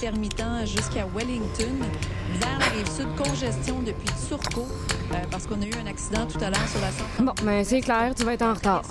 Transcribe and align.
intermittent 0.00 0.66
jusqu'à 0.66 1.06
Wellington. 1.14 1.76
Vers 2.40 2.58
la 2.58 2.66
rive 2.66 2.90
sud, 2.90 3.06
congestion 3.16 3.80
depuis 3.82 4.08
Turcot, 4.28 4.66
euh, 5.12 5.16
parce 5.30 5.46
qu'on 5.46 5.60
a 5.60 5.66
eu 5.66 5.74
un 5.82 5.86
accident 5.86 6.26
tout 6.26 6.38
à 6.42 6.48
l'heure 6.48 6.68
sur 6.68 6.80
la 6.80 6.90
132. 6.90 7.24
Bon, 7.24 7.34
ben 7.44 7.64
c'est 7.64 7.80
clair, 7.80 8.14
tu 8.16 8.24
vas 8.24 8.34
être 8.34 8.42
en 8.42 8.54
retard. 8.54 8.82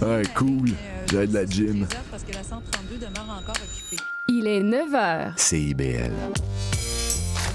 Ouais, 0.00 0.22
cool. 0.34 0.70
J'ai 1.10 1.26
de 1.26 1.34
la 1.34 1.44
gym. 1.44 1.86
Parce 2.10 2.22
que 2.22 2.32
la 2.32 2.42
132 2.42 2.96
demeure 2.96 3.38
encore 3.38 3.56
occupée. 3.56 4.02
Il 4.28 4.46
est 4.46 4.62
9 4.62 4.90
h. 4.92 5.32
CIBL. 5.36 6.12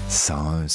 101 0.08 0.66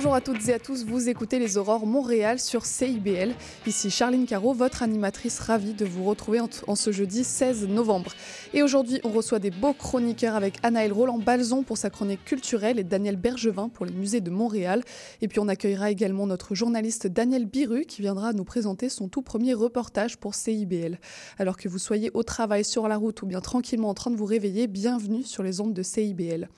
Bonjour 0.00 0.14
à 0.14 0.22
toutes 0.22 0.48
et 0.48 0.54
à 0.54 0.58
tous, 0.58 0.86
vous 0.86 1.10
écoutez 1.10 1.38
les 1.38 1.58
Aurores 1.58 1.84
Montréal 1.84 2.38
sur 2.40 2.64
CIBL. 2.64 3.34
Ici 3.66 3.90
Charline 3.90 4.24
Caro, 4.24 4.54
votre 4.54 4.82
animatrice 4.82 5.38
ravie 5.40 5.74
de 5.74 5.84
vous 5.84 6.04
retrouver 6.04 6.40
en, 6.40 6.74
ce 6.74 6.90
jeudi 6.90 7.22
16 7.22 7.68
novembre. 7.68 8.12
Et 8.54 8.62
aujourd'hui, 8.62 8.98
on 9.04 9.10
reçoit 9.10 9.40
des 9.40 9.50
beaux 9.50 9.74
chroniqueurs 9.74 10.36
avec 10.36 10.54
Anaël 10.62 10.94
Roland-Balzon 10.94 11.64
pour 11.64 11.76
sa 11.76 11.90
chronique 11.90 12.24
culturelle 12.24 12.78
et 12.78 12.82
Daniel 12.82 13.16
Bergevin 13.16 13.68
pour 13.68 13.84
les 13.84 13.92
musées 13.92 14.22
de 14.22 14.30
Montréal. 14.30 14.82
Et 15.20 15.28
puis 15.28 15.38
on 15.38 15.48
accueillera 15.48 15.90
également 15.90 16.26
notre 16.26 16.54
journaliste 16.54 17.06
Daniel 17.06 17.44
Biru 17.44 17.84
qui 17.84 18.00
viendra 18.00 18.32
nous 18.32 18.44
présenter 18.44 18.88
son 18.88 19.08
tout 19.08 19.20
premier 19.20 19.52
reportage 19.52 20.16
pour 20.16 20.34
CIBL. 20.34 20.98
Alors 21.38 21.58
que 21.58 21.68
vous 21.68 21.78
soyez 21.78 22.10
au 22.14 22.22
travail, 22.22 22.64
sur 22.64 22.88
la 22.88 22.96
route 22.96 23.20
ou 23.20 23.26
bien 23.26 23.42
tranquillement 23.42 23.90
en 23.90 23.94
train 23.94 24.10
de 24.10 24.16
vous 24.16 24.24
réveiller, 24.24 24.66
bienvenue 24.66 25.24
sur 25.24 25.42
les 25.42 25.60
ondes 25.60 25.74
de 25.74 25.82
CIBL. 25.82 26.48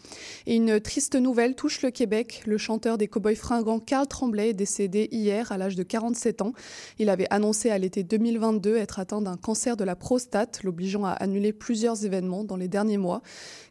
Et 0.46 0.54
une 0.54 0.78
triste 0.78 1.16
nouvelle 1.16 1.56
touche 1.56 1.82
le 1.82 1.90
Québec. 1.90 2.44
Le 2.46 2.56
chanteur 2.56 2.98
des 2.98 3.08
Cowboys 3.08 3.31
fringants 3.34 3.80
Carl 3.80 4.06
Tremblay 4.06 4.50
est 4.50 4.54
décédé 4.54 5.08
hier 5.10 5.52
à 5.52 5.58
l'âge 5.58 5.76
de 5.76 5.82
47 5.82 6.42
ans. 6.42 6.52
Il 6.98 7.08
avait 7.08 7.26
annoncé 7.30 7.70
à 7.70 7.78
l'été 7.78 8.02
2022 8.02 8.76
être 8.76 8.98
atteint 8.98 9.20
d'un 9.20 9.36
cancer 9.36 9.76
de 9.76 9.84
la 9.84 9.96
prostate, 9.96 10.62
l'obligeant 10.62 11.04
à 11.04 11.10
annuler 11.10 11.52
plusieurs 11.52 12.04
événements 12.04 12.44
dans 12.44 12.56
les 12.56 12.68
derniers 12.68 12.98
mois. 12.98 13.22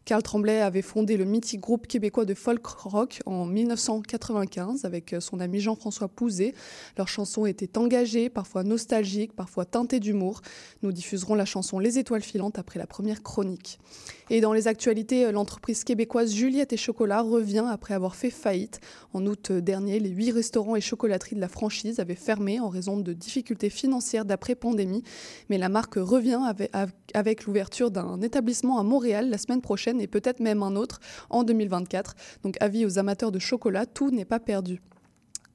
Carl 0.04 0.22
Tremblay 0.22 0.60
avait 0.60 0.82
fondé 0.82 1.16
le 1.16 1.24
mythique 1.24 1.60
groupe 1.60 1.86
québécois 1.86 2.24
de 2.24 2.34
folk 2.34 2.66
rock 2.66 3.20
en 3.24 3.46
1995 3.46 4.84
avec 4.84 5.14
son 5.20 5.38
ami 5.38 5.60
Jean-François 5.60 6.08
Pouzet. 6.08 6.54
Leurs 6.96 7.08
chansons 7.08 7.46
étaient 7.46 7.78
engagées, 7.78 8.28
parfois 8.28 8.64
nostalgiques, 8.64 9.34
parfois 9.34 9.64
teintées 9.64 10.00
d'humour. 10.00 10.42
Nous 10.82 10.92
diffuserons 10.92 11.34
la 11.34 11.44
chanson 11.44 11.78
Les 11.78 11.98
étoiles 11.98 12.22
filantes 12.22 12.58
après 12.58 12.78
la 12.78 12.86
première 12.86 13.22
chronique. 13.22 13.78
Et 14.34 14.40
dans 14.40 14.54
les 14.54 14.66
actualités, 14.66 15.30
l'entreprise 15.30 15.84
québécoise 15.84 16.32
Juliette 16.32 16.72
et 16.72 16.78
Chocolat 16.78 17.20
revient 17.20 17.66
après 17.68 17.92
avoir 17.92 18.16
fait 18.16 18.30
faillite. 18.30 18.80
En 19.12 19.26
août 19.26 19.52
dernier, 19.52 20.00
les 20.00 20.08
huit 20.08 20.30
restaurants 20.30 20.74
et 20.74 20.80
chocolateries 20.80 21.36
de 21.36 21.40
la 21.42 21.48
franchise 21.48 22.00
avaient 22.00 22.14
fermé 22.14 22.58
en 22.58 22.70
raison 22.70 22.96
de 22.96 23.12
difficultés 23.12 23.68
financières 23.68 24.24
d'après-pandémie. 24.24 25.04
Mais 25.50 25.58
la 25.58 25.68
marque 25.68 25.96
revient 25.96 26.40
avec, 26.46 26.72
avec 27.12 27.44
l'ouverture 27.44 27.90
d'un 27.90 28.22
établissement 28.22 28.78
à 28.78 28.82
Montréal 28.84 29.28
la 29.28 29.36
semaine 29.36 29.60
prochaine 29.60 30.00
et 30.00 30.06
peut-être 30.06 30.40
même 30.40 30.62
un 30.62 30.76
autre 30.76 31.00
en 31.28 31.44
2024. 31.44 32.14
Donc 32.42 32.56
avis 32.60 32.86
aux 32.86 32.98
amateurs 32.98 33.32
de 33.32 33.38
chocolat, 33.38 33.84
tout 33.84 34.10
n'est 34.10 34.24
pas 34.24 34.40
perdu. 34.40 34.80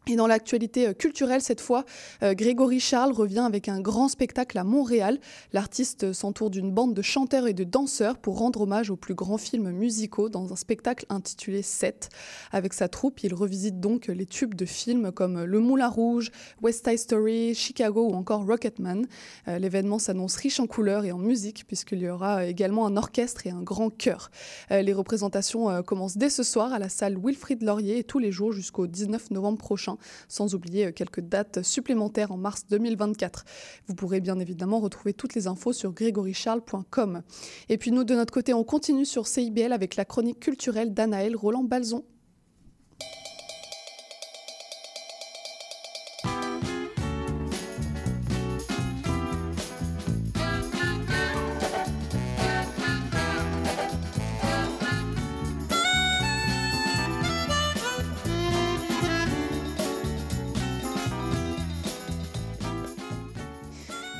Et 0.09 0.15
dans 0.15 0.27
l'actualité 0.27 0.93
culturelle, 0.93 1.41
cette 1.41 1.59
fois, 1.59 1.83
euh, 2.23 2.33
Grégory 2.33 2.79
Charles 2.79 3.11
revient 3.11 3.39
avec 3.45 3.67
un 3.67 3.81
grand 3.81 4.07
spectacle 4.07 4.57
à 4.57 4.63
Montréal. 4.63 5.19
L'artiste 5.51 6.13
s'entoure 6.13 6.49
d'une 6.49 6.71
bande 6.71 6.93
de 6.93 7.01
chanteurs 7.01 7.45
et 7.45 7.53
de 7.53 7.65
danseurs 7.65 8.17
pour 8.17 8.37
rendre 8.37 8.61
hommage 8.61 8.89
aux 8.89 8.95
plus 8.95 9.15
grands 9.15 9.37
films 9.37 9.71
musicaux 9.71 10.29
dans 10.29 10.53
un 10.53 10.55
spectacle 10.55 11.05
intitulé 11.09 11.61
7. 11.61 12.09
Avec 12.53 12.73
sa 12.73 12.87
troupe, 12.87 13.21
il 13.23 13.33
revisite 13.33 13.81
donc 13.81 14.07
les 14.07 14.25
tubes 14.25 14.55
de 14.55 14.65
films 14.65 15.11
comme 15.11 15.43
Le 15.43 15.59
Moulin 15.59 15.89
Rouge, 15.89 16.31
West 16.61 16.87
Side 16.87 16.99
Story, 16.99 17.53
Chicago 17.53 18.07
ou 18.09 18.13
encore 18.13 18.45
Rocketman. 18.45 19.05
Euh, 19.49 19.59
L'événement 19.59 19.99
s'annonce 19.99 20.37
riche 20.37 20.61
en 20.61 20.67
couleurs 20.67 21.03
et 21.03 21.11
en 21.11 21.17
musique 21.17 21.65
puisqu'il 21.67 21.99
y 21.99 22.09
aura 22.09 22.45
également 22.45 22.85
un 22.85 22.95
orchestre 22.95 23.45
et 23.45 23.49
un 23.49 23.61
grand 23.61 23.89
chœur. 23.89 24.31
Euh, 24.71 24.81
les 24.81 24.93
représentations 24.93 25.69
euh, 25.69 25.81
commencent 25.81 26.17
dès 26.17 26.29
ce 26.29 26.43
soir 26.43 26.71
à 26.71 26.79
la 26.79 26.87
salle 26.87 27.17
Wilfrid 27.21 27.61
Laurier 27.61 27.99
et 27.99 28.03
tous 28.05 28.19
les 28.19 28.31
jours 28.31 28.53
jusqu'au 28.53 28.87
19 28.87 29.31
novembre 29.31 29.57
prochain 29.57 29.96
sans 30.27 30.55
oublier 30.55 30.93
quelques 30.93 31.21
dates 31.21 31.63
supplémentaires 31.63 32.31
en 32.31 32.37
mars 32.37 32.65
2024. 32.69 33.45
Vous 33.87 33.95
pourrez 33.95 34.19
bien 34.19 34.39
évidemment 34.39 34.79
retrouver 34.79 35.13
toutes 35.13 35.35
les 35.35 35.47
infos 35.47 35.73
sur 35.73 35.91
grégoricharles.com. 35.91 37.21
Et 37.69 37.77
puis 37.77 37.91
nous, 37.91 38.03
de 38.03 38.15
notre 38.15 38.33
côté, 38.33 38.53
on 38.53 38.63
continue 38.63 39.05
sur 39.05 39.27
CIBL 39.27 39.73
avec 39.73 39.95
la 39.95 40.05
chronique 40.05 40.39
culturelle 40.39 40.93
d'Anaël 40.93 41.35
Roland-Balzon. 41.35 42.03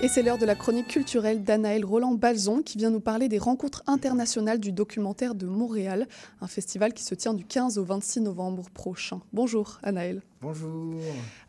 Et 0.08 0.10
c'est 0.10 0.24
l'heure 0.24 0.38
de 0.38 0.46
la 0.46 0.56
chronique 0.56 0.88
culturelle 0.88 1.44
d'Anaël 1.44 1.84
Roland-Balzon 1.84 2.62
qui 2.62 2.78
vient 2.78 2.92
nous 2.92 3.02
parler 3.02 3.28
des 3.28 3.40
rencontres 3.40 3.84
internationales 3.88 4.58
du 4.58 4.72
documentaire 4.72 5.36
de 5.36 5.46
Montréal, 5.46 6.08
un 6.40 6.48
festival 6.48 6.94
qui 6.94 7.04
se 7.04 7.14
tient 7.14 7.34
du 7.34 7.44
15 7.44 7.78
au 7.78 7.84
26 7.84 8.22
novembre 8.22 8.70
prochain. 8.70 9.20
Bonjour 9.34 9.80
Anaël. 9.84 10.22
Bonjour. 10.40 10.96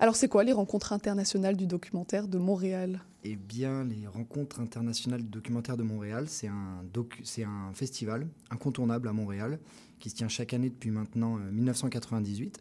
Alors 0.01 0.17
c'est 0.17 0.27
quoi 0.27 0.43
les 0.43 0.53
rencontres 0.53 0.93
internationales 0.93 1.57
du 1.57 1.69
documentaire 1.69 2.27
de 2.27 2.37
Montréal? 2.37 3.01
Eh 3.23 3.37
bien, 3.37 3.85
les 3.85 4.09
rencontres 4.09 4.59
internationales 4.59 5.23
du 5.23 5.29
documentaire 5.29 5.77
de 5.77 5.85
Montréal, 5.85 6.25
c'est 6.27 6.49
un, 6.49 7.73
festival 7.75 8.27
incontournable 8.51 9.07
à 9.07 9.13
Montréal 9.13 9.61
qui 10.01 10.11
se 10.11 10.17
tient 10.17 10.27
chaque 10.27 10.53
année 10.53 10.71
depuis 10.71 10.91
maintenant 10.91 11.37
euh, 11.37 11.49
1998 11.53 12.59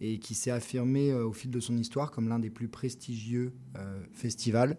et 0.00 0.20
qui 0.20 0.36
s'est 0.36 0.52
affirmé 0.52 1.10
euh, 1.10 1.26
au 1.26 1.32
fil 1.32 1.50
de 1.50 1.58
son 1.58 1.76
histoire 1.76 2.12
comme 2.12 2.28
l'un 2.28 2.38
des 2.38 2.50
plus 2.50 2.68
prestigieux 2.68 3.52
euh, 3.76 4.00
festivals 4.12 4.76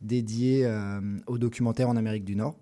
dédié 0.00 0.64
euh, 0.64 1.00
au 1.26 1.38
documentaire 1.38 1.88
en 1.88 1.96
Amérique 1.96 2.24
du 2.24 2.36
Nord. 2.36 2.56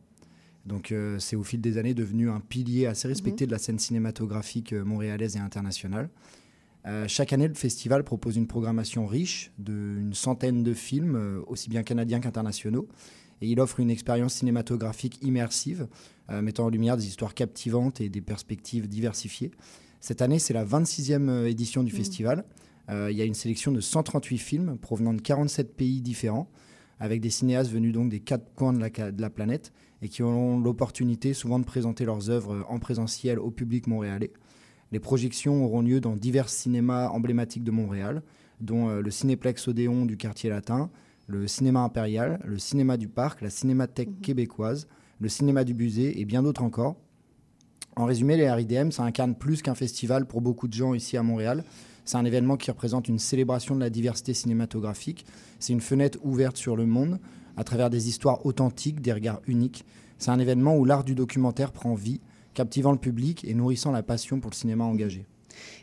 Donc 0.66 0.92
euh, 0.92 1.18
c'est 1.18 1.36
au 1.36 1.42
fil 1.44 1.60
des 1.60 1.78
années 1.78 1.94
devenu 1.94 2.28
un 2.30 2.40
pilier 2.40 2.86
assez 2.86 3.08
respecté 3.08 3.46
de 3.46 3.52
la 3.52 3.58
scène 3.58 3.78
cinématographique 3.78 4.72
euh, 4.72 4.84
montréalaise 4.84 5.36
et 5.36 5.38
internationale. 5.38 6.10
Euh, 6.86 7.06
chaque 7.08 7.32
année, 7.32 7.48
le 7.48 7.54
festival 7.54 8.04
propose 8.04 8.36
une 8.36 8.46
programmation 8.46 9.06
riche 9.06 9.50
d'une 9.58 10.14
centaine 10.14 10.62
de 10.62 10.74
films, 10.74 11.42
aussi 11.46 11.68
bien 11.68 11.82
canadiens 11.82 12.20
qu'internationaux. 12.20 12.88
Et 13.40 13.48
il 13.48 13.60
offre 13.60 13.80
une 13.80 13.90
expérience 13.90 14.34
cinématographique 14.34 15.18
immersive, 15.22 15.86
mettant 16.28 16.64
en 16.66 16.68
lumière 16.70 16.96
des 16.96 17.06
histoires 17.06 17.34
captivantes 17.34 18.00
et 18.00 18.08
des 18.08 18.20
perspectives 18.20 18.88
diversifiées. 18.88 19.52
Cette 20.00 20.22
année, 20.22 20.38
c'est 20.38 20.54
la 20.54 20.64
26e 20.64 21.28
euh, 21.28 21.46
édition 21.48 21.82
du 21.82 21.92
Mhm. 21.92 21.98
festival. 21.98 22.44
Il 22.90 23.14
y 23.16 23.20
a 23.20 23.26
une 23.26 23.34
sélection 23.34 23.70
de 23.70 23.80
138 23.80 24.38
films 24.38 24.78
provenant 24.78 25.12
de 25.12 25.20
47 25.20 25.76
pays 25.76 26.00
différents 26.00 26.48
avec 27.00 27.20
des 27.20 27.30
cinéastes 27.30 27.70
venus 27.70 27.92
donc 27.92 28.08
des 28.10 28.20
quatre 28.20 28.52
coins 28.54 28.72
de 28.72 28.80
la, 28.80 28.88
ca- 28.94 29.12
de 29.12 29.20
la 29.20 29.30
planète 29.30 29.72
et 30.02 30.08
qui 30.08 30.22
auront 30.22 30.58
l'opportunité 30.60 31.34
souvent 31.34 31.58
de 31.58 31.64
présenter 31.64 32.04
leurs 32.04 32.30
œuvres 32.30 32.64
en 32.68 32.78
présentiel 32.78 33.38
au 33.38 33.50
public 33.50 33.86
montréalais. 33.86 34.32
Les 34.92 35.00
projections 35.00 35.64
auront 35.64 35.82
lieu 35.82 36.00
dans 36.00 36.16
divers 36.16 36.48
cinémas 36.48 37.08
emblématiques 37.08 37.64
de 37.64 37.70
Montréal, 37.70 38.22
dont 38.60 38.88
euh, 38.88 39.00
le 39.00 39.10
Cinéplex 39.10 39.68
Odéon 39.68 40.06
du 40.06 40.16
quartier 40.16 40.50
latin, 40.50 40.90
le 41.26 41.46
Cinéma 41.46 41.80
Impérial, 41.80 42.40
le 42.44 42.58
Cinéma 42.58 42.96
du 42.96 43.06
Parc, 43.08 43.42
la 43.42 43.50
Cinémathèque 43.50 44.20
québécoise, 44.22 44.88
le 45.20 45.28
Cinéma 45.28 45.64
du 45.64 45.74
Busée 45.74 46.20
et 46.20 46.24
bien 46.24 46.42
d'autres 46.42 46.62
encore. 46.62 46.96
En 47.96 48.04
résumé, 48.04 48.36
les 48.36 48.50
RIDM, 48.50 48.92
ça 48.92 49.02
incarne 49.02 49.34
plus 49.34 49.60
qu'un 49.60 49.74
festival 49.74 50.26
pour 50.26 50.40
beaucoup 50.40 50.68
de 50.68 50.72
gens 50.72 50.94
ici 50.94 51.16
à 51.16 51.22
Montréal. 51.22 51.64
C'est 52.08 52.16
un 52.16 52.24
événement 52.24 52.56
qui 52.56 52.70
représente 52.70 53.06
une 53.08 53.18
célébration 53.18 53.74
de 53.74 53.80
la 53.80 53.90
diversité 53.90 54.32
cinématographique. 54.32 55.26
C'est 55.58 55.74
une 55.74 55.82
fenêtre 55.82 56.18
ouverte 56.22 56.56
sur 56.56 56.74
le 56.74 56.86
monde 56.86 57.20
à 57.58 57.64
travers 57.64 57.90
des 57.90 58.08
histoires 58.08 58.46
authentiques, 58.46 59.02
des 59.02 59.12
regards 59.12 59.42
uniques. 59.46 59.84
C'est 60.16 60.30
un 60.30 60.38
événement 60.38 60.74
où 60.74 60.86
l'art 60.86 61.04
du 61.04 61.14
documentaire 61.14 61.70
prend 61.70 61.92
vie, 61.92 62.22
captivant 62.54 62.92
le 62.92 62.98
public 62.98 63.44
et 63.44 63.52
nourrissant 63.52 63.92
la 63.92 64.02
passion 64.02 64.40
pour 64.40 64.50
le 64.50 64.56
cinéma 64.56 64.84
engagé. 64.84 65.26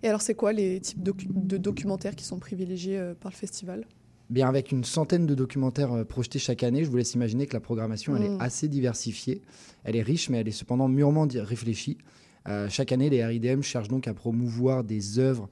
Et 0.01 0.07
alors 0.07 0.19
c'est 0.23 0.33
quoi 0.33 0.51
les 0.51 0.79
types 0.79 1.03
docu- 1.03 1.27
de 1.31 1.57
documentaires 1.57 2.15
qui 2.15 2.25
sont 2.25 2.39
privilégiés 2.39 2.97
euh, 2.97 3.13
par 3.13 3.31
le 3.31 3.37
festival? 3.37 3.85
Bien, 4.31 4.47
avec 4.47 4.71
une 4.71 4.83
centaine 4.83 5.27
de 5.27 5.35
documentaires 5.35 5.93
euh, 5.93 6.05
projetés 6.05 6.39
chaque 6.39 6.63
année, 6.63 6.83
je 6.83 6.89
vous 6.89 6.97
laisse 6.97 7.13
imaginer 7.13 7.45
que 7.45 7.53
la 7.53 7.59
programmation 7.59 8.17
elle 8.17 8.23
est 8.23 8.37
assez 8.39 8.67
diversifiée. 8.67 9.43
Elle 9.83 9.95
est 9.95 10.01
riche, 10.01 10.31
mais 10.31 10.39
elle 10.39 10.47
est 10.47 10.51
cependant 10.51 10.87
mûrement 10.87 11.27
réfléchie. 11.31 11.99
Euh, 12.47 12.67
chaque 12.67 12.91
année, 12.91 13.11
les 13.11 13.23
RIDM 13.23 13.61
cherchent 13.61 13.89
donc 13.89 14.07
à 14.07 14.15
promouvoir 14.15 14.83
des 14.83 15.19
œuvres 15.19 15.49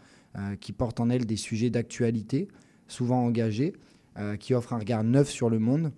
qui 0.60 0.72
portent 0.72 1.00
en 1.00 1.10
elles 1.10 1.26
des 1.26 1.38
sujets 1.38 1.70
d'actualité, 1.70 2.48
souvent 2.88 3.24
engagés, 3.24 3.74
euh, 4.18 4.36
qui 4.36 4.54
offrent 4.54 4.74
un 4.74 4.80
regard 4.80 5.04
neuf 5.04 5.30
sur 5.30 5.50
le 5.50 5.60
monde. 5.60 5.92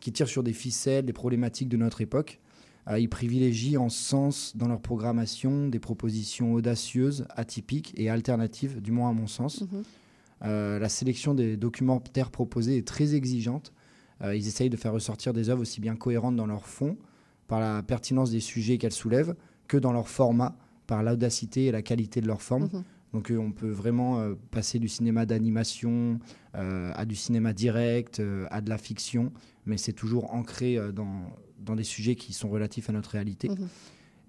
qui 0.00 0.12
tirent 0.12 0.28
sur 0.28 0.42
des 0.42 0.54
ficelles, 0.54 1.04
des 1.04 1.12
problématiques 1.12 1.68
de 1.68 1.76
notre 1.76 2.00
époque. 2.00 2.40
Euh, 2.88 2.98
ils 2.98 3.10
privilégient 3.10 3.76
en 3.76 3.90
sens 3.90 4.56
dans 4.56 4.66
leur 4.66 4.80
programmation 4.80 5.68
des 5.68 5.78
propositions 5.78 6.54
audacieuses, 6.54 7.26
atypiques 7.36 7.92
et 7.96 8.08
alternatives, 8.08 8.80
du 8.80 8.92
moins 8.92 9.10
à 9.10 9.12
mon 9.12 9.26
sens. 9.26 9.60
Mhm. 9.60 9.82
Euh, 10.44 10.78
la 10.78 10.88
sélection 10.88 11.34
des 11.34 11.58
documentaires 11.58 12.30
proposés 12.30 12.78
est 12.78 12.88
très 12.88 13.14
exigeante. 13.14 13.74
Euh, 14.22 14.34
ils 14.34 14.46
essayent 14.46 14.70
de 14.70 14.76
faire 14.78 14.94
ressortir 14.94 15.34
des 15.34 15.50
œuvres 15.50 15.60
aussi 15.60 15.82
bien 15.82 15.96
cohérentes 15.96 16.36
dans 16.36 16.46
leur 16.46 16.66
fond, 16.66 16.96
par 17.46 17.60
la 17.60 17.82
pertinence 17.82 18.30
des 18.30 18.40
sujets 18.40 18.78
qu'elles 18.78 18.92
soulèvent, 18.92 19.36
que 19.68 19.76
dans 19.76 19.92
leur 19.92 20.08
format, 20.08 20.56
par 20.86 21.02
l'audacité 21.02 21.66
et 21.66 21.72
la 21.72 21.82
qualité 21.82 22.22
de 22.22 22.26
leur 22.26 22.40
forme. 22.40 22.70
Mhm. 22.72 22.84
Donc 23.12 23.30
euh, 23.30 23.38
on 23.38 23.52
peut 23.52 23.70
vraiment 23.70 24.20
euh, 24.20 24.34
passer 24.50 24.78
du 24.78 24.88
cinéma 24.88 25.26
d'animation 25.26 26.18
euh, 26.54 26.92
à 26.94 27.04
du 27.04 27.16
cinéma 27.16 27.52
direct, 27.52 28.22
à 28.50 28.60
de 28.60 28.68
la 28.68 28.78
fiction, 28.78 29.32
mais 29.66 29.76
c'est 29.76 29.92
toujours 29.92 30.32
ancré 30.34 30.78
dans, 30.92 31.22
dans 31.58 31.76
des 31.76 31.84
sujets 31.84 32.14
qui 32.14 32.32
sont 32.32 32.48
relatifs 32.48 32.88
à 32.90 32.92
notre 32.92 33.10
réalité. 33.10 33.48
Mhm. 33.48 33.68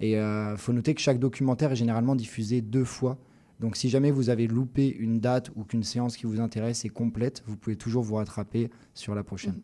Et 0.03 0.13
il 0.13 0.57
faut 0.57 0.73
noter 0.73 0.95
que 0.95 1.01
chaque 1.01 1.19
documentaire 1.19 1.73
est 1.73 1.75
généralement 1.75 2.15
diffusé 2.15 2.61
deux 2.61 2.85
fois. 2.85 3.19
Donc 3.61 3.77
si 3.77 3.89
jamais 3.89 4.09
vous 4.09 4.31
avez 4.31 4.47
loupé 4.47 4.89
une 4.89 5.19
date 5.19 5.51
ou 5.55 5.63
qu'une 5.63 5.83
séance 5.83 6.17
qui 6.17 6.25
vous 6.25 6.39
intéresse 6.39 6.83
est 6.83 6.89
complète, 6.89 7.43
vous 7.45 7.55
pouvez 7.55 7.75
toujours 7.75 8.01
vous 8.01 8.15
rattraper 8.15 8.71
sur 8.95 9.13
la 9.13 9.23
prochaine. 9.23 9.61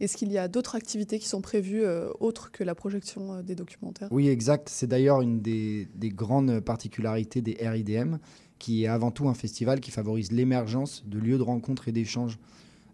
Est-ce 0.00 0.18
qu'il 0.18 0.30
y 0.30 0.36
a 0.36 0.48
d'autres 0.48 0.74
activités 0.74 1.18
qui 1.18 1.26
sont 1.26 1.40
prévues 1.40 1.82
euh, 1.82 2.10
autres 2.20 2.52
que 2.52 2.62
la 2.62 2.74
projection 2.74 3.32
euh, 3.32 3.42
des 3.42 3.54
documentaires? 3.54 4.08
Oui, 4.10 4.28
exact. 4.28 4.68
C'est 4.68 4.86
d'ailleurs 4.86 5.22
une 5.22 5.40
des, 5.40 5.88
des 5.94 6.10
grandes 6.10 6.60
particularités 6.60 7.40
des 7.40 7.56
RIDM, 7.66 8.18
qui 8.58 8.84
est 8.84 8.86
avant 8.86 9.10
tout 9.10 9.28
un 9.28 9.34
festival 9.34 9.80
qui 9.80 9.90
favorise 9.90 10.32
l'émergence 10.32 11.04
de 11.06 11.18
lieux 11.18 11.38
de 11.38 11.42
rencontres 11.42 11.88
et 11.88 11.92
d'échanges. 11.92 12.38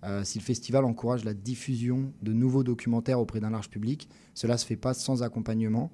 Euh, 0.05 0.23
si 0.23 0.39
le 0.39 0.45
festival 0.45 0.85
encourage 0.85 1.25
la 1.25 1.33
diffusion 1.33 2.13
de 2.23 2.33
nouveaux 2.33 2.63
documentaires 2.63 3.21
auprès 3.21 3.41
d'un 3.41 3.51
large 3.51 3.71
public, 3.71 4.09
cela 4.35 4.55
ne 4.55 4.59
se 4.59 4.67
fait 4.67 4.77
pas 4.77 4.93
sans 4.93 5.23
accompagnement, 5.23 5.91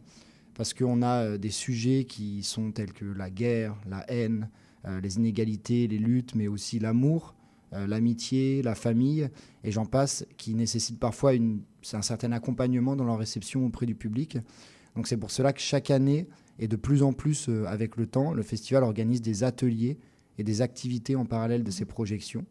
parce 0.54 0.74
qu'on 0.74 1.02
a 1.02 1.22
euh, 1.22 1.38
des 1.38 1.50
sujets 1.50 2.04
qui 2.04 2.42
sont 2.42 2.72
tels 2.72 2.92
que 2.92 3.04
la 3.04 3.30
guerre, 3.30 3.76
la 3.88 4.04
haine, 4.10 4.48
euh, 4.84 5.00
les 5.00 5.16
inégalités, 5.16 5.86
les 5.86 5.98
luttes, 5.98 6.34
mais 6.34 6.48
aussi 6.48 6.78
l'amour, 6.78 7.34
l'amitié, 7.72 8.62
la 8.62 8.74
famille, 8.74 9.30
et 9.62 9.70
j'en 9.70 9.86
passe, 9.86 10.26
qui 10.36 10.56
nécessitent 10.56 10.98
parfois 10.98 11.34
un 11.34 12.02
certain 12.02 12.32
accompagnement 12.32 12.96
dans 12.96 13.04
leur 13.04 13.16
réception 13.16 13.64
auprès 13.64 13.86
du 13.86 13.94
public. 13.94 14.38
Donc 14.96 15.06
c'est 15.06 15.16
pour 15.16 15.30
cela 15.30 15.52
que 15.52 15.60
chaque 15.60 15.90
année, 15.90 16.26
et 16.60 16.68
de 16.68 16.76
plus 16.76 17.02
en 17.02 17.12
plus 17.12 17.48
euh, 17.48 17.64
avec 17.66 17.96
le 17.96 18.06
temps, 18.06 18.32
le 18.32 18.42
festival 18.42 18.84
organise 18.84 19.22
des 19.22 19.42
ateliers 19.42 19.98
et 20.38 20.44
des 20.44 20.62
activités 20.62 21.16
en 21.16 21.24
parallèle 21.24 21.64
de 21.64 21.70
ces 21.70 21.86
projections. 21.86 22.44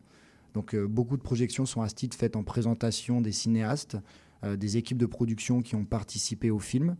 Donc 0.53 0.73
euh, 0.73 0.87
beaucoup 0.87 1.15
de 1.15 1.21
projections 1.21 1.65
sont 1.65 1.81
à 1.81 1.89
ce 1.89 1.95
titre 1.95 2.17
faites 2.17 2.35
en 2.35 2.43
présentation 2.43 3.21
des 3.21 3.31
cinéastes, 3.31 3.97
euh, 4.43 4.57
des 4.57 4.77
équipes 4.77 4.97
de 4.97 5.05
production 5.05 5.61
qui 5.61 5.75
ont 5.75 5.85
participé 5.85 6.49
au 6.49 6.59
film, 6.59 6.97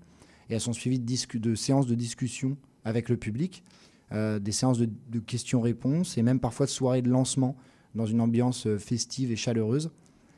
et 0.50 0.54
elles 0.54 0.62
sont 0.62 0.74
suivies 0.74 1.00
de, 1.00 1.56
séances 1.56 1.88
de 1.88 1.96
discussion 1.96 2.58
avec 2.86 3.10
le 3.10 3.18
public, 3.18 3.64
des 4.12 4.52
séances 4.52 4.80
de, 4.80 4.90
de 5.10 5.20
questions-réponses, 5.20 6.18
et 6.18 6.24
même 6.24 6.40
parfois 6.40 6.66
de 6.66 6.72
soirées 6.72 7.04
de 7.04 7.10
lancement 7.10 7.56
dans 7.94 8.08
une 8.08 8.20
ambiance 8.20 8.68
festive 8.80 9.32
et 9.32 9.36
chaleureuse. 9.36 9.92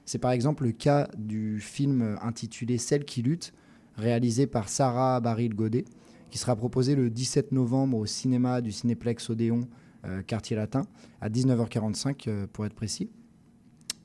C'est 0.03 0.17
par 0.17 0.31
exemple 0.31 0.65
le 0.65 0.73
cas 0.73 1.09
du 1.17 1.61
film 1.61 2.17
intitulé 2.21 2.77
Celle 2.77 3.05
qui 3.05 3.21
lutte, 3.21 3.53
réalisé 3.95 4.47
par 4.47 4.69
Sarah 4.69 5.19
Baril 5.19 5.53
Godet, 5.53 5.85
qui 6.29 6.37
sera 6.37 6.55
proposé 6.55 6.95
le 6.95 7.09
17 7.09 7.51
novembre 7.51 7.97
au 7.97 8.05
cinéma 8.05 8.61
du 8.61 8.71
Cinéplex 8.71 9.29
Odéon, 9.29 9.67
euh, 10.05 10.21
quartier 10.21 10.55
latin, 10.55 10.83
à 11.19 11.29
19h45 11.29 12.23
euh, 12.27 12.47
pour 12.51 12.65
être 12.65 12.73
précis. 12.73 13.09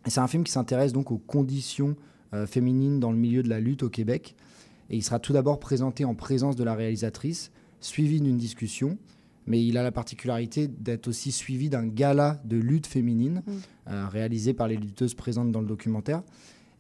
Et 0.07 0.11
c'est 0.11 0.21
un 0.21 0.29
film 0.29 0.45
qui 0.45 0.53
s'intéresse 0.53 0.93
donc 0.93 1.11
aux 1.11 1.19
conditions 1.19 1.97
euh, 2.35 2.47
féminines 2.47 3.01
dans 3.01 3.11
le 3.11 3.17
milieu 3.17 3.43
de 3.43 3.49
la 3.49 3.61
lutte 3.61 3.83
au 3.83 3.89
Québec. 3.89 4.35
Et 4.91 4.97
il 4.97 5.03
sera 5.03 5.19
tout 5.19 5.33
d'abord 5.33 5.59
présenté 5.59 6.05
en 6.05 6.15
présence 6.15 6.57
de 6.57 6.65
la 6.65 6.75
réalisatrice, 6.75 7.51
suivi 7.81 8.21
d'une 8.21 8.37
discussion. 8.37 8.99
Mais 9.47 9.65
il 9.65 9.79
a 9.79 9.83
la 9.83 9.93
particularité 9.93 10.67
d'être 10.67 11.07
aussi 11.09 11.31
suivi 11.31 11.71
d'un 11.71 11.87
gala 11.87 12.41
de 12.45 12.57
lutte 12.57 12.87
féminine 12.87 13.43
Mm. 13.47 13.53
euh, 13.89 14.09
réalisé 14.09 14.55
par 14.55 14.67
les 14.69 14.77
lutteuses 14.77 15.15
présentes 15.15 15.53
dans 15.53 15.61
le 15.61 15.69
documentaire. 15.69 16.23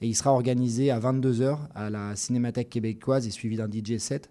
Et 0.02 0.08
il 0.08 0.14
sera 0.14 0.32
organisé 0.32 0.90
à 0.90 1.00
22h 1.00 1.58
à 1.75 1.90
la 1.90 2.14
Cinémathèque 2.16 2.69
québécoise 2.69 3.26
et 3.26 3.31
suivi 3.31 3.56
d'un 3.56 3.69
DJ 3.70 3.98
set. 3.98 4.31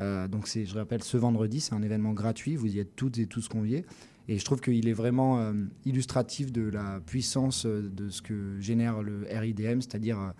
Euh, 0.00 0.26
donc 0.26 0.48
c'est, 0.48 0.66
je 0.66 0.74
rappelle, 0.74 1.04
ce 1.04 1.16
vendredi, 1.16 1.60
c'est 1.60 1.74
un 1.74 1.82
événement 1.82 2.12
gratuit. 2.12 2.56
Vous 2.56 2.66
y 2.74 2.80
êtes 2.80 2.96
toutes 2.96 3.18
et 3.18 3.26
tous 3.26 3.48
conviés. 3.48 3.84
Et 4.26 4.38
je 4.38 4.44
trouve 4.44 4.60
qu'il 4.60 4.88
est 4.88 4.94
vraiment 4.94 5.38
euh, 5.38 5.52
illustratif 5.84 6.50
de 6.50 6.62
la 6.62 7.00
puissance 7.04 7.66
euh, 7.66 7.82
de 7.94 8.08
ce 8.08 8.22
que 8.22 8.58
génère 8.58 9.02
le 9.02 9.26
RIDM, 9.30 9.80
c'est-à-dire 9.82 10.18
euh, 10.18 10.30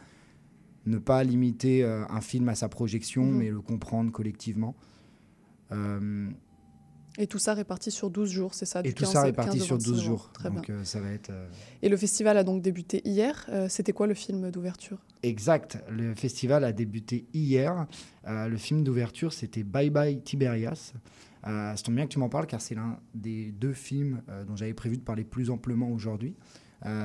ne 0.86 0.98
pas 0.98 1.22
limiter 1.22 1.82
un 1.84 2.20
film 2.20 2.48
à 2.50 2.54
sa 2.54 2.68
projection, 2.68 3.24
Mhm. 3.24 3.38
mais 3.38 3.50
le 3.50 3.60
comprendre 3.62 4.12
collectivement. 4.12 4.74
Et 7.16 7.28
tout 7.28 7.38
ça 7.38 7.54
réparti 7.54 7.92
sur 7.92 8.10
12 8.10 8.28
jours, 8.28 8.54
c'est 8.54 8.66
ça 8.66 8.80
et 8.84 8.92
tout 8.92 9.04
15 9.04 9.12
ça 9.12 9.22
réparti 9.22 9.58
15 9.58 9.62
au 9.62 9.64
sur 9.64 9.76
26 9.76 9.86
12 9.90 9.96
novembre. 9.98 10.18
jours. 10.18 10.32
Très 10.32 10.50
bien. 10.50 10.62
Euh, 10.70 10.84
ça 10.84 11.00
va 11.00 11.10
être... 11.12 11.30
euh, 11.30 11.46
Et 11.82 11.88
le 11.88 11.96
festival 11.96 12.36
a 12.36 12.42
donc 12.42 12.60
débuté 12.60 13.02
hier. 13.04 13.46
Euh, 13.50 13.68
C'était 13.68 13.92
quoi 13.92 14.08
le 14.08 14.14
film 14.14 14.50
d'ouverture? 14.50 14.98
Exact. 15.22 15.78
Le 15.88 16.14
festival 16.14 16.64
a 16.64 16.72
débuté 16.72 17.26
hier. 17.32 17.86
Le 18.26 18.56
film 18.56 18.82
d'ouverture, 18.82 19.32
c'était 19.32 19.62
Bye 19.62 19.90
Bye 19.90 20.20
Tiberias. 20.22 20.92
Ça 21.44 21.74
tombe 21.84 21.94
bien 21.94 22.06
que 22.06 22.12
tu 22.12 22.18
m'en 22.18 22.28
parles 22.28 22.46
car 22.46 22.60
c'est 22.60 22.74
l'un 22.74 22.98
des 23.14 23.52
deux 23.52 23.74
films 23.74 24.22
dont 24.48 24.56
j'avais 24.56 24.74
prévu 24.74 24.96
de 24.96 25.02
parler 25.02 25.24
plus 25.24 25.50
amplement 25.50 25.90
aujourd'hui. 25.90 26.34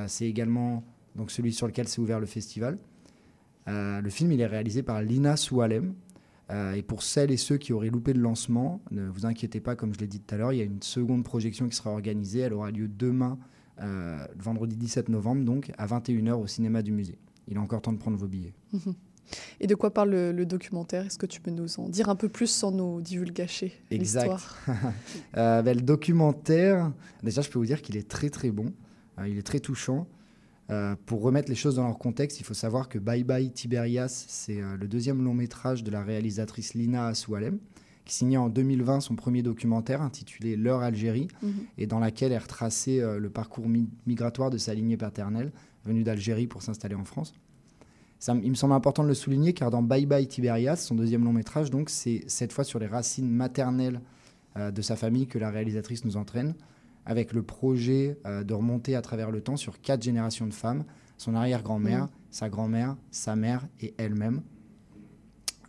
C'est 0.06 0.26
également 0.26 0.82
donc 1.14 1.30
celui 1.30 1.52
sur 1.52 1.66
lequel 1.66 1.86
s'est 1.88 2.00
ouvert 2.00 2.20
le 2.20 2.26
festival. 2.26 2.78
Le 3.66 4.08
film 4.10 4.32
il 4.32 4.40
est 4.40 4.46
réalisé 4.46 4.82
par 4.82 5.00
Lina 5.02 5.36
Soualem. 5.36 5.94
Euh, 6.50 6.72
et 6.72 6.82
pour 6.82 7.02
celles 7.02 7.30
et 7.30 7.36
ceux 7.36 7.56
qui 7.58 7.72
auraient 7.72 7.90
loupé 7.90 8.12
le 8.12 8.20
lancement, 8.20 8.80
ne 8.90 9.08
vous 9.08 9.26
inquiétez 9.26 9.60
pas, 9.60 9.76
comme 9.76 9.94
je 9.94 10.00
l'ai 10.00 10.06
dit 10.06 10.20
tout 10.20 10.34
à 10.34 10.38
l'heure, 10.38 10.52
il 10.52 10.58
y 10.58 10.62
a 10.62 10.64
une 10.64 10.82
seconde 10.82 11.24
projection 11.24 11.68
qui 11.68 11.76
sera 11.76 11.90
organisée. 11.90 12.40
Elle 12.40 12.54
aura 12.54 12.70
lieu 12.70 12.88
demain, 12.88 13.38
euh, 13.80 14.18
vendredi 14.36 14.76
17 14.76 15.08
novembre, 15.08 15.44
donc 15.44 15.70
à 15.78 15.86
21h 15.86 16.32
au 16.32 16.46
cinéma 16.46 16.82
du 16.82 16.92
musée. 16.92 17.18
Il 17.48 17.56
est 17.56 17.60
encore 17.60 17.82
temps 17.82 17.92
de 17.92 17.98
prendre 17.98 18.16
vos 18.16 18.26
billets. 18.26 18.54
Et 19.60 19.66
de 19.66 19.74
quoi 19.74 19.92
parle 19.92 20.10
le, 20.10 20.32
le 20.32 20.46
documentaire? 20.46 21.06
Est-ce 21.06 21.18
que 21.18 21.26
tu 21.26 21.40
peux 21.40 21.50
nous 21.50 21.78
en 21.78 21.88
dire 21.88 22.08
un 22.08 22.16
peu 22.16 22.28
plus 22.28 22.48
sans 22.48 22.72
nous 22.72 23.00
divulgacher 23.00 23.72
l'histoire? 23.90 24.58
Euh, 25.36 25.62
ben, 25.62 25.76
le 25.76 25.82
documentaire, 25.82 26.92
déjà, 27.22 27.40
je 27.40 27.50
peux 27.50 27.58
vous 27.58 27.66
dire 27.66 27.82
qu'il 27.82 27.96
est 27.96 28.08
très 28.08 28.30
très 28.30 28.50
bon. 28.50 28.72
Euh, 29.18 29.28
il 29.28 29.38
est 29.38 29.46
très 29.46 29.60
touchant. 29.60 30.08
Euh, 30.70 30.94
pour 31.06 31.22
remettre 31.22 31.48
les 31.48 31.54
choses 31.56 31.76
dans 31.76 31.86
leur 31.86 31.98
contexte, 31.98 32.38
il 32.40 32.44
faut 32.44 32.54
savoir 32.54 32.88
que 32.88 32.98
Bye 32.98 33.24
Bye 33.24 33.50
Tiberias, 33.50 34.24
c'est 34.28 34.60
euh, 34.60 34.76
le 34.76 34.86
deuxième 34.86 35.22
long 35.24 35.34
métrage 35.34 35.82
de 35.82 35.90
la 35.90 36.02
réalisatrice 36.02 36.74
Lina 36.74 37.06
Assoualem, 37.08 37.58
qui 38.04 38.14
signait 38.14 38.36
en 38.36 38.48
2020 38.48 39.00
son 39.00 39.16
premier 39.16 39.42
documentaire 39.42 40.00
intitulé 40.02 40.56
L'heure 40.56 40.80
Algérie, 40.82 41.28
Mhm. 41.42 41.52
et 41.78 41.86
dans 41.86 41.98
laquelle 41.98 42.32
elle 42.32 42.42
retraçait 42.42 43.00
euh, 43.00 43.18
le 43.18 43.30
parcours 43.30 43.68
mi- 43.68 43.88
migratoire 44.06 44.50
de 44.50 44.58
sa 44.58 44.72
lignée 44.74 44.96
paternelle, 44.96 45.50
venue 45.84 46.04
d'Algérie 46.04 46.46
pour 46.46 46.62
s'installer 46.62 46.94
en 46.94 47.04
France. 47.04 47.32
Ça, 48.18 48.36
il 48.42 48.50
me 48.50 48.54
semble 48.54 48.74
important 48.74 49.02
de 49.02 49.08
le 49.08 49.14
souligner 49.14 49.54
car 49.54 49.70
dans 49.70 49.82
Bye 49.82 50.06
Bye 50.06 50.28
Tiberias, 50.28 50.76
son 50.76 50.94
deuxième 50.94 51.24
long 51.24 51.32
métrage, 51.32 51.70
donc 51.70 51.88
c'est 51.90 52.22
cette 52.28 52.52
fois 52.52 52.64
sur 52.64 52.78
les 52.78 52.86
racines 52.86 53.30
maternelles 53.30 54.00
euh, 54.56 54.70
de 54.70 54.82
sa 54.82 54.94
famille 54.94 55.26
que 55.26 55.38
la 55.38 55.50
réalisatrice 55.50 56.04
nous 56.04 56.16
entraîne, 56.16 56.54
avec 57.10 57.32
le 57.32 57.42
projet 57.42 58.18
euh, 58.24 58.44
de 58.44 58.54
remonter 58.54 58.94
à 58.94 59.02
travers 59.02 59.32
le 59.32 59.40
temps 59.40 59.56
sur 59.56 59.80
quatre 59.80 60.00
générations 60.04 60.46
de 60.46 60.54
femmes, 60.54 60.84
son 61.16 61.34
arrière-grand-mère, 61.34 62.04
Mhm. 62.04 62.08
sa 62.30 62.48
grand-mère, 62.48 62.96
sa 63.10 63.34
mère 63.34 63.66
et 63.80 63.92
elle-même. 63.98 64.42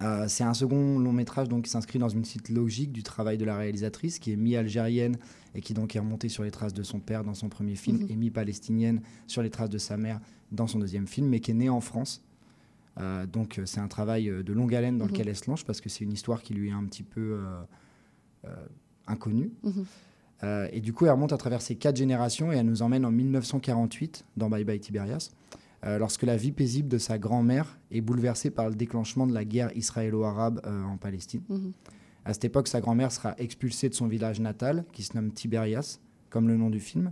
Euh, 0.04 0.26
c'est 0.28 0.44
un 0.44 0.54
second 0.54 1.00
long 1.00 1.12
métrage 1.14 1.50
donc, 1.50 1.64
qui 1.64 1.72
s'inscrit 1.72 1.98
dans 1.98 2.10
une 2.10 2.26
suite 2.26 2.50
logique 2.50 2.92
du 2.92 3.02
travail 3.02 3.40
de 3.40 3.46
la 3.46 3.58
réalisatrice, 3.58 4.20
qui 4.20 4.32
est 4.32 4.36
mi-algérienne 4.36 5.18
et 5.56 5.62
qui 5.62 5.74
donc 5.74 5.96
est 5.96 6.00
remontée 6.00 6.30
sur 6.30 6.44
les 6.44 6.52
traces 6.52 6.76
de 6.76 6.84
son 6.84 7.00
père 7.00 7.24
dans 7.24 7.34
son 7.34 7.50
premier 7.50 7.74
film, 7.76 7.98
Mhm. 8.04 8.12
et 8.12 8.16
mi-palestinienne 8.16 9.02
sur 9.26 9.42
les 9.42 9.50
traces 9.50 9.70
de 9.72 9.80
sa 9.80 9.98
mère 9.98 10.20
dans 10.52 10.68
son 10.68 10.78
deuxième 10.78 11.08
film, 11.08 11.28
mais 11.28 11.40
qui 11.40 11.50
est 11.52 11.56
née 11.56 11.70
en 11.70 11.82
France. 11.82 12.24
Euh, 13.00 13.26
donc 13.26 13.60
c'est 13.66 13.80
un 13.80 13.88
travail 13.88 14.26
de 14.46 14.54
longue 14.54 14.76
haleine 14.76 15.00
dans 15.00 15.06
Mhm. 15.06 15.12
lequel 15.12 15.28
elle 15.30 15.36
se 15.36 15.50
lance, 15.50 15.64
parce 15.64 15.82
que 15.82 15.90
c'est 15.90 16.04
une 16.04 16.14
histoire 16.14 16.44
qui 16.44 16.54
lui 16.54 16.70
est 16.70 16.74
un 16.74 16.84
petit 16.86 17.04
peu 17.04 17.40
inconnue. 19.08 19.52
Euh, 20.44 20.68
et 20.72 20.82
du 20.82 20.94
coup, 20.94 21.06
elle 21.06 21.12
remonte 21.12 21.34
à 21.34 21.38
travers 21.38 21.62
ces 21.62 21.76
quatre 21.76 21.98
générations 21.98 22.52
et 22.52 22.58
elle 22.58 22.66
nous 22.66 22.82
emmène 22.82 23.06
en 23.06 23.12
1948 23.12 24.26
dans 24.38 24.50
Bye 24.50 24.64
Bye 24.64 24.80
Tiberias, 24.80 25.32
euh, 25.86 25.98
lorsque 25.98 26.24
la 26.24 26.38
vie 26.38 26.52
paisible 26.52 26.88
de 26.88 26.98
sa 26.98 27.18
grand-mère 27.18 27.80
est 27.92 28.02
bouleversée 28.02 28.50
par 28.52 28.70
le 28.70 28.76
déclenchement 28.76 29.28
de 29.28 29.34
la 29.34 29.46
guerre 29.46 29.76
israélo-arabe 29.76 30.62
euh, 30.66 30.84
en 30.84 30.98
Palestine. 30.98 31.42
Mhm. 31.50 31.74
À 32.26 32.34
cette 32.34 32.46
époque, 32.46 32.68
sa 32.68 32.82
grand-mère 32.82 33.12
sera 33.12 33.36
expulsée 33.40 33.90
de 33.90 33.96
son 33.96 34.08
village 34.08 34.40
natal, 34.40 34.86
qui 34.94 35.04
se 35.04 35.16
nomme 35.16 35.32
Tiberias, 35.32 36.00
comme 36.30 36.48
le 36.48 36.56
nom 36.56 36.70
du 36.70 36.80
film, 36.80 37.12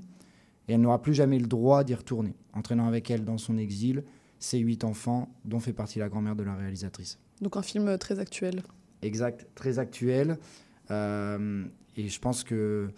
et 0.67 0.73
elle 0.73 0.81
n'aura 0.81 1.01
plus 1.01 1.15
jamais 1.15 1.39
le 1.39 1.47
droit 1.47 1.83
d'y 1.83 1.95
retourner, 1.95 2.35
entraînant 2.53 2.87
avec 2.87 3.09
elle 3.09 3.25
dans 3.25 3.39
son 3.39 3.57
exil 3.57 4.03
ses 4.37 4.59
huit 4.59 4.83
enfants, 4.83 5.35
dont 5.45 5.59
fait 5.59 5.73
partie 5.73 5.99
la 5.99 6.07
grand-mère 6.07 6.35
de 6.35 6.43
la 6.43 6.55
réalisatrice. 6.55 7.19
Donc 7.41 7.57
un 7.57 7.61
film 7.61 7.97
très 7.97 8.19
actuel. 8.19 8.61
Exact, 9.01 9.47
très 9.55 9.79
actuel. 9.79 10.37
Et 10.89 12.07
je 12.07 12.19
pense 12.19 12.45
que 12.45 12.89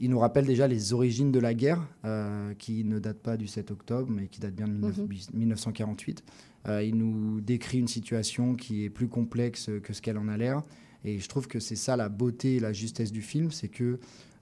il 0.00 0.10
nous 0.10 0.18
rappelle 0.18 0.46
déjà 0.46 0.66
les 0.68 0.92
origines 0.92 1.32
de 1.32 1.38
la 1.38 1.54
guerre, 1.54 1.86
euh, 2.04 2.52
qui 2.54 2.84
ne 2.84 2.98
datent 2.98 3.22
pas 3.22 3.36
du 3.36 3.46
7 3.46 3.70
octobre, 3.70 4.10
mais 4.10 4.26
qui 4.28 4.40
datent 4.40 4.54
bien 4.54 4.68
de 4.68 4.74
19 4.74 4.98
Mhm. 4.98 5.38
1948. 5.38 6.22
Euh, 6.68 6.82
il 6.82 6.96
nous 6.96 7.40
décrit 7.40 7.78
une 7.78 7.88
situation 7.88 8.54
qui 8.54 8.84
est 8.84 8.90
plus 8.90 9.08
complexe 9.08 9.70
que 9.82 9.92
ce 9.92 10.02
qu'elle 10.02 10.18
en 10.18 10.28
a 10.28 10.36
l'air. 10.36 10.62
Et 11.04 11.18
je 11.18 11.28
trouve 11.28 11.46
que 11.46 11.60
c'est 11.60 11.76
ça 11.76 11.96
la 11.96 12.08
beauté 12.08 12.56
et 12.56 12.60
la 12.60 12.72
justesse 12.72 13.12
du 13.12 13.22
film, 13.22 13.50
c'est 13.52 13.68
que 13.68 13.98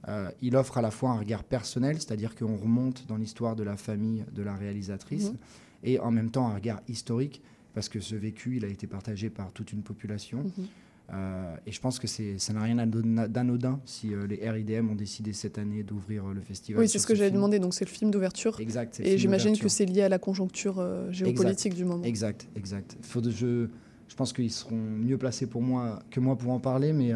euh, 0.09 0.31
il 0.43 0.57
offre 0.57 0.79
à 0.79 0.83
la 0.83 0.91
fois 0.91 1.11
un 1.11 1.19
regard 1.19 1.45
personnel, 1.45 1.97
c'est-à-dire 1.97 2.35
qu'on 2.35 2.57
remonte 2.57 3.07
dans 3.07 3.17
l'histoire 3.17 3.57
de 3.57 3.63
la 3.63 3.77
famille 3.77 4.25
de 4.35 4.43
la 4.43 4.55
réalisatrice, 4.55 5.31
Mhm. 5.31 5.37
et 5.85 5.99
en 5.99 6.11
même 6.11 6.31
temps 6.31 6.49
un 6.49 6.55
regard 6.55 6.81
historique, 6.89 7.43
parce 7.75 7.89
que 7.89 8.01
ce 8.01 8.15
vécu, 8.15 8.57
il 8.57 8.65
a 8.65 8.69
été 8.69 8.87
partagé 8.87 9.31
par 9.31 9.53
toute 9.53 9.73
une 9.73 9.83
population. 9.83 10.45
Mhm. 10.45 10.67
Euh, 11.13 11.55
et 11.67 11.73
je 11.73 11.81
pense 11.81 11.99
que 11.99 12.07
ça 12.07 12.53
n'a 12.55 12.63
rien 12.63 12.77
d'ano- 12.87 13.29
d'anodin 13.29 13.79
si 13.85 14.15
euh, 14.15 14.27
les 14.27 14.49
RIDM 14.49 14.89
ont 14.91 14.95
décidé 14.95 15.35
cette 15.35 15.59
année 15.59 15.83
d'ouvrir 15.83 16.25
euh, 16.27 16.33
le 16.33 16.41
festival. 16.41 16.81
Oui, 16.81 16.89
c'est 16.89 16.99
ce 16.99 17.07
que 17.07 17.15
j'avais 17.15 17.31
demandé. 17.31 17.59
Donc 17.59 17.75
c'est 17.75 17.85
le 17.85 17.91
film 17.91 18.11
d'ouverture. 18.11 18.59
Exact. 18.59 19.01
Et 19.01 19.19
j'imagine 19.19 19.59
que 19.59 19.69
c'est 19.69 19.85
lié 19.85 20.03
à 20.03 20.09
la 20.09 20.19
conjoncture 20.19 20.83
géopolitique 21.11 21.75
du 21.75 21.85
moment. 21.85 22.03
Exact, 22.05 22.49
exact. 22.57 22.97
Faut 23.03 23.21
de, 23.21 23.31
je, 23.31 23.67
je 24.09 24.15
pense 24.17 24.33
qu'ils 24.33 24.51
seront 24.51 24.77
mieux 24.81 25.19
placés 25.19 25.47
pour 25.47 25.61
moi 25.61 25.99
que 26.11 26.21
moi 26.21 26.37
pour 26.37 26.53
en 26.53 26.59
parler, 26.61 26.93
mais 26.95 27.13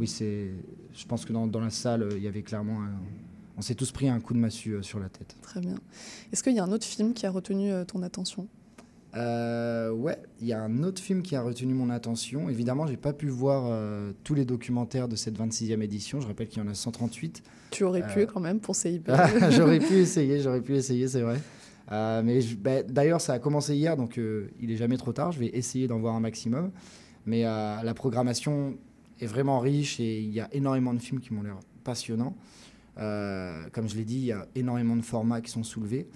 oui, 0.00 0.08
c'est. 0.08 0.50
Je 0.92 1.04
pense 1.06 1.24
que 1.24 1.32
dans, 1.32 1.46
dans 1.46 1.60
la 1.60 1.70
salle, 1.70 2.08
il 2.16 2.22
y 2.22 2.26
avait 2.28 2.42
clairement. 2.42 2.82
un- 2.82 3.00
on 3.58 3.62
s'est 3.62 3.74
tous 3.74 3.90
pris 3.92 4.06
un 4.08 4.20
coup 4.20 4.34
de 4.34 4.38
massue 4.38 4.76
sur 4.82 4.98
la 4.98 5.08
tête. 5.08 5.34
Très 5.40 5.60
bien. 5.60 5.76
Est-ce 6.32 6.42
qu'il 6.42 6.54
y 6.54 6.58
a 6.58 6.64
un 6.64 6.72
autre 6.72 6.84
film 6.84 7.14
qui 7.14 7.24
a 7.24 7.30
retenu 7.30 7.70
ton 7.86 8.02
attention? 8.02 8.48
Euh, 9.16 9.90
ouais, 9.92 10.18
il 10.40 10.46
y 10.46 10.52
a 10.52 10.60
un 10.62 10.82
autre 10.82 11.00
film 11.00 11.22
qui 11.22 11.36
a 11.36 11.42
retenu 11.42 11.72
mon 11.74 11.88
attention. 11.90 12.48
Évidemment, 12.50 12.86
j'ai 12.86 12.96
pas 12.98 13.12
pu 13.12 13.28
voir 13.28 13.64
euh, 13.66 14.12
tous 14.24 14.34
les 14.34 14.44
documentaires 14.44 15.08
de 15.08 15.16
cette 15.16 15.38
26e 15.38 15.80
édition. 15.82 16.20
Je 16.20 16.26
rappelle 16.26 16.48
qu'il 16.48 16.62
y 16.62 16.66
en 16.66 16.68
a 16.68 16.74
138. 16.74 17.42
Tu 17.70 17.84
aurais 17.84 18.06
pu 18.06 18.20
Euh. 18.20 18.26
quand 18.26 18.40
même 18.40 18.60
pour 18.60 18.76
CIB. 18.76 19.08
j'aurais 19.50 19.78
pu 19.78 19.94
essayer, 19.94 20.40
j'aurais 20.40 20.60
pu 20.60 20.74
essayer, 20.76 21.08
c'est 21.08 21.22
vrai. 21.22 21.40
Euh, 21.92 22.22
mais 22.22 22.40
je- 22.40 22.56
bah, 22.56 22.82
d'ailleurs, 22.82 23.20
ça 23.20 23.32
a 23.34 23.38
commencé 23.38 23.74
hier, 23.74 23.96
donc 23.96 24.20
il 24.60 24.70
est 24.70 24.76
jamais 24.76 24.96
trop 24.98 25.12
tard. 25.12 25.32
Je 25.32 25.38
vais 25.38 25.46
essayer 25.54 25.86
d'en 25.88 25.98
voir 25.98 26.14
un 26.14 26.20
maximum. 26.20 26.70
Mais 27.24 27.42
la 27.42 27.92
programmation 27.94 28.76
est 29.20 29.26
vraiment 29.26 29.58
riche 29.58 29.98
et 29.98 30.20
il 30.20 30.30
y 30.32 30.38
a 30.40 30.48
énormément 30.52 30.94
de 30.94 31.00
films 31.00 31.20
qui 31.20 31.32
m'ont 31.34 31.42
l'air 31.42 31.58
passionnants. 31.84 32.36
Comme 32.96 33.88
je 33.88 33.96
l'ai 33.96 34.04
dit, 34.04 34.18
il 34.18 34.24
y 34.26 34.32
a 34.32 34.46
énormément 34.54 34.94
de 34.94 35.02
formats 35.02 35.40
qui 35.40 35.50
sont 35.50 35.64
soulevés. 35.64 36.06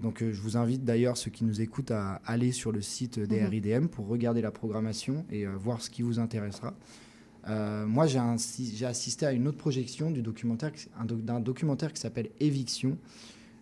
Donc 0.00 0.22
euh, 0.22 0.32
je 0.32 0.40
vous 0.40 0.56
invite 0.56 0.84
d'ailleurs 0.84 1.16
ceux 1.16 1.30
qui 1.30 1.44
nous 1.44 1.60
écoutent 1.60 1.90
à 1.92 2.20
aller 2.26 2.52
sur 2.52 2.72
le 2.72 2.80
site 2.80 3.18
des 3.20 3.40
Mhm. 3.40 3.46
RIDM 3.48 3.86
pour 3.86 4.06
regarder 4.08 4.40
la 4.42 4.50
programmation 4.50 5.24
et 5.30 5.46
euh, 5.46 5.52
voir 5.56 5.80
ce 5.80 5.90
qui 5.90 6.02
vous 6.02 6.18
intéressera. 6.18 6.74
Euh, 7.48 7.86
moi, 7.86 8.06
j'ai 8.06 8.18
assisté 8.86 9.26
à 9.26 9.32
une 9.32 9.46
autre 9.46 9.58
projection 9.58 10.10
du 10.10 10.22
documentaire, 10.22 10.72
qui- 10.72 10.88
un 10.98 11.04
doc- 11.04 11.22
d'un 11.24 11.40
documentaire 11.40 11.92
qui 11.92 12.00
s'appelle 12.00 12.30
Éviction. 12.40 12.96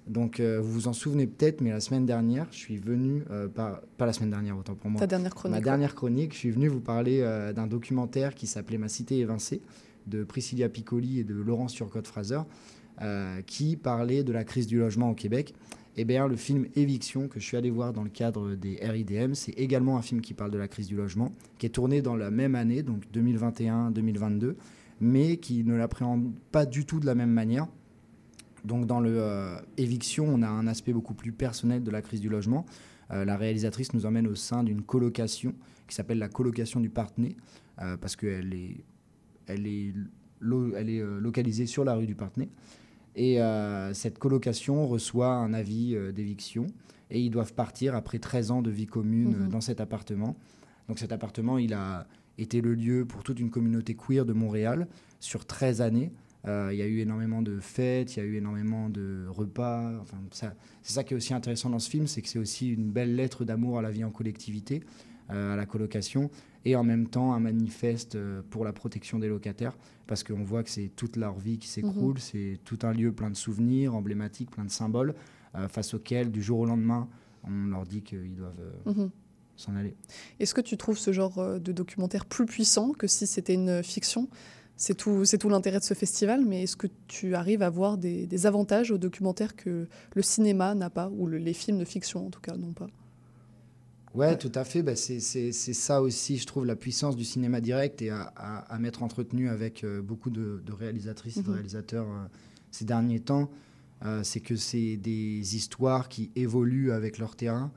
Donc, 0.06 0.40
vous 0.40 0.62
vous 0.72 0.88
en 0.88 0.92
souvenez 0.92 1.26
peut-être, 1.28 1.60
mais 1.60 1.70
la 1.70 1.78
semaine 1.80 2.06
dernière, 2.06 2.46
je 2.50 2.56
suis 2.58 2.76
venu, 2.76 3.22
pas, 3.54 3.82
pas 3.98 4.06
la 4.06 4.12
semaine 4.12 4.30
dernière, 4.30 4.56
autant 4.58 4.74
pour 4.74 4.90
moi, 4.90 4.98
Ta 5.00 5.06
dernière 5.06 5.32
chronique. 5.34 5.56
ma 5.56 5.60
dernière 5.60 5.94
chronique, 5.94 6.32
je 6.32 6.38
suis 6.38 6.50
venu 6.50 6.66
vous 6.68 6.80
parler 6.80 7.20
d'un 7.54 7.66
documentaire 7.68 8.34
qui 8.34 8.46
s'appelait 8.48 8.78
Ma 8.78 8.88
cité 8.88 9.18
évincée, 9.18 9.60
de 10.08 10.24
Priscilla 10.24 10.68
Piccoli 10.68 11.20
et 11.20 11.24
de 11.24 11.34
Laurence 11.34 11.72
Turcotte-Fraser, 11.74 12.40
qui 13.46 13.76
parlait 13.76 14.22
de 14.24 14.32
la 14.32 14.42
crise 14.44 14.66
du 14.66 14.78
logement 14.78 15.10
au 15.10 15.14
Québec. 15.14 15.54
Et 15.96 16.04
bien, 16.06 16.26
le 16.26 16.36
film 16.36 16.66
Éviction, 16.74 17.28
que 17.28 17.38
je 17.38 17.44
suis 17.44 17.56
allé 17.56 17.70
voir 17.70 17.92
dans 17.92 18.02
le 18.02 18.08
cadre 18.08 18.54
des 18.54 18.76
RIDM, 18.80 19.34
c'est 19.34 19.52
également 19.52 19.98
un 19.98 20.02
film 20.02 20.22
qui 20.22 20.32
parle 20.32 20.50
de 20.50 20.56
la 20.56 20.66
crise 20.68 20.86
du 20.86 20.96
logement, 20.96 21.32
qui 21.58 21.66
est 21.66 21.70
tourné 21.70 22.00
dans 22.00 22.16
la 22.16 22.30
même 22.30 22.54
année, 22.54 22.82
donc 22.82 23.02
2021-2022, 23.12 24.54
mais 25.00 25.36
qui 25.36 25.64
ne 25.64 25.74
l'appréhende 25.74 26.32
pas 26.50 26.64
du 26.64 26.86
tout 26.86 26.98
de 26.98 27.04
la 27.06 27.14
même 27.14 27.30
manière. 27.30 27.66
Donc 28.64 28.86
dans 28.86 29.00
le 29.00 29.10
euh, 29.18 29.56
on 30.20 30.42
a 30.42 30.48
un 30.48 30.66
aspect 30.66 30.92
beaucoup 30.92 31.14
plus 31.14 31.32
personnel 31.32 31.82
de 31.82 31.90
la 31.90 32.00
crise 32.00 32.20
du 32.20 32.28
logement. 32.30 32.64
Euh, 33.10 33.24
la 33.24 33.36
réalisatrice 33.36 33.92
nous 33.92 34.06
emmène 34.06 34.26
au 34.28 34.34
sein 34.36 34.62
d'une 34.64 34.82
colocation 34.82 35.52
qui 35.88 35.94
s'appelle 35.94 36.18
la 36.18 36.28
colocation 36.28 36.80
du 36.80 36.88
Partenay, 36.88 37.36
euh, 37.82 37.96
parce 37.98 38.16
qu'elle 38.16 38.54
est, 38.54 38.82
elle 39.46 39.66
est, 39.66 39.92
lo- 40.40 40.74
elle 40.74 40.88
est 40.88 41.00
euh, 41.00 41.18
localisée 41.20 41.66
sur 41.66 41.84
la 41.84 41.94
rue 41.94 42.06
du 42.06 42.14
Partenay. 42.14 42.48
Et 43.16 43.40
euh, 43.40 43.92
cette 43.94 44.18
colocation 44.18 44.86
reçoit 44.86 45.32
un 45.34 45.52
avis 45.52 45.94
euh, 45.94 46.12
d'éviction 46.12 46.66
et 47.10 47.20
ils 47.20 47.30
doivent 47.30 47.52
partir 47.52 47.94
après 47.94 48.18
13 48.18 48.50
ans 48.50 48.62
de 48.62 48.70
vie 48.70 48.86
commune 48.86 49.34
euh, 49.34 49.38
Mhm. 49.44 49.48
dans 49.50 49.60
cet 49.60 49.80
appartement. 49.80 50.36
Donc 50.88 50.98
cet 50.98 51.12
appartement, 51.12 51.58
il 51.58 51.74
a 51.74 52.06
été 52.38 52.60
le 52.60 52.74
lieu 52.74 53.04
pour 53.04 53.22
toute 53.22 53.38
une 53.38 53.50
communauté 53.50 53.94
queer 53.94 54.24
de 54.24 54.32
Montréal 54.32 54.88
sur 55.20 55.44
13 55.44 55.82
années. 55.82 56.10
Euh, 56.48 56.70
il 56.72 56.78
y 56.78 56.82
a 56.82 56.86
eu 56.86 56.98
énormément 56.98 57.40
de 57.42 57.60
fêtes, 57.60 58.16
il 58.16 58.20
y 58.20 58.22
a 58.22 58.24
eu 58.24 58.36
énormément 58.36 58.88
de 58.88 59.26
repas. 59.28 59.92
Enfin, 60.00 60.16
c'est 60.30 60.92
ça 60.92 61.04
qui 61.04 61.14
est 61.14 61.16
aussi 61.16 61.34
intéressant 61.34 61.70
dans 61.70 61.78
ce 61.78 61.88
film, 61.88 62.06
c'est 62.08 62.20
que 62.22 62.28
c'est 62.28 62.38
aussi 62.40 62.70
une 62.72 62.90
belle 62.90 63.14
lettre 63.14 63.44
d'amour 63.44 63.78
à 63.78 63.82
la 63.82 63.90
vie 63.90 64.02
en 64.02 64.10
collectivité, 64.10 64.82
à 65.28 65.56
la 65.56 65.66
colocation, 65.66 66.30
et 66.64 66.76
en 66.76 66.84
même 66.84 67.08
temps 67.08 67.32
un 67.32 67.40
manifeste 67.40 68.14
euh, 68.16 68.42
pour 68.50 68.64
la 68.64 68.72
protection 68.72 69.18
des 69.18 69.28
locataires, 69.28 69.76
parce 70.06 70.22
qu'on 70.24 70.44
voit 70.44 70.62
que 70.62 70.70
c'est 70.70 70.90
toute 70.94 71.16
leur 71.16 71.38
vie 71.38 71.58
qui 71.58 71.68
s'écroule, 71.68 72.18
c'est 72.18 72.58
tout 72.64 72.78
un 72.82 72.92
lieu 72.92 73.12
plein 73.12 73.30
de 73.30 73.36
souvenirs, 73.36 73.94
emblématiques, 73.94 74.50
plein 74.50 74.64
de 74.64 74.70
symboles, 74.70 75.14
euh, 75.54 75.68
face 75.68 75.94
auxquels, 75.94 76.30
du 76.30 76.42
jour 76.42 76.60
au 76.60 76.66
lendemain, 76.66 77.08
on 77.44 77.66
leur 77.68 77.84
dit 77.84 78.02
qu'ils 78.02 78.34
doivent 78.36 78.60
euh, 78.86 78.90
Mhm. 78.92 79.10
s'en 79.56 79.74
aller. 79.76 79.94
Est-ce 80.40 80.54
que 80.54 80.60
tu 80.60 80.76
trouves 80.76 80.98
ce 80.98 81.12
genre 81.12 81.38
euh, 81.38 81.58
de 81.58 81.72
documentaire 81.72 82.26
plus 82.26 82.46
puissant 82.46 82.92
que 82.92 83.06
si 83.06 83.26
c'était 83.26 83.54
une 83.54 83.82
fiction? 83.82 84.28
C'est 84.76 84.94
tout, 84.96 85.24
c'est 85.24 85.38
tout 85.38 85.48
l'intérêt 85.48 85.78
de 85.78 85.84
ce 85.84 85.94
festival, 85.94 86.44
mais 86.44 86.62
est-ce 86.64 86.76
que 86.76 86.86
tu 87.06 87.34
arrives 87.34 87.62
à 87.62 87.70
voir 87.70 87.98
des, 87.98 88.26
des 88.26 88.46
avantages 88.46 88.90
aux 88.90 88.98
documentaires 88.98 89.54
que 89.54 89.86
le 90.14 90.22
cinéma 90.22 90.74
n'a 90.74 90.90
pas, 90.90 91.08
ou 91.10 91.26
le- 91.26 91.38
les 91.38 91.52
films 91.52 91.78
de 91.78 91.84
fiction 91.84 92.26
en 92.26 92.30
tout 92.30 92.40
cas 92.40 92.56
n'ont 92.56 92.72
pas? 92.72 92.88
Ouais, 94.14 94.36
tout 94.36 94.52
à 94.54 94.64
fait. 94.64 94.82
Bah, 94.82 94.94
c'est 94.96 95.20
ça 95.52 96.02
aussi, 96.02 96.36
je 96.36 96.46
trouve, 96.46 96.66
la 96.66 96.76
puissance 96.76 97.16
du 97.16 97.24
cinéma 97.24 97.60
direct 97.60 98.02
et 98.02 98.10
à, 98.10 98.32
à- 98.36 98.58
à 98.74 98.78
m'être 98.78 99.02
entretenu 99.02 99.48
avec 99.48 99.84
euh, 99.84 100.02
beaucoup 100.02 100.28
de, 100.30 100.62
de 100.66 100.72
réalisatrices 100.72 101.38
et 101.38 101.42
de 101.42 101.48
Mhm. 101.48 101.54
réalisateurs 101.54 102.06
euh, 102.08 102.26
ces 102.70 102.84
derniers 102.84 103.20
temps. 103.20 103.50
euh, 104.04 104.22
c'est 104.24 104.40
que 104.40 104.56
c'est 104.56 104.96
des 104.96 105.54
histoires 105.56 106.08
qui 106.08 106.30
évoluent 106.34 106.90
avec 106.92 107.18
leur 107.18 107.36
terrain. 107.36 107.70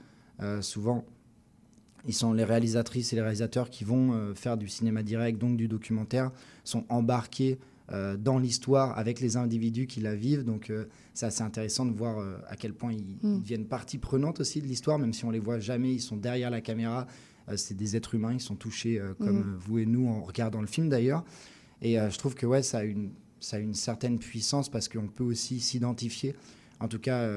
Souvent, 0.61 1.05
ils 2.07 2.13
sont 2.13 2.33
les 2.33 2.43
réalisatrices 2.43 3.13
et 3.13 3.15
les 3.15 3.21
réalisateurs 3.21 3.69
qui 3.69 3.83
vont 3.85 4.33
faire 4.35 4.57
du 4.57 4.67
cinéma 4.67 5.01
direct, 5.03 5.39
donc 5.39 5.55
du 5.55 5.67
documentaire, 5.69 6.31
sont 6.65 6.83
embarqués 6.89 7.57
euh, 7.91 8.17
dans 8.17 8.39
l'histoire 8.39 8.97
avec 8.97 9.19
les 9.19 9.37
individus 9.37 9.85
qui 9.87 9.99
la 10.01 10.15
vivent. 10.15 10.43
Donc, 10.43 10.69
euh, 10.69 10.85
c'est 11.13 11.27
assez 11.27 11.43
intéressant 11.43 11.85
de 11.85 11.91
voir 11.93 12.17
euh, 12.19 12.37
à 12.47 12.55
quel 12.55 12.73
point 12.73 12.91
ils, 12.91 13.17
Mm. 13.21 13.35
ils 13.35 13.41
deviennent 13.41 13.67
partie 13.67 13.97
prenante 13.99 14.39
aussi 14.39 14.61
de 14.61 14.65
l'histoire, 14.67 14.97
même 14.99 15.13
si 15.13 15.23
on 15.25 15.29
les 15.31 15.39
voit 15.39 15.59
jamais, 15.59 15.93
ils 15.93 15.99
sont 16.01 16.17
derrière 16.17 16.49
la 16.49 16.61
caméra. 16.61 17.05
C'est 17.57 17.77
des 17.77 17.95
êtres 17.95 18.15
humains, 18.15 18.33
ils 18.33 18.39
sont 18.41 18.55
touchés 18.55 18.99
comme 19.19 19.39
Mm. 19.53 19.57
vous 19.59 19.77
et 19.79 19.85
nous 19.85 20.07
en 20.07 20.23
regardant 20.23 20.61
le 20.61 20.67
film 20.67 20.89
d'ailleurs. 20.89 21.23
Et 21.83 21.93
je 21.95 22.17
trouve 22.17 22.33
que 22.33 22.47
ouais, 22.47 22.63
ça 22.63 22.79
a 22.79 22.83
une, 22.83 23.11
ça 23.39 23.57
a 23.57 23.59
une 23.59 23.75
certaine 23.75 24.17
puissance 24.17 24.67
parce 24.67 24.89
qu'on 24.89 25.07
peut 25.07 25.23
aussi 25.23 25.59
s'identifier. 25.59 26.35
En 26.79 26.87
tout 26.87 26.97
cas, 26.97 27.29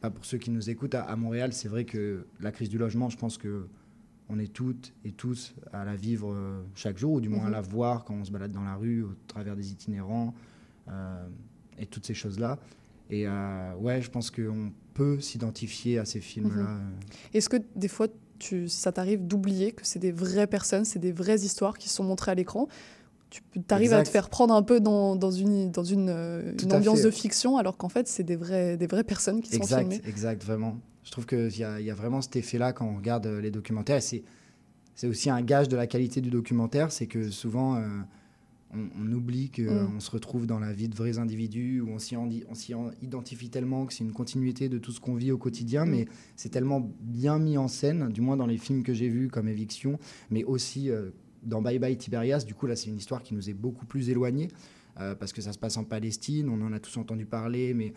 pas 0.00 0.10
pour 0.10 0.24
ceux 0.24 0.38
qui 0.38 0.50
nous 0.50 0.70
écoutent 0.70 0.96
à, 0.96 1.02
à 1.02 1.14
Montréal, 1.14 1.52
c'est 1.52 1.68
vrai 1.68 1.84
que 1.84 2.26
la 2.40 2.50
crise 2.50 2.68
du 2.68 2.78
logement, 2.78 3.08
je 3.08 3.16
pense 3.16 3.38
que 3.38 3.68
on 4.28 4.38
est 4.38 4.52
toutes 4.52 4.92
et 5.04 5.12
tous 5.12 5.54
à 5.72 5.84
la 5.84 5.94
vivre 5.96 6.32
euh, 6.32 6.62
chaque 6.74 6.98
jour, 6.98 7.12
ou 7.14 7.20
du 7.20 7.28
moins 7.28 7.42
à 7.44 7.46
Mhm. 7.46 7.52
la 7.52 7.60
voir 7.60 8.04
quand 8.04 8.14
on 8.14 8.24
se 8.24 8.30
balade 8.30 8.52
dans 8.52 8.64
la 8.64 8.74
rue, 8.74 9.02
au 9.04 9.12
travers 9.28 9.54
des 9.56 9.70
itinérants, 9.70 10.34
euh, 10.88 11.26
et 11.78 11.86
toutes 11.86 12.06
ces 12.06 12.14
choses-là. 12.14 12.58
Et 13.10 13.26
euh, 13.28 13.74
ouais, 13.76 14.02
je 14.02 14.10
pense 14.10 14.30
qu'on 14.30 14.72
peut 14.94 15.20
s'identifier 15.20 15.98
à 15.98 16.04
ces 16.04 16.20
films-là. 16.20 16.64
Mhm. 16.74 16.94
Est-ce 17.34 17.48
que 17.48 17.58
des 17.76 17.88
fois, 17.88 18.08
tu, 18.38 18.68
ça 18.68 18.90
t'arrive 18.92 19.26
d'oublier 19.26 19.72
que 19.72 19.86
c'est 19.86 19.98
des 20.00 20.12
vraies 20.12 20.46
personnes, 20.48 20.84
c'est 20.84 20.98
des 20.98 21.12
vraies 21.12 21.40
histoires 21.40 21.78
qui 21.78 21.88
sont 21.88 22.02
montrées 22.04 22.32
à 22.32 22.34
l'écran? 22.34 22.68
Tu 23.30 23.42
arrives 23.70 23.92
à 23.92 24.02
te 24.02 24.08
faire 24.08 24.28
prendre 24.30 24.54
un 24.54 24.62
peu 24.62 24.78
dans, 24.80 25.16
dans 25.16 25.30
une, 25.32 25.70
dans 25.70 25.84
une, 25.84 26.08
euh, 26.08 26.52
une 26.62 26.72
ambiance 26.72 27.02
de 27.02 27.10
fiction, 27.10 27.58
alors 27.58 27.76
qu'en 27.76 27.88
fait, 27.88 28.08
c'est 28.08 28.22
des 28.24 28.36
vraies, 28.36 28.76
des 28.76 28.86
vraies 28.86 29.04
personnes 29.04 29.40
qui 29.40 29.50
sont 29.56 29.66
filmées? 29.66 30.00
exact, 30.04 30.42
vraiment. 30.44 30.78
Je 31.06 31.10
trouve 31.12 31.24
qu'il 31.24 31.56
y, 31.56 31.64
a- 31.64 31.80
y 31.80 31.90
a 31.90 31.94
vraiment 31.94 32.20
cet 32.20 32.36
effet-là 32.36 32.72
quand 32.74 32.84
on 32.86 32.96
regarde 32.96 33.26
euh, 33.26 33.40
les 33.40 33.50
documentaires. 33.52 34.02
C'est, 34.02 34.22
c'est 34.96 35.06
aussi 35.06 35.30
un 35.30 35.40
gage 35.40 35.68
de 35.68 35.76
la 35.76 35.86
qualité 35.86 36.20
du 36.20 36.30
documentaire, 36.30 36.90
c'est 36.90 37.06
que 37.06 37.30
souvent, 37.30 37.76
euh, 37.76 37.86
on, 38.74 38.88
on 39.00 39.12
oublie 39.12 39.50
qu'on 39.50 39.88
Mm. 39.94 40.00
se 40.00 40.10
retrouve 40.10 40.46
dans 40.46 40.58
la 40.58 40.72
vie 40.72 40.88
de 40.88 40.96
vrais 40.96 41.18
individus, 41.18 41.80
où 41.80 41.90
on 41.90 42.00
s'y, 42.00 42.16
en- 42.16 42.28
on 42.50 42.54
s'y 42.54 42.74
en 42.74 42.90
identifie 43.02 43.48
tellement 43.50 43.86
que 43.86 43.92
c'est 43.94 44.02
une 44.02 44.12
continuité 44.12 44.68
de 44.68 44.78
tout 44.78 44.90
ce 44.90 44.98
qu'on 45.00 45.14
vit 45.14 45.30
au 45.30 45.38
quotidien, 45.38 45.86
Mm. 45.86 45.90
mais 45.90 46.06
c'est 46.34 46.48
tellement 46.48 46.80
bien 47.00 47.38
mis 47.38 47.56
en 47.56 47.68
scène, 47.68 48.08
du 48.10 48.20
moins 48.20 48.36
dans 48.36 48.46
les 48.46 48.58
films 48.58 48.82
que 48.82 48.92
j'ai 48.92 49.08
vus 49.08 49.28
comme 49.28 49.46
Éviction, 49.46 50.00
mais 50.30 50.42
aussi 50.42 50.90
euh, 50.90 51.10
dans 51.44 51.62
Bye 51.62 51.78
Bye 51.78 51.96
Tiberias. 51.96 52.42
Du 52.44 52.54
coup, 52.54 52.66
là, 52.66 52.74
c'est 52.74 52.88
une 52.90 52.96
histoire 52.96 53.22
qui 53.22 53.32
nous 53.34 53.48
est 53.48 53.54
beaucoup 53.54 53.86
plus 53.86 54.10
éloignée, 54.10 54.48
euh, 54.98 55.14
parce 55.14 55.32
que 55.32 55.40
ça 55.40 55.52
se 55.52 55.58
passe 55.58 55.76
en 55.76 55.84
Palestine, 55.84 56.48
on 56.48 56.60
en 56.62 56.72
a 56.72 56.80
tous 56.80 56.96
entendu 56.96 57.26
parler, 57.26 57.74
mais 57.74 57.92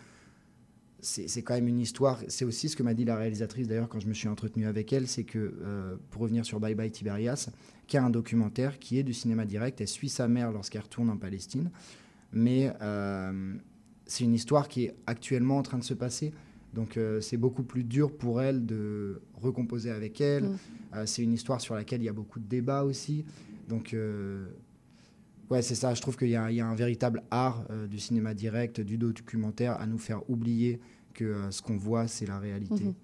c'est 1.02 1.42
quand 1.42 1.54
même 1.54 1.68
une 1.68 1.80
histoire. 1.80 2.20
C'est 2.28 2.44
aussi 2.44 2.68
ce 2.68 2.76
que 2.76 2.82
m'a 2.82 2.94
dit 2.94 3.04
la 3.04 3.16
réalisatrice 3.16 3.68
d'ailleurs 3.68 3.88
quand 3.88 4.00
je 4.00 4.06
me 4.06 4.14
suis 4.14 4.28
entretenu 4.28 4.66
avec 4.66 4.92
elle, 4.92 5.08
c'est 5.08 5.24
que 5.24 5.38
euh, 5.62 5.96
pour 6.10 6.22
revenir 6.22 6.44
sur 6.44 6.60
Bye 6.60 6.74
Bye 6.74 6.90
Tiberias, 6.90 7.50
qui 7.86 7.96
a 7.96 8.04
un 8.04 8.10
documentaire 8.10 8.78
qui 8.78 8.98
est 8.98 9.02
du 9.02 9.14
cinéma 9.14 9.44
direct, 9.44 9.80
elle 9.80 9.88
suit 9.88 10.08
sa 10.08 10.28
mère 10.28 10.52
lorsqu'elle 10.52 10.82
retourne 10.82 11.10
en 11.10 11.16
Palestine, 11.16 11.70
mais 12.32 12.72
euh, 12.80 13.54
c'est 14.06 14.24
une 14.24 14.34
histoire 14.34 14.68
qui 14.68 14.84
est 14.84 14.94
actuellement 15.06 15.58
en 15.58 15.62
train 15.62 15.78
de 15.78 15.84
se 15.84 15.94
passer. 15.94 16.32
Donc 16.74 16.96
euh, 16.96 17.20
c'est 17.20 17.36
beaucoup 17.36 17.64
plus 17.64 17.82
dur 17.82 18.16
pour 18.16 18.40
elle 18.42 18.64
de 18.64 19.22
recomposer 19.34 19.90
avec 19.90 20.20
elle. 20.20 20.44
Mm. 20.44 21.06
C'est 21.06 21.22
une 21.22 21.32
histoire 21.32 21.60
sur 21.60 21.74
laquelle 21.74 22.00
il 22.00 22.06
y 22.06 22.08
a 22.08 22.12
beaucoup 22.12 22.40
de 22.40 22.46
débats 22.46 22.82
aussi. 22.82 23.24
Donc 23.68 23.94
ouais, 25.50 25.62
c'est 25.62 25.74
ça. 25.74 25.94
Je 25.94 26.00
trouve 26.00 26.16
qu'il 26.16 26.28
y, 26.30 26.36
a 26.36 26.50
il 26.50 26.56
y 26.56 26.60
a 26.60 26.66
un 26.66 26.74
véritable 26.74 27.22
art 27.30 27.64
euh, 27.70 27.86
du 27.86 27.98
cinéma 27.98 28.34
direct, 28.34 28.80
du 28.80 28.98
documentaire, 28.98 29.80
à 29.80 29.86
nous 29.86 29.98
faire 29.98 30.28
oublier 30.30 30.80
que 31.14 31.24
euh, 31.24 31.50
ce 31.50 31.62
qu'on 31.62 31.76
voit, 31.76 32.08
c'est 32.08 32.26
la 32.26 32.38
réalité. 32.38 32.84
Mhm. 32.84 32.94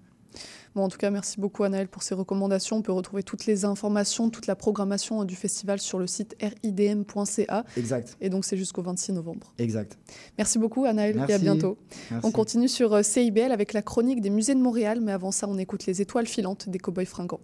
Bon, 0.75 0.83
en 0.83 0.89
tout 0.89 0.97
cas, 0.97 1.09
merci 1.09 1.39
beaucoup 1.39 1.63
Anaël 1.63 1.87
pour 1.87 2.03
ces 2.03 2.13
recommandations. 2.13 2.75
On 2.77 2.81
peut 2.83 2.91
retrouver 2.91 3.23
toutes 3.23 3.47
les 3.47 3.65
informations, 3.65 4.29
toute 4.29 4.45
la 4.45 4.55
programmation 4.55 5.21
euh, 5.21 5.25
du 5.25 5.35
festival 5.35 5.79
sur 5.79 5.97
le 5.97 6.05
site 6.05 6.35
ridm.ca. 6.41 7.65
Exact, 7.75 8.17
Et 8.21 8.29
donc, 8.29 8.45
c'est 8.45 8.57
jusqu'au 8.57 8.83
26 8.83 9.13
novembre. 9.13 9.53
exact. 9.57 9.97
Merci 10.37 10.59
beaucoup 10.59 10.85
Anaël 10.85 11.23
et 11.27 11.33
à 11.33 11.37
bientôt. 11.39 11.77
Merci. 12.11 12.27
On 12.27 12.31
continue 12.31 12.67
sur 12.67 13.03
CIBL 13.03 13.51
avec 13.51 13.73
la 13.73 13.81
chronique 13.81 14.21
des 14.21 14.29
musées 14.29 14.53
de 14.53 14.61
Montréal, 14.61 14.99
mais 15.01 15.11
avant 15.11 15.31
ça, 15.31 15.47
on 15.47 15.57
écoute 15.57 15.85
les 15.87 16.01
étoiles 16.01 16.27
filantes 16.27 16.69
des 16.69 16.77
Cowboys 16.77 17.05
fringants. 17.05 17.41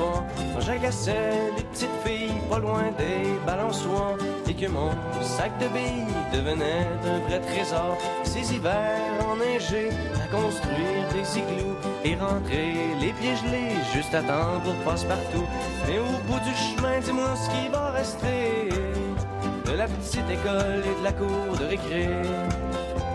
Quand 0.00 0.60
j'agaçais 0.60 1.52
les 1.56 1.62
petites 1.64 1.98
filles 2.04 2.40
pas 2.48 2.58
loin 2.58 2.84
des 2.96 3.28
balançoires 3.46 4.16
et 4.48 4.54
que 4.54 4.66
mon 4.66 4.90
sac 5.20 5.52
de 5.58 5.68
billes 5.68 6.14
devenait 6.32 6.86
un 7.04 7.18
vrai 7.28 7.40
trésor. 7.40 7.96
Ces 8.24 8.54
hivers 8.54 9.26
enneigés 9.30 9.90
à 10.24 10.26
construire 10.34 11.04
des 11.12 11.38
igloos 11.38 11.76
et 12.04 12.14
rentrer 12.14 12.72
les 13.00 13.12
pieds 13.12 13.36
gelés 13.36 13.76
juste 13.94 14.14
à 14.14 14.22
temps 14.22 14.60
pour 14.64 14.74
passe-partout. 14.84 15.46
Mais 15.86 15.98
au 15.98 16.16
bout 16.26 16.40
du 16.48 16.54
chemin, 16.54 16.98
dis-moi 17.00 17.34
ce 17.36 17.50
qui 17.50 17.68
va 17.68 17.90
rester 17.90 18.68
de 19.66 19.72
la 19.76 19.86
petite 19.86 20.30
école 20.30 20.82
et 20.90 21.00
de 21.00 21.04
la 21.04 21.12
cour 21.12 21.58
de 21.60 21.64
récré. 21.66 22.08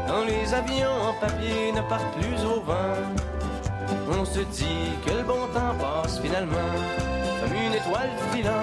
Quand 0.07 0.23
les 0.23 0.53
avions 0.53 0.97
en 1.09 1.13
papier 1.19 1.71
ne 1.71 1.81
partent 1.89 2.15
plus 2.19 2.45
au 2.45 2.61
vent, 2.61 3.01
on 4.09 4.25
se 4.25 4.39
dit 4.39 4.91
que 5.05 5.11
le 5.11 5.23
bon 5.23 5.47
temps 5.53 5.75
passe 5.79 6.19
finalement 6.19 6.73
comme 7.41 7.53
une 7.53 7.73
étoile 7.73 8.09
filante. 8.31 8.55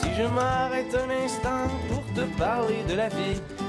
Si 0.00 0.14
je 0.16 0.22
m'arrête 0.24 0.94
un 0.94 1.24
instant 1.24 1.68
pour 1.88 2.02
te 2.14 2.38
parler 2.38 2.82
de 2.88 2.94
la 2.94 3.08
vie, 3.08 3.40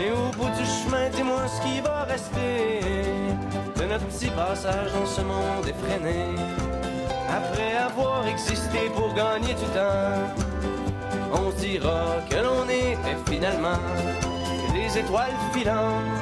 Et 0.00 0.10
au 0.12 0.30
bout 0.36 0.50
du 0.56 0.64
chemin, 0.64 1.08
dis-moi 1.10 1.42
ce 1.48 1.60
qui 1.62 1.80
va 1.80 2.04
rester 2.04 2.80
de 3.76 3.84
notre 3.84 4.06
petit 4.06 4.30
passage 4.30 4.92
dans 4.92 5.06
ce 5.06 5.20
monde 5.22 5.66
effréné. 5.66 6.36
Après 7.28 7.76
avoir 7.76 8.26
existé 8.26 8.90
pour 8.94 9.12
gagner 9.14 9.54
du 9.54 9.66
temps, 9.74 10.22
on 11.32 11.50
dira 11.60 12.16
que 12.30 12.36
l'on 12.36 12.64
était 12.68 13.18
finalement 13.28 13.82
des 14.72 14.98
étoiles 14.98 15.36
filantes. 15.52 16.17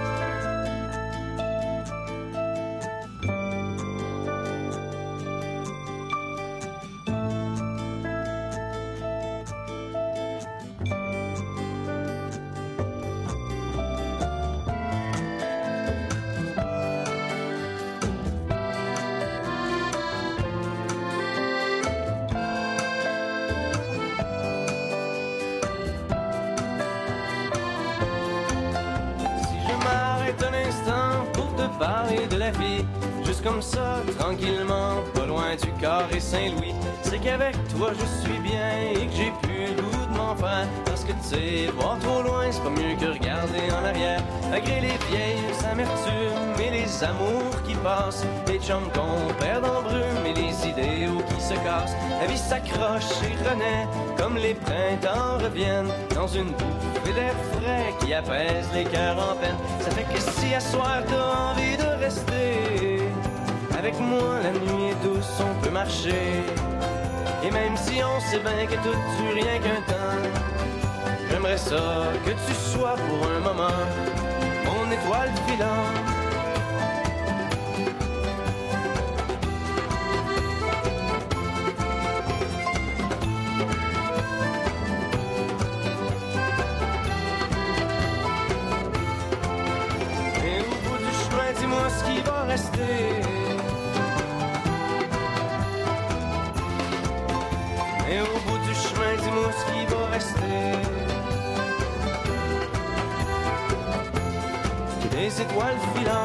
Saint-Louis, 36.27 36.75
c'est 37.03 37.21
qu'avec 37.21 37.55
toi 37.69 37.93
je 37.93 38.27
suis 38.27 38.41
bien 38.41 38.91
et 38.93 39.07
que 39.07 39.13
j'ai 39.15 39.33
plus 39.43 39.77
le 39.77 39.83
de 40.13 40.19
m'en 40.19 40.35
faire. 40.35 40.67
Parce 40.85 41.05
que 41.05 41.13
tu 41.13 41.23
sais, 41.23 41.71
voir 41.79 41.99
trop 42.01 42.21
loin, 42.21 42.47
c'est 42.51 42.63
pas 42.63 42.71
mieux 42.71 42.97
que 42.99 43.13
regarder 43.13 43.71
en 43.71 43.85
arrière. 43.85 44.21
Malgré 44.51 44.81
les 44.81 44.99
vieilles 45.09 45.55
amertumes 45.71 46.61
et 46.61 46.71
les 46.71 47.05
amours 47.05 47.63
qui 47.65 47.75
passent, 47.77 48.25
les 48.49 48.59
chums 48.59 48.91
qu'on 48.93 49.33
perd 49.35 49.65
en 49.65 49.83
brume 49.83 50.27
et 50.27 50.35
les 50.35 50.69
idéaux 50.69 51.23
qui 51.29 51.41
se 51.41 51.55
cassent. 51.55 51.95
La 52.21 52.27
vie 52.27 52.39
s'accroche 52.39 53.23
et 53.23 53.49
renaît 53.49 53.87
comme 54.17 54.37
les 54.37 54.55
printemps 54.55 55.39
reviennent 55.41 55.93
dans 56.13 56.27
une 56.27 56.51
bouffée 56.51 57.13
d'air 57.15 57.35
frais 57.53 57.95
qui 58.01 58.13
apaise 58.13 58.69
les 58.75 58.85
cœurs 58.85 59.19
en 59.19 59.37
peine. 59.37 59.57
Ça 59.81 59.93
fait 59.93 60.13
que 60.13 60.21
si 60.21 60.53
à 60.55 60.61
soir 60.61 61.03
t'as 61.07 61.53
envie 61.53 61.77
de 61.77 62.05
rester 62.05 63.06
avec 63.87 64.01
moi, 64.01 64.41
la 64.43 64.51
nuit 64.51 64.91
est 64.91 65.07
douce, 65.07 65.41
on 65.41 65.63
peut 65.63 65.71
marcher. 65.71 66.43
Et 67.45 67.51
même 67.53 67.77
si 67.77 68.01
on 68.03 68.19
sait 68.19 68.41
bien 68.41 68.67
que 68.67 68.75
tout 68.83 68.99
dure 69.17 69.35
rien 69.35 69.59
qu'un 69.61 69.81
temps, 69.87 70.23
j'aimerais 71.31 71.57
ça 71.57 72.13
que 72.25 72.31
tu 72.31 72.55
sois 72.73 72.97
pour 72.97 73.29
un 73.31 73.41
moment 73.49 73.79
mon 74.65 74.91
étoile 74.91 75.31
filante. 75.47 75.97
Et 90.45 90.61
au 90.61 90.75
bout 90.85 90.99
du 90.99 91.13
chemin, 91.23 91.53
dis-moi 91.61 91.89
ce 91.89 92.05
qui 92.05 92.21
va 92.23 92.43
rester. 92.43 93.26
Des 105.37 105.43
étoiles 105.43 105.77
filantes. 105.95 106.17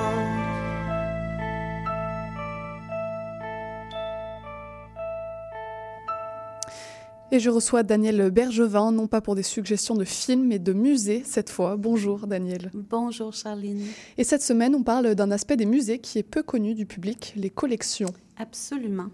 Et 7.34 7.40
je 7.40 7.50
reçois 7.50 7.84
Daniel 7.84 8.30
Bergevin, 8.30 8.92
non 8.92 9.08
pas 9.08 9.20
pour 9.20 9.36
des 9.36 9.44
suggestions 9.44 9.96
de 9.96 10.06
films, 10.06 10.48
mais 10.48 10.60
de 10.60 10.72
musées 10.72 11.24
cette 11.26 11.50
fois. 11.50 11.76
Bonjour 11.76 12.26
Daniel. 12.28 12.72
Bonjour 12.74 13.34
Charline. 13.34 13.86
Et 14.18 14.24
cette 14.24 14.44
semaine, 14.44 14.76
on 14.76 14.84
parle 14.84 15.16
d'un 15.16 15.32
aspect 15.32 15.58
des 15.58 15.66
musées 15.66 16.00
qui 16.00 16.18
est 16.18 16.24
peu 16.24 16.44
connu 16.44 16.74
du 16.74 16.86
public, 16.86 17.34
les 17.36 17.50
collections. 17.50 18.14
Absolument. 18.38 19.08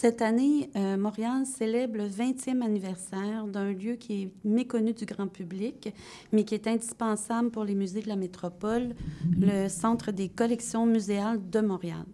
Cette 0.00 0.22
année, 0.22 0.70
euh, 0.76 0.96
Montréal 0.96 1.44
célèbre 1.44 1.96
le 1.96 2.06
20e 2.06 2.62
anniversaire 2.62 3.48
d'un 3.48 3.72
lieu 3.72 3.96
qui 3.96 4.22
est 4.22 4.30
méconnu 4.44 4.92
du 4.92 5.04
grand 5.06 5.26
public, 5.26 5.92
mais 6.30 6.44
qui 6.44 6.54
est 6.54 6.68
indispensable 6.68 7.50
pour 7.50 7.64
les 7.64 7.74
musées 7.74 8.02
de 8.02 8.06
la 8.06 8.14
métropole, 8.14 8.94
le 9.36 9.68
Centre 9.68 10.12
des 10.12 10.28
collections 10.28 10.86
muséales 10.86 11.40
de 11.50 11.60
Montréal. 11.60 12.04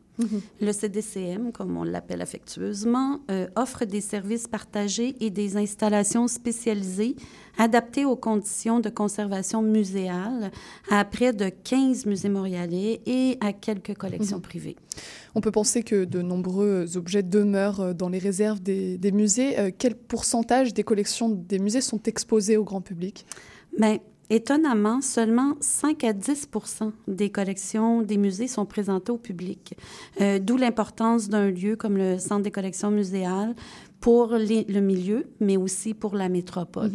Le 0.62 0.72
CDCM, 0.72 1.52
comme 1.52 1.76
on 1.76 1.82
l'appelle 1.82 2.22
affectueusement, 2.22 3.20
euh, 3.30 3.48
offre 3.54 3.84
des 3.84 4.00
services 4.00 4.48
partagés 4.48 5.14
et 5.20 5.28
des 5.28 5.58
installations 5.58 6.26
spécialisées 6.26 7.16
adaptées 7.58 8.04
aux 8.04 8.16
conditions 8.16 8.80
de 8.80 8.88
conservation 8.88 9.62
muséale 9.62 10.50
à 10.90 11.04
près 11.04 11.32
de 11.32 11.48
15 11.48 12.06
musées 12.06 12.28
montréalais 12.28 13.00
et 13.06 13.38
à 13.40 13.52
quelques 13.52 13.94
collections 13.94 14.40
privées. 14.40 14.76
On 15.34 15.40
peut 15.40 15.50
penser 15.50 15.82
que 15.82 16.04
de 16.04 16.22
nombreux 16.22 16.96
objets 16.96 17.22
demeurent 17.22 17.94
dans 17.94 18.08
les 18.08 18.18
réserves 18.18 18.60
des, 18.60 18.98
des 18.98 19.12
musées. 19.12 19.58
Euh, 19.58 19.70
quel 19.76 19.96
pourcentage 19.96 20.74
des 20.74 20.84
collections 20.84 21.28
des 21.28 21.58
musées 21.58 21.80
sont 21.80 22.02
exposées 22.04 22.56
au 22.56 22.64
grand 22.64 22.80
public? 22.80 23.26
Bien, 23.78 23.98
Étonnamment, 24.30 25.02
seulement 25.02 25.54
5 25.60 26.02
à 26.04 26.14
10 26.14 26.48
des 27.08 27.28
collections 27.28 28.00
des 28.00 28.16
musées 28.16 28.48
sont 28.48 28.64
présentées 28.64 29.12
au 29.12 29.18
public, 29.18 29.76
euh, 30.20 30.38
d'où 30.38 30.56
l'importance 30.56 31.28
d'un 31.28 31.50
lieu 31.50 31.76
comme 31.76 31.98
le 31.98 32.18
Centre 32.18 32.42
des 32.42 32.50
collections 32.50 32.90
muséales 32.90 33.54
pour 34.04 34.34
les- 34.34 34.64
le 34.64 34.80
milieu, 34.82 35.24
mais 35.40 35.56
aussi 35.56 35.94
pour 35.94 36.14
la 36.14 36.28
métropole. 36.28 36.90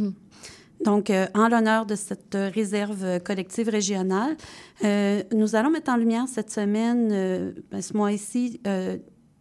Donc, 0.86 1.10
euh, 1.10 1.26
en 1.34 1.48
l'honneur 1.50 1.88
de 1.88 1.96
cette 1.96 2.36
euh, 2.36 2.52
réserve 2.54 3.20
collective 3.24 3.68
régionale, 3.68 4.38
euh, 4.84 5.24
nous 5.34 5.56
allons 5.56 5.72
mettre 5.72 5.92
en 5.92 5.98
lumière 5.98 6.28
cette 6.28 6.52
semaine, 6.52 7.10
euh, 7.12 7.52
ben, 7.72 7.82
ce 7.82 7.98
mois-ci, 7.98 8.62
euh, 8.68 8.98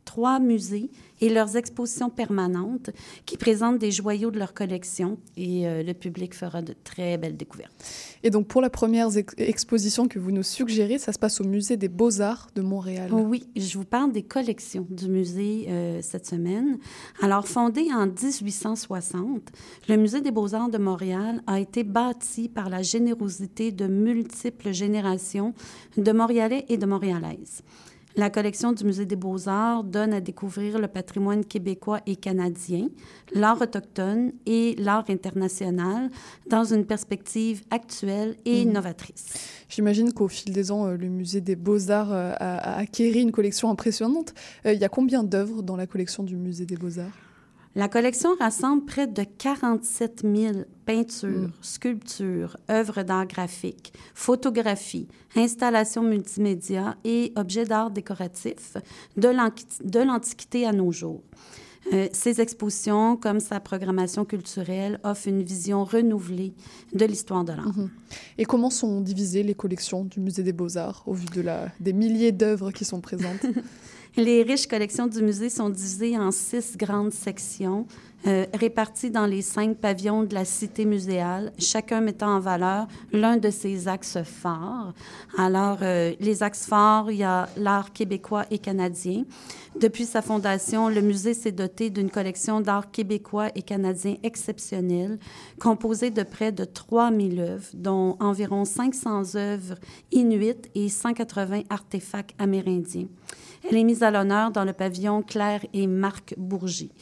trois 0.07 0.40
musées 0.40 0.90
et 1.20 1.28
leurs 1.28 1.57
expositions 1.57 2.11
permanentes 2.11 2.90
qui 3.26 3.37
présentent 3.37 3.78
des 3.78 3.90
joyaux 3.90 4.31
de 4.31 4.38
leur 4.38 4.54
collection 4.54 5.18
et 5.37 5.66
euh, 5.66 5.83
le 5.83 5.94
public 5.94 6.35
fera 6.35 6.62
de 6.62 6.74
très 6.85 7.18
belles 7.18 7.37
découvertes. 7.37 7.72
Et 8.22 8.31
donc 8.31 8.46
pour 8.48 8.61
la 8.61 8.70
première 8.70 9.16
ex- 9.16 9.35
exposition 9.38 10.09
que 10.09 10.18
vous 10.18 10.31
nous 10.33 10.42
suggérez, 10.42 10.98
ça 10.98 11.12
se 11.12 11.18
passe 11.18 11.40
au 11.40 11.44
musée 11.44 11.76
des 11.76 11.88
Beaux-Arts 11.88 12.48
de 12.54 12.62
Montréal. 12.62 13.11
Oui, 13.12 13.48
je 13.57 13.78
vous 13.78 13.85
parle 13.85 14.12
des 14.12 14.22
collections 14.22 14.87
du 14.90 15.09
musée 15.09 15.66
euh, 15.68 16.00
cette 16.02 16.26
semaine. 16.26 16.78
Alors, 17.22 17.46
fondé 17.46 17.88
en 17.92 18.07
1860, 18.07 19.42
le 19.88 19.96
Musée 19.96 20.20
des 20.20 20.31
beaux-arts 20.31 20.68
de 20.70 20.78
Montréal 20.78 21.42
a 21.46 21.61
été 21.61 21.85
bâti 21.85 22.48
par 22.48 22.68
la 22.68 22.83
générosité 22.83 23.72
de 23.72 23.87
multiples 23.87 24.72
générations 24.72 25.54
de 25.96 26.12
Montréalais 26.12 26.64
et 26.68 26.76
de 26.76 26.87
Montréalaises. 26.87 27.62
La 28.18 28.31
collection 28.31 28.72
du 28.72 28.85
Musée 28.85 29.07
des 29.07 29.14
beaux-arts 29.14 29.85
donne 29.85 30.12
à 30.12 30.20
découvrir 30.20 30.81
le 30.81 30.88
patrimoine 30.88 31.44
québécois 31.44 32.00
et 32.04 32.16
canadien, 32.16 32.88
l'art 33.33 33.62
autochtone 33.62 34.33
et 34.44 34.74
l'art 34.76 35.04
international 35.09 36.11
dans 36.50 36.64
une 36.64 36.85
perspective 36.85 37.62
actuelle 37.70 38.35
et 38.44 38.64
Mhm. 38.64 38.72
novatrice. 38.72 39.26
J'imagine 39.68 40.12
qu'au 40.12 40.26
fil 40.26 40.52
des 40.52 40.72
ans, 40.72 40.87
euh, 40.88 40.96
le 40.96 41.09
musée 41.09 41.40
des 41.40 41.54
Beaux-Arts 41.54 42.12
euh, 42.12 42.33
a, 42.40 42.57
a 42.57 42.78
acquéri 42.81 43.20
une 43.20 43.31
collection 43.31 43.70
impressionnante. 43.70 44.35
Euh, 44.66 44.72
Il 44.72 44.81
y 44.81 44.85
a 44.85 44.88
combien 44.88 45.22
d'œuvres 45.22 45.62
dans 45.62 45.76
la 45.76 45.87
collection 45.87 46.24
du 46.24 46.35
musée 46.37 46.66
des 46.66 46.76
Beaux-Arts? 46.76 47.28
La 47.74 47.88
collection 47.88 48.31
rassemble 48.38 48.85
près 48.85 49.07
de 49.07 49.22
47 49.22 50.22
000 50.22 50.54
peintures, 50.87 51.50
sculptures, 51.61 52.57
œuvres 52.70 53.02
d'art 53.02 53.26
graphique, 53.26 53.92
photographies, 54.14 55.07
installations 55.37 56.02
multimédia 56.02 56.96
et 57.04 57.33
objets 57.37 57.66
d'art 57.66 57.90
décoratifs 57.90 58.76
de 59.16 59.98
l'Antiquité 60.00 60.66
à 60.66 60.72
nos 60.72 60.90
jours. 60.92 61.22
Euh, 61.92 62.09
ces 62.12 62.40
expositions, 62.40 63.16
comme 63.16 63.40
sa 63.40 63.61
programmation 63.61 64.24
culturelle, 64.24 64.98
offrent 65.04 65.28
une 65.28 65.42
vision 65.42 65.85
renouvelée 65.85 66.52
de 66.92 67.04
l'histoire 67.04 67.44
de 67.44 67.52
l'art. 67.52 67.72
Et 68.37 68.44
comment 68.44 68.70
sont 68.70 69.00
divisées 69.00 69.42
les 69.42 69.54
collections 69.54 70.04
du 70.04 70.20
musée 70.20 70.42
des 70.42 70.52
Beaux-Arts 70.52 71.02
au 71.07 71.14
vu 71.14 71.26
de 71.26 71.40
la, 71.40 71.68
des 71.81 71.92
milliers 71.92 72.33
d'œuvres 72.33 72.72
qui 72.72 72.85
sont 72.85 73.00
présentes? 73.00 73.46
Les 74.16 74.42
riches 74.42 74.66
collections 74.66 75.07
du 75.07 75.23
musée 75.23 75.51
sont 75.51 75.68
divisées 75.68 76.18
en 76.18 76.31
six 76.31 76.77
grandes 76.77 77.12
sections, 77.12 77.87
euh, 78.27 78.47
réparties 78.53 79.12
dans 79.12 79.27
les 79.27 79.42
cinq 79.42 79.77
pavillons 79.77 80.25
de 80.25 80.35
la 80.35 80.44
cité 80.44 80.85
muséale, 80.85 81.53
chacun 81.59 82.01
mettant 82.01 82.35
en 82.35 82.40
valeur 82.40 82.88
l'un 83.12 83.37
de 83.37 83.49
ses 83.49 83.87
axes 83.87 84.18
forts. 84.25 84.92
Alors, 85.37 85.79
euh, 85.83 86.14
les 86.18 86.42
axes 86.42 86.66
forts, 86.66 87.12
il 87.12 87.18
y 87.18 87.23
a 87.23 87.49
l'art 87.57 87.92
québécois 87.92 88.44
et 88.51 88.59
canadien. 88.59 89.25
Depuis 89.79 90.05
sa 90.05 90.21
fondation, 90.21 90.88
le 90.88 91.01
musée 91.01 91.35
s'est 91.35 91.53
doté 91.53 91.90
d'une 91.90 92.11
collection 92.11 92.61
d'art 92.61 92.90
québécois 92.90 93.51
et 93.55 93.62
canadien 93.62 94.16
exceptionnelle, 94.25 95.21
composée 95.61 96.11
de 96.11 96.25
près 96.25 96.51
de 96.51 96.64
3000 96.64 97.38
œuvres, 97.38 97.71
dont 97.75 98.16
environ 98.18 98.64
500 98.64 99.37
œuvres 99.37 99.77
inuites 100.11 100.68
et 100.75 100.88
180 100.88 101.62
artefacts 101.71 102.35
amérindiens. 102.38 103.07
Elle 103.64 103.77
est 103.77 103.85
mise 103.85 104.03
à 104.03 104.11
l'honneur 104.11 104.51
dans 104.51 104.64
le 104.64 104.73
pavillon 104.73 105.23
Claire 105.23 105.64
et 105.73 105.87
Marc 105.87 106.35
Bourgie. 106.37 106.92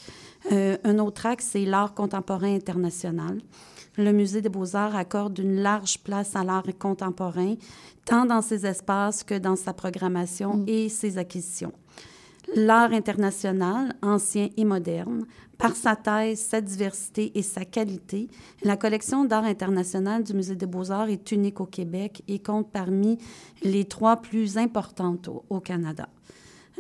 Euh, 0.53 0.77
un 0.85 0.99
autre 0.99 1.27
axe, 1.27 1.49
c'est 1.53 1.65
l'art 1.65 1.95
contemporain 1.95 2.55
international. 2.55 3.41
Le 3.99 4.13
Musée 4.13 4.43
des 4.43 4.49
beaux-arts 4.49 4.95
accorde 4.95 5.39
une 5.39 5.61
large 5.63 5.99
place 6.01 6.37
à 6.37 6.45
l'art 6.45 6.67
contemporain, 6.79 7.55
tant 8.05 8.27
dans 8.27 8.43
ses 8.43 8.67
espaces 8.67 9.25
que 9.25 9.39
dans 9.39 9.57
sa 9.57 9.73
programmation 9.73 10.65
et 10.67 10.89
ses 10.89 11.19
acquisitions. 11.19 11.73
L'art 12.55 12.93
international, 12.93 13.95
ancien 14.03 14.51
et 14.57 14.65
moderne, 14.65 15.25
par 15.59 15.75
sa 15.75 15.97
taille, 15.97 16.37
sa 16.37 16.61
diversité 16.61 17.33
et 17.37 17.43
sa 17.43 17.65
qualité, 17.65 18.29
la 18.63 18.77
collection 18.77 19.25
d'art 19.25 19.45
international 19.45 20.23
du 20.23 20.35
Musée 20.35 20.55
des 20.55 20.67
beaux-arts 20.67 21.09
est 21.09 21.33
unique 21.33 21.61
au 21.61 21.67
Québec 21.67 22.23
et 22.29 22.39
compte 22.39 22.71
parmi 22.71 23.19
les 23.63 23.87
trois 23.87 24.17
plus 24.17 24.59
importantes 24.59 25.29
au, 25.29 25.45
au 25.49 25.61
Canada. 25.61 26.09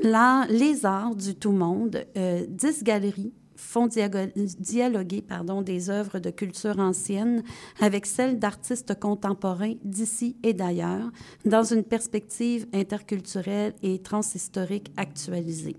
L'art, 0.02 0.46
les 0.48 0.84
arts 0.84 1.16
du 1.16 1.34
tout 1.34 1.52
monde, 1.52 2.04
euh, 2.16 2.44
10 2.48 2.84
galeries 2.84 3.32
font 3.56 3.88
dialoguer 3.88 5.22
pardon, 5.22 5.62
des 5.62 5.88
œuvres 5.88 6.18
de 6.18 6.30
culture 6.30 6.78
ancienne 6.78 7.42
avec 7.80 8.04
celles 8.04 8.38
d'artistes 8.38 8.98
contemporains 9.00 9.74
d'ici 9.82 10.36
et 10.42 10.52
d'ailleurs, 10.52 11.10
dans 11.46 11.64
une 11.64 11.82
perspective 11.82 12.66
interculturelle 12.74 13.74
et 13.82 13.98
transhistorique 14.00 14.92
actualisée. 14.96 15.76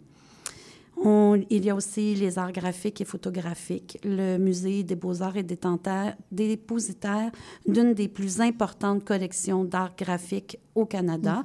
Il 1.06 1.64
y 1.64 1.70
a 1.70 1.76
aussi 1.76 2.16
les 2.16 2.40
arts 2.40 2.52
graphiques 2.52 3.02
et 3.02 3.06
photographiques. 3.06 4.00
Le 4.04 4.38
Musée 4.38 4.84
des 4.84 4.96
beaux-arts 4.96 5.38
est 5.38 5.44
dépositaire 6.32 7.32
d'une 7.68 7.94
des 7.94 8.08
plus 8.08 8.42
importantes 8.42 9.06
collections 9.06 9.64
d'art 9.64 9.96
graphique 9.96 10.58
au 10.78 10.86
Canada. 10.86 11.44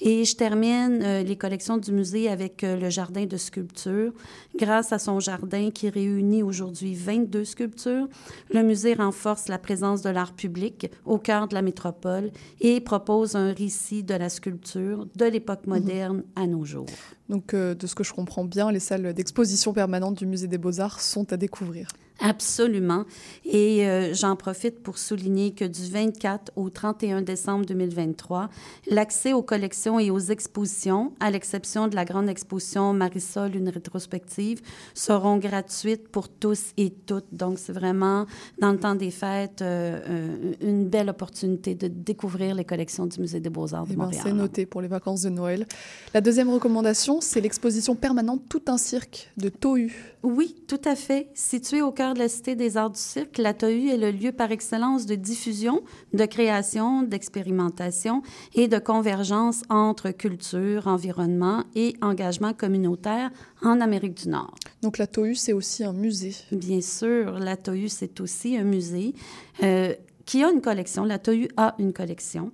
Et 0.00 0.24
je 0.24 0.36
termine 0.36 1.00
euh, 1.02 1.22
les 1.22 1.36
collections 1.36 1.78
du 1.78 1.90
musée 1.90 2.28
avec 2.28 2.62
euh, 2.62 2.76
le 2.76 2.90
jardin 2.90 3.24
de 3.24 3.36
sculpture. 3.36 4.12
Grâce 4.56 4.92
à 4.92 4.98
son 4.98 5.20
jardin 5.20 5.70
qui 5.70 5.88
réunit 5.88 6.42
aujourd'hui 6.42 6.94
22 6.94 7.44
sculptures, 7.44 8.08
le 8.52 8.62
musée 8.62 8.94
renforce 8.94 9.48
la 9.48 9.58
présence 9.58 10.02
de 10.02 10.10
l'art 10.10 10.34
public 10.34 10.90
au 11.04 11.18
cœur 11.18 11.48
de 11.48 11.54
la 11.54 11.62
métropole 11.62 12.30
et 12.60 12.80
propose 12.80 13.36
un 13.36 13.52
récit 13.52 14.02
de 14.02 14.14
la 14.14 14.28
sculpture 14.28 15.06
de 15.16 15.24
l'époque 15.24 15.66
moderne 15.66 16.22
à 16.36 16.46
nos 16.46 16.64
jours. 16.64 16.86
Donc, 17.30 17.54
euh, 17.54 17.74
de 17.74 17.86
ce 17.86 17.94
que 17.94 18.04
je 18.04 18.12
comprends 18.12 18.44
bien, 18.44 18.70
les 18.70 18.80
salles 18.80 19.14
d'exposition 19.14 19.72
permanente 19.72 20.18
du 20.18 20.26
musée 20.26 20.46
des 20.46 20.58
Beaux-Arts 20.58 21.00
sont 21.00 21.32
à 21.32 21.38
découvrir. 21.38 21.88
Absolument. 22.20 23.04
Et 23.44 23.86
euh, 23.88 24.14
j'en 24.14 24.36
profite 24.36 24.82
pour 24.82 24.98
souligner 24.98 25.52
que 25.52 25.64
du 25.64 25.90
24 25.90 26.52
au 26.54 26.70
31 26.70 27.22
décembre 27.22 27.66
2023, 27.66 28.48
l'accès 28.88 29.32
aux 29.32 29.42
collections 29.42 29.98
et 29.98 30.10
aux 30.10 30.20
expositions, 30.20 31.12
à 31.18 31.30
l'exception 31.30 31.88
de 31.88 31.96
la 31.96 32.04
grande 32.04 32.28
exposition 32.28 32.92
Marisol, 32.92 33.56
une 33.56 33.68
rétrospective, 33.68 34.60
seront 34.94 35.38
gratuites 35.38 36.08
pour 36.08 36.28
tous 36.28 36.66
et 36.76 36.90
toutes. 36.90 37.26
Donc, 37.32 37.58
c'est 37.58 37.72
vraiment, 37.72 38.26
dans 38.60 38.70
le 38.70 38.78
temps 38.78 38.94
des 38.94 39.10
fêtes, 39.10 39.60
euh, 39.62 40.00
euh, 40.08 40.52
une 40.60 40.86
belle 40.88 41.10
opportunité 41.10 41.74
de 41.74 41.88
découvrir 41.88 42.54
les 42.54 42.64
collections 42.64 43.06
du 43.06 43.20
Musée 43.20 43.40
des 43.40 43.50
beaux-arts 43.50 43.86
de 43.86 43.92
Eh 43.92 43.96
ben, 43.96 44.04
Montréal. 44.04 44.22
c'est 44.24 44.32
noté 44.32 44.66
pour 44.66 44.80
les 44.80 44.88
vacances 44.88 45.22
de 45.22 45.30
Noël. 45.30 45.66
La 46.14 46.20
deuxième 46.20 46.48
recommandation, 46.50 47.20
c'est 47.20 47.40
l'exposition 47.40 47.96
permanente 47.96 48.42
Tout 48.48 48.62
un 48.68 48.78
cirque 48.78 49.30
de 49.36 49.48
Tohu. 49.48 50.14
Oui, 50.22 50.54
tout 50.68 50.80
à 50.84 50.94
fait. 50.94 51.28
Situé 51.34 51.82
au 51.82 51.90
cœur 51.90 52.03
cœur 52.04 52.12
de 52.12 52.18
la 52.18 52.28
Cité 52.28 52.54
des 52.54 52.76
arts 52.76 52.90
du 52.90 53.00
cirque, 53.00 53.38
la 53.38 53.54
TOU 53.54 53.88
est 53.88 53.96
le 53.96 54.10
lieu 54.10 54.30
par 54.30 54.52
excellence 54.52 55.06
de 55.06 55.14
diffusion, 55.14 55.82
de 56.12 56.26
création, 56.26 57.02
d'expérimentation 57.02 58.20
et 58.54 58.68
de 58.68 58.78
convergence 58.78 59.62
entre 59.70 60.10
culture, 60.10 60.86
environnement 60.86 61.64
et 61.74 61.94
engagement 62.02 62.52
communautaire 62.52 63.30
en 63.62 63.80
Amérique 63.80 64.22
du 64.22 64.28
Nord. 64.28 64.54
Donc 64.82 64.98
la 64.98 65.06
TOU, 65.06 65.32
c'est 65.34 65.54
aussi 65.54 65.82
un 65.82 65.94
musée. 65.94 66.34
Bien 66.52 66.82
sûr, 66.82 67.38
la 67.38 67.56
TOU, 67.56 67.88
c'est 67.88 68.20
aussi 68.20 68.58
un 68.58 68.64
musée. 68.64 69.14
Euh, 69.62 69.94
qui 70.26 70.42
a 70.42 70.50
une 70.50 70.60
collection. 70.60 71.04
La 71.04 71.18
TOU 71.18 71.48
a 71.56 71.74
une 71.78 71.92
collection. 71.92 72.52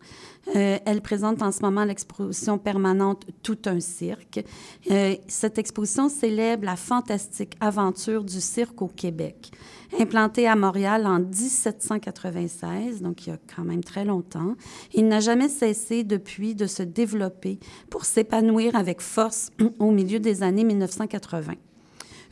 Euh, 0.56 0.78
elle 0.84 1.00
présente 1.00 1.42
en 1.42 1.52
ce 1.52 1.62
moment 1.62 1.84
l'exposition 1.84 2.58
permanente 2.58 3.26
Tout 3.42 3.58
un 3.66 3.80
cirque. 3.80 4.44
Euh, 4.90 5.14
cette 5.28 5.58
exposition 5.58 6.08
célèbre 6.08 6.64
la 6.64 6.76
fantastique 6.76 7.56
aventure 7.60 8.24
du 8.24 8.40
cirque 8.40 8.82
au 8.82 8.88
Québec. 8.88 9.50
Implanté 9.98 10.46
à 10.46 10.56
Montréal 10.56 11.06
en 11.06 11.18
1796, 11.18 13.02
donc 13.02 13.26
il 13.26 13.30
y 13.30 13.32
a 13.32 13.38
quand 13.54 13.64
même 13.64 13.82
très 13.82 14.04
longtemps, 14.04 14.54
il 14.94 15.08
n'a 15.08 15.20
jamais 15.20 15.48
cessé 15.48 16.04
depuis 16.04 16.54
de 16.54 16.66
se 16.66 16.84
développer 16.84 17.58
pour 17.90 18.04
s'épanouir 18.04 18.76
avec 18.76 19.00
force 19.00 19.50
au 19.78 19.90
milieu 19.90 20.20
des 20.20 20.42
années 20.42 20.64
1980. 20.64 21.54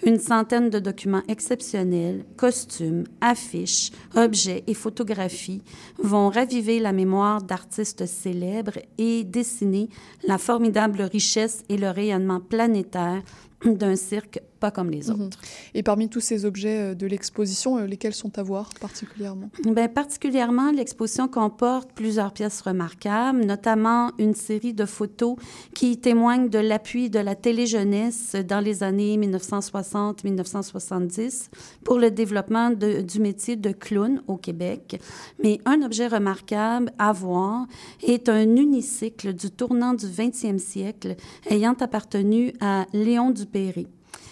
Une 0.04 0.18
centaine 0.18 0.70
de 0.70 0.78
documents 0.78 1.22
exceptionnels, 1.28 2.24
costumes, 2.36 3.04
affiches, 3.20 3.90
objets 4.14 4.62
et 4.66 4.74
photographies 4.74 5.62
vont 5.98 6.28
raviver 6.28 6.78
la 6.78 6.92
mémoire 6.92 7.42
d'artistes 7.42 8.06
célèbres 8.06 8.78
et 8.96 9.24
dessiner 9.24 9.88
la 10.26 10.38
formidable 10.38 11.02
richesse 11.02 11.64
et 11.68 11.76
le 11.76 11.90
rayonnement 11.90 12.40
planétaire 12.40 13.22
d'un 13.64 13.96
cirque 13.96 14.40
pas 14.58 14.70
comme 14.70 14.90
les 14.90 15.08
Mhm. 15.10 15.22
autres. 15.26 15.38
Et 15.74 15.82
parmi 15.82 16.08
tous 16.08 16.20
ces 16.20 16.44
objets 16.44 16.90
euh, 16.90 16.94
de 16.94 17.06
l'exposition, 17.06 17.78
euh, 17.78 17.86
lesquels 17.86 18.14
sont 18.14 18.38
à 18.38 18.42
voir 18.42 18.70
particulièrement? 18.80 19.50
Bien, 19.64 19.88
particulièrement, 19.88 20.70
l'exposition 20.72 21.28
comporte 21.28 21.90
plusieurs 21.94 22.32
pièces 22.32 22.60
remarquables, 22.60 23.44
notamment 23.44 24.10
une 24.18 24.34
série 24.34 24.74
de 24.74 24.84
photos 24.84 25.36
qui 25.74 25.98
témoignent 25.98 26.48
de 26.48 26.58
l'appui 26.58 27.10
de 27.10 27.18
la 27.18 27.34
téléjeunesse 27.34 28.36
dans 28.48 28.60
les 28.60 28.82
années 28.82 29.16
1960-1970 29.16 31.50
pour 31.84 31.98
le 31.98 32.10
développement 32.10 32.70
de- 32.70 33.00
du 33.02 33.20
métier 33.20 33.56
de 33.56 33.70
clown 33.70 34.22
au 34.26 34.36
Québec. 34.36 35.00
Mais 35.42 35.60
un 35.64 35.82
objet 35.82 36.08
remarquable 36.08 36.92
à 36.98 37.12
voir 37.12 37.66
est 38.02 38.28
un 38.28 38.56
unicycle 38.56 39.32
du 39.34 39.50
tournant 39.50 39.94
du 39.94 40.06
20e 40.06 40.58
siècle 40.58 41.16
ayant 41.48 41.74
appartenu 41.80 42.52
à 42.60 42.86
Léon 42.92 43.30
Dupéry. 43.30 43.86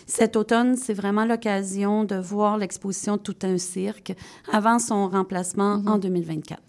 Cet 0.09 0.37
automne, 0.37 0.77
c'est 0.77 0.95
vraiment 0.95 1.25
l'occasion 1.25 2.05
de 2.05 2.15
voir 2.15 2.59
l'exposition 2.59 3.19
Tout 3.19 3.37
un 3.43 3.59
cirque 3.59 4.15
avant 4.53 4.79
son 4.79 5.09
remplacement 5.09 5.83
en 5.85 5.99
2024. 5.99 6.63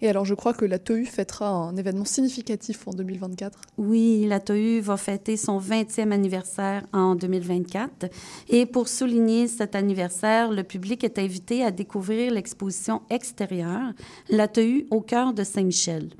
Et 0.00 0.08
alors, 0.08 0.24
je 0.24 0.34
crois 0.34 0.54
que 0.54 0.64
la 0.64 0.78
TOU 0.78 1.04
fêtera 1.04 1.48
un 1.48 1.76
événement 1.76 2.04
significatif 2.04 2.86
en 2.86 2.92
2024. 2.92 3.58
Oui, 3.78 4.26
la 4.28 4.38
TOU 4.38 4.80
va 4.80 4.96
fêter 4.96 5.36
son 5.36 5.58
20e 5.58 6.12
anniversaire 6.12 6.84
en 6.92 7.16
2024. 7.16 8.06
Et 8.48 8.64
pour 8.64 8.86
souligner 8.86 9.48
cet 9.48 9.74
anniversaire, 9.74 10.52
le 10.52 10.62
public 10.62 11.02
est 11.02 11.18
invité 11.18 11.64
à 11.64 11.72
découvrir 11.72 12.32
l'exposition 12.32 13.02
extérieure, 13.10 13.92
la 14.28 14.46
TOU 14.46 14.84
au 14.90 15.00
cœur 15.00 15.32
de 15.32 15.42
Saint-Michel. 15.42 16.10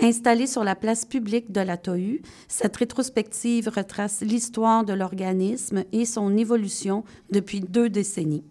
Installée 0.00 0.46
sur 0.46 0.64
la 0.64 0.74
place 0.74 1.04
publique 1.04 1.52
de 1.52 1.60
la 1.60 1.76
TOU, 1.76 2.20
cette 2.48 2.76
rétrospective 2.76 3.68
retrace 3.68 4.22
l'histoire 4.22 4.84
de 4.84 4.94
l'organisme 4.94 5.84
et 5.92 6.06
son 6.06 6.36
évolution 6.36 7.04
depuis 7.30 7.60
deux 7.60 7.90
décennies. 7.90 8.44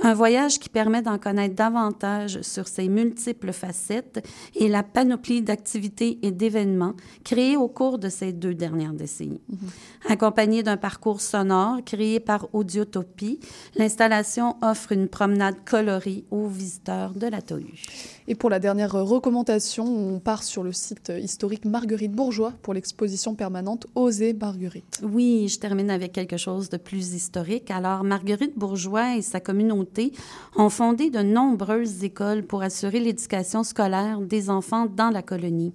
Un 0.00 0.14
voyage 0.14 0.60
qui 0.60 0.68
permet 0.68 1.02
d'en 1.02 1.18
connaître 1.18 1.56
davantage 1.56 2.40
sur 2.42 2.68
ses 2.68 2.88
multiples 2.88 3.52
facettes 3.52 4.24
et 4.54 4.68
la 4.68 4.84
panoplie 4.84 5.42
d'activités 5.42 6.20
et 6.22 6.30
d'événements 6.30 6.94
créés 7.24 7.56
au 7.56 7.66
cours 7.66 7.98
de 7.98 8.08
ces 8.08 8.32
deux 8.32 8.54
dernières 8.54 8.92
décennies. 8.92 9.40
Accompagné 10.08 10.62
d'un 10.62 10.76
parcours 10.76 11.20
sonore 11.20 11.78
créé 11.84 12.20
par 12.20 12.46
Audiotopie, 12.52 13.40
l'installation 13.74 14.56
offre 14.62 14.92
une 14.92 15.08
promenade 15.08 15.56
colorée 15.64 16.24
aux 16.30 16.46
visiteurs 16.46 17.14
de 17.14 17.26
la 17.26 17.42
TOU. 17.42 17.58
Et 18.28 18.34
pour 18.34 18.50
la 18.50 18.60
dernière 18.60 18.92
recommandation, 18.92 19.84
on 19.84 20.20
part 20.20 20.44
sur 20.44 20.62
le 20.62 20.72
site 20.72 21.10
historique 21.20 21.64
Marguerite 21.64 22.12
Bourgeois 22.12 22.52
pour 22.62 22.72
l'exposition 22.72 23.34
permanente 23.34 23.86
Oser 23.94 24.32
Marguerite. 24.32 25.00
Oui, 25.02 25.48
je 25.48 25.58
termine 25.58 25.90
avec 25.90 26.12
quelque 26.12 26.36
chose 26.36 26.68
de 26.68 26.76
plus 26.76 27.14
historique. 27.14 27.70
Alors, 27.70 28.04
Marguerite 28.04 28.56
Bourgeois 28.56 29.16
et 29.16 29.22
sa 29.22 29.40
communauté 29.40 29.87
ont 30.56 30.70
fondé 30.70 31.10
de 31.10 31.20
nombreuses 31.20 32.04
écoles 32.04 32.44
pour 32.44 32.62
assurer 32.62 33.00
l'éducation 33.00 33.62
scolaire 33.62 34.20
des 34.20 34.50
enfants 34.50 34.86
dans 34.86 35.10
la 35.10 35.22
colonie. 35.22 35.72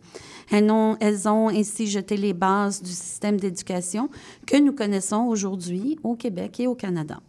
Elles 0.51 0.69
ont, 0.71 0.97
elles 0.99 1.27
ont 1.27 1.49
ainsi 1.49 1.87
jeté 1.87 2.17
les 2.17 2.33
bases 2.33 2.81
du 2.81 2.91
système 2.91 3.39
d'éducation 3.39 4.09
que 4.45 4.57
nous 4.57 4.73
connaissons 4.73 5.25
aujourd'hui 5.25 5.97
au 6.03 6.15
Québec 6.15 6.59
et 6.59 6.67
au 6.67 6.75
Canada. 6.75 7.19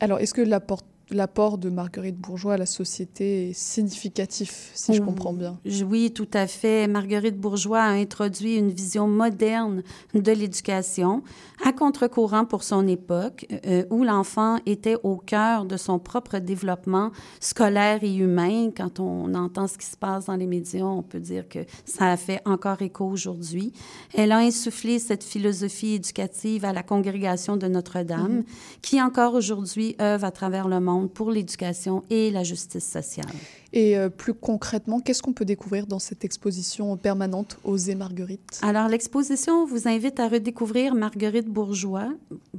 Alors, 0.00 0.20
est-ce 0.20 0.34
que 0.34 0.42
l'apport 0.42 0.82
l'apport 1.10 1.58
de 1.58 1.70
Marguerite 1.70 2.18
Bourgeois 2.18 2.54
à 2.54 2.56
la 2.58 2.66
société 2.66 3.50
est 3.50 3.52
significatif, 3.52 4.70
si 4.74 4.92
je 4.94 5.00
Oui. 5.00 5.06
comprends 5.06 5.32
bien 5.32 5.58
Oui, 5.88 6.10
tout 6.12 6.28
à 6.34 6.46
fait. 6.46 6.86
Marguerite 6.86 7.38
Bourgeois 7.38 7.80
a 7.80 7.90
introduit 7.90 8.56
une 8.56 8.70
vision 8.70 9.08
moderne 9.08 9.82
de 10.14 10.32
l'éducation, 10.32 11.22
à 11.64 11.72
contre-courant 11.72 12.44
pour 12.44 12.62
son 12.62 12.86
époque, 12.86 13.46
euh, 13.66 13.84
où 13.90 14.04
l'enfant 14.04 14.58
était 14.66 14.96
au 15.02 15.16
cœur 15.16 15.64
de 15.64 15.76
son 15.76 15.98
propre 15.98 16.38
développement 16.38 17.10
scolaire 17.40 18.04
et 18.04 18.14
humain. 18.14 18.70
Quand 18.76 19.00
on 19.00 19.34
entend 19.34 19.66
ce 19.66 19.78
qui 19.78 19.86
se 19.86 19.96
passe 19.96 20.26
dans 20.26 20.36
les 20.36 20.46
médias, 20.46 20.84
on 20.84 21.02
peut 21.02 21.20
dire 21.20 21.48
que 21.48 21.60
ça 21.84 22.10
a 22.10 22.16
fait 22.16 22.40
encore 22.44 22.82
écho 22.82 23.06
aujourd'hui. 23.06 23.72
Elle 24.14 24.32
a 24.32 24.38
insufflé 24.38 24.98
cette 24.98 25.24
philosophie 25.24 25.94
éducative 25.94 26.64
à 26.64 26.72
la 26.72 26.82
congrégation 26.82 27.56
de 27.56 27.66
Notre-Dame, 27.66 28.44
qui 28.82 29.00
encore 29.00 29.34
aujourd'hui 29.34 29.96
œuvre 30.00 30.24
à 30.24 30.30
travers 30.30 30.68
le 30.68 30.80
monde 30.80 30.97
pour 31.06 31.30
l'éducation 31.30 32.02
et 32.10 32.30
la 32.30 32.42
justice 32.42 32.86
sociale. 32.86 33.30
Et 33.72 33.98
euh, 33.98 34.08
plus 34.08 34.34
concrètement, 34.34 35.00
qu'est-ce 35.00 35.22
qu'on 35.22 35.32
peut 35.32 35.44
découvrir 35.44 35.86
dans 35.86 35.98
cette 35.98 36.24
exposition 36.24 36.96
permanente 36.96 37.58
Oser 37.64 37.94
Marguerite? 37.94 38.60
Alors, 38.62 38.88
l'exposition 38.88 39.66
vous 39.66 39.86
invite 39.86 40.18
à 40.20 40.28
redécouvrir 40.28 40.94
Marguerite 40.94 41.48
Bourgeois, 41.48 42.08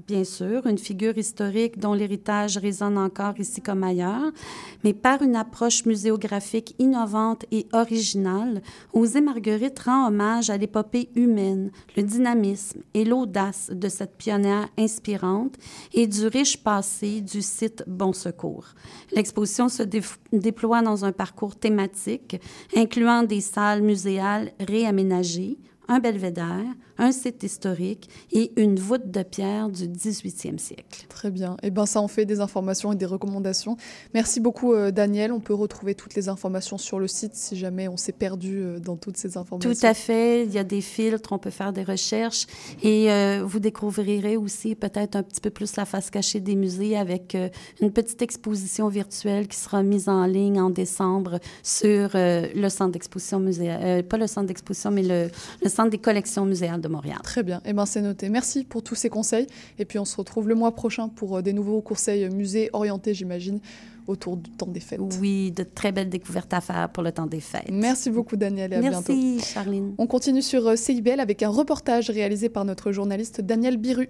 bien 0.09 0.23
sûr, 0.23 0.65
une 0.65 0.79
figure 0.79 1.15
historique 1.19 1.77
dont 1.77 1.93
l'héritage 1.93 2.57
résonne 2.57 2.97
encore 2.97 3.39
ici 3.39 3.61
comme 3.61 3.83
ailleurs, 3.83 4.31
mais 4.83 4.93
par 4.93 5.21
une 5.21 5.35
approche 5.35 5.85
muséographique 5.85 6.73
innovante 6.79 7.45
et 7.51 7.67
originale, 7.73 8.63
Oser 8.91 9.21
Marguerite 9.21 9.77
rend 9.77 10.07
hommage 10.07 10.49
à 10.49 10.57
l'épopée 10.57 11.09
humaine, 11.15 11.69
le 11.95 12.01
dynamisme 12.01 12.81
et 12.95 13.05
l'audace 13.05 13.69
de 13.71 13.87
cette 13.87 14.17
pionnière 14.17 14.67
inspirante 14.79 15.53
et 15.93 16.07
du 16.07 16.25
riche 16.25 16.57
passé 16.57 17.21
du 17.21 17.43
site 17.43 17.83
Bon 17.85 18.11
Secours. 18.11 18.65
L'exposition 19.11 19.69
se 19.69 19.83
dé- 19.83 20.01
déploie 20.33 20.81
dans 20.81 21.05
un 21.05 21.11
parcours 21.11 21.55
thématique 21.55 22.41
incluant 22.75 23.21
des 23.21 23.41
salles 23.41 23.83
muséales 23.83 24.53
réaménagées, 24.59 25.59
un 25.87 25.99
belvédère, 25.99 26.65
un 26.99 27.11
site 27.11 27.41
historique 27.43 28.09
et 28.31 28.51
une 28.61 28.77
voûte 28.77 29.09
de 29.09 29.23
pierre 29.23 29.69
du 29.69 29.87
18e 29.87 30.57
siècle. 30.57 31.05
Très 31.09 31.31
bien. 31.31 31.57
Et 31.63 31.71
ben 31.71 31.85
ça 31.85 32.01
en 32.01 32.07
fait 32.07 32.25
des 32.25 32.39
informations 32.39 32.91
et 32.93 32.95
des 32.95 33.05
recommandations. 33.05 33.77
Merci 34.13 34.39
beaucoup 34.39 34.73
euh, 34.73 34.91
Daniel. 34.91 35.31
On 35.31 35.39
peut 35.39 35.53
retrouver 35.53 35.95
toutes 35.95 36.13
les 36.13 36.29
informations 36.29 36.77
sur 36.77 36.99
le 36.99 37.07
site 37.07 37.35
si 37.35 37.55
jamais 37.55 37.87
on 37.87 37.97
s'est 37.97 38.11
perdu 38.11 38.61
euh, 38.61 38.79
dans 38.79 38.97
toutes 38.97 39.17
ces 39.17 39.37
informations. 39.37 39.71
Tout 39.71 39.85
à 39.85 39.93
fait. 39.93 40.45
Il 40.45 40.51
y 40.51 40.59
a 40.59 40.63
des 40.63 40.81
filtres, 40.81 41.31
on 41.31 41.39
peut 41.39 41.49
faire 41.49 41.73
des 41.73 41.83
recherches 41.83 42.45
et 42.83 43.11
euh, 43.11 43.43
vous 43.43 43.59
découvrirez 43.59 44.37
aussi 44.37 44.75
peut-être 44.75 45.15
un 45.15 45.23
petit 45.23 45.41
peu 45.41 45.49
plus 45.49 45.75
la 45.75 45.85
face 45.85 46.09
cachée 46.09 46.39
des 46.39 46.55
musées 46.55 46.97
avec 46.97 47.35
euh, 47.35 47.49
une 47.81 47.91
petite 47.91 48.21
exposition 48.21 48.89
virtuelle 48.89 49.47
qui 49.47 49.57
sera 49.57 49.81
mise 49.83 50.09
en 50.09 50.25
ligne 50.25 50.59
en 50.59 50.69
décembre 50.69 51.39
sur 51.63 52.11
le 52.13 52.69
centre 52.69 52.91
d'exposition 52.91 53.39
muséal, 53.39 53.81
euh, 53.83 54.03
pas 54.03 54.17
le 54.17 54.27
centre 54.27 54.47
d'exposition, 54.47 54.91
mais 54.91 55.03
le, 55.03 55.29
le 55.61 55.69
centre 55.69 55.89
des 55.89 55.97
collections 55.97 56.45
muséales 56.45 56.81
de 56.81 56.87
Montréal. 56.89 57.19
Très 57.23 57.43
bien. 57.43 57.61
Et 57.65 57.73
ben 57.73 57.85
c'est 57.85 58.01
noté. 58.01 58.29
Merci 58.29 58.63
pour 58.63 58.83
tous 58.83 58.95
ces 58.95 59.09
conseils. 59.09 59.47
Et 59.77 59.85
puis 59.85 59.99
on 59.99 60.05
se 60.05 60.15
retrouve 60.15 60.47
le 60.47 60.55
mois 60.55 60.75
prochain 60.75 61.09
pour 61.09 61.37
euh, 61.37 61.41
des 61.41 61.53
nouveaux 61.53 61.81
conseils 61.81 62.25
euh, 62.25 62.29
musées 62.29 62.69
orientés, 62.73 63.13
j'imagine, 63.13 63.59
autour 64.07 64.37
du 64.37 64.49
temps 64.51 64.67
des 64.67 64.79
fêtes. 64.79 64.99
Oui, 65.19 65.51
de 65.51 65.63
très 65.63 65.91
belles 65.91 66.09
découvertes 66.09 66.53
à 66.53 66.61
faire 66.61 66.89
pour 66.89 67.03
le 67.03 67.11
temps 67.11 67.27
des 67.27 67.39
fêtes. 67.39 67.69
Merci 67.71 68.09
beaucoup 68.09 68.35
Daniel 68.35 68.73
et 68.73 68.77
à 68.77 68.79
bientôt. 68.81 69.13
Merci, 69.13 69.39
Charline. 69.53 69.93
On 69.97 70.07
continue 70.07 70.41
sur 70.41 70.67
euh, 70.67 70.75
CIBL 70.75 71.19
avec 71.19 71.43
un 71.43 71.49
reportage 71.49 72.09
réalisé 72.09 72.49
par 72.49 72.65
notre 72.65 72.91
journaliste 72.91 73.41
Daniel 73.41 73.77
Biru. 73.77 74.09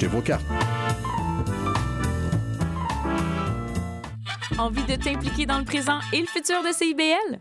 vos 0.07 0.21
cartes. 0.21 0.45
Envie 4.57 4.83
de 4.83 4.95
t'impliquer 4.95 5.45
dans 5.45 5.57
le 5.57 5.65
présent 5.65 5.99
et 6.13 6.21
le 6.21 6.27
futur 6.27 6.61
de 6.63 6.71
CIBL? 6.71 7.39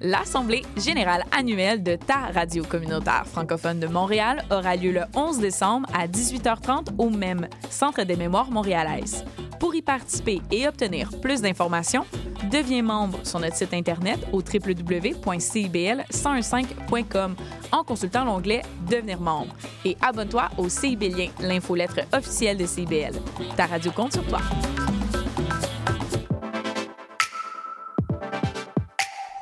L'Assemblée 0.00 0.62
générale 0.76 1.24
annuelle 1.30 1.82
de 1.82 1.96
ta 1.96 2.30
radio 2.34 2.64
communautaire 2.64 3.26
francophone 3.26 3.78
de 3.78 3.86
Montréal 3.86 4.44
aura 4.50 4.76
lieu 4.76 4.92
le 4.92 5.02
11 5.14 5.38
décembre 5.38 5.88
à 5.94 6.06
18h30 6.06 6.88
au 6.98 7.10
même 7.10 7.48
Centre 7.70 8.02
des 8.02 8.16
mémoires 8.16 8.50
montréalaises. 8.50 9.24
Pour 9.64 9.74
y 9.74 9.80
participer 9.80 10.42
et 10.50 10.68
obtenir 10.68 11.08
plus 11.22 11.40
d'informations, 11.40 12.04
deviens 12.52 12.82
membre 12.82 13.18
sur 13.22 13.40
notre 13.40 13.56
site 13.56 13.72
Internet 13.72 14.20
au 14.30 14.42
www.cibl1015.com 14.42 17.34
en 17.72 17.82
consultant 17.82 18.26
l'onglet 18.26 18.60
Devenir 18.90 19.22
membre. 19.22 19.56
Et 19.86 19.96
abonne-toi 20.02 20.50
au 20.58 20.68
CIBLien, 20.68 21.30
l'infolettre 21.40 22.00
officielle 22.12 22.58
de 22.58 22.66
CIBL. 22.66 23.14
Ta 23.56 23.64
radio 23.64 23.90
compte 23.90 24.12
sur 24.12 24.26
toi. 24.26 24.40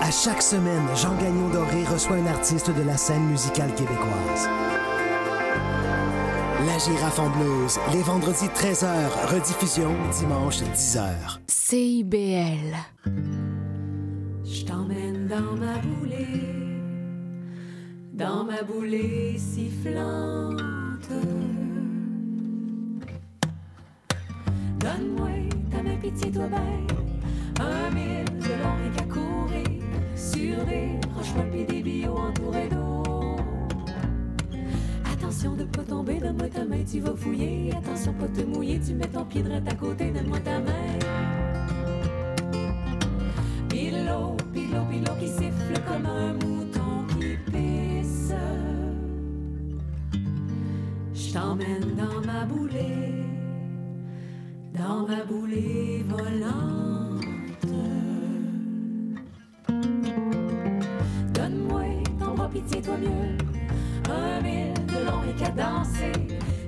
À 0.00 0.10
chaque 0.10 0.42
semaine, 0.42 0.86
Jean 0.94 1.14
Gagnon 1.16 1.48
Doré 1.50 1.84
reçoit 1.84 2.16
un 2.16 2.26
artiste 2.26 2.70
de 2.70 2.82
la 2.82 2.96
scène 2.96 3.24
musicale 3.24 3.74
québécoise. 3.74 4.48
La 6.66 6.78
girafe 6.78 7.18
en 7.18 7.30
bleuse, 7.30 7.78
les 7.92 8.02
vendredis 8.02 8.46
13h, 8.46 8.86
rediffusion 9.34 9.90
dimanche 10.18 10.62
10h. 10.62 11.38
CIBL. 11.48 12.76
Je 14.44 14.64
t'emmène 14.64 15.26
dans 15.26 15.56
ma 15.56 15.78
boulée, 15.78 16.44
dans 18.12 18.44
ma 18.44 18.62
boulée 18.62 19.36
sifflante. 19.36 20.62
Donne-moi 24.78 25.28
ta 25.70 25.82
main, 25.82 25.96
pitié, 26.00 26.30
toi 26.30 26.46
belle, 26.46 26.96
un 27.60 27.90
mille 27.94 28.24
de 28.24 28.62
long 28.62 28.78
et 28.86 28.96
qu'à 28.96 29.04
courir 29.04 29.87
sur 30.18 30.64
des 30.64 30.98
roches 31.14 31.34
molles 31.36 31.50
pis 31.50 31.64
des 31.64 31.82
billots 31.82 32.16
entourés 32.16 32.68
d'eau. 32.68 33.36
Attention 35.12 35.54
de 35.54 35.64
pas 35.64 35.84
tomber, 35.84 36.18
donne-moi 36.18 36.48
ta 36.48 36.64
main, 36.64 36.82
tu 36.90 36.98
vas 37.00 37.14
fouiller. 37.14 37.70
Attention 37.76 38.12
pas 38.14 38.26
te 38.28 38.42
mouiller, 38.42 38.80
tu 38.80 38.94
mets 38.94 39.06
ton 39.06 39.24
pied 39.24 39.42
droit 39.42 39.56
à 39.56 39.74
côté, 39.74 40.10
donne-moi 40.10 40.40
ta 40.40 40.58
main. 40.58 40.98
Pilo, 43.68 44.36
pilo, 44.52 44.84
pilo 44.90 45.12
qui 45.20 45.28
siffle 45.28 45.80
comme 45.86 46.06
un 46.06 46.32
mouton 46.34 47.06
qui 47.08 47.36
pisse. 47.52 48.34
Je 51.14 51.32
t'emmène 51.32 51.94
dans 51.96 52.20
ma 52.26 52.44
boulée, 52.44 53.24
dans 54.74 55.06
ma 55.06 55.24
boulée 55.24 56.04
volante. 56.08 57.07
Pitié-toi 62.60 62.96
mieux. 62.98 64.10
Un 64.10 64.40
mille 64.42 64.74
de 64.86 65.04
long 65.06 65.22
et 65.28 65.56
danser 65.56 66.12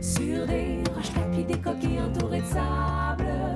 sur 0.00 0.46
des 0.46 0.82
roches 0.94 1.12
tapis, 1.12 1.44
des 1.44 1.58
coquilles 1.58 2.00
entourées 2.00 2.40
de 2.40 2.46
sable. 2.46 3.54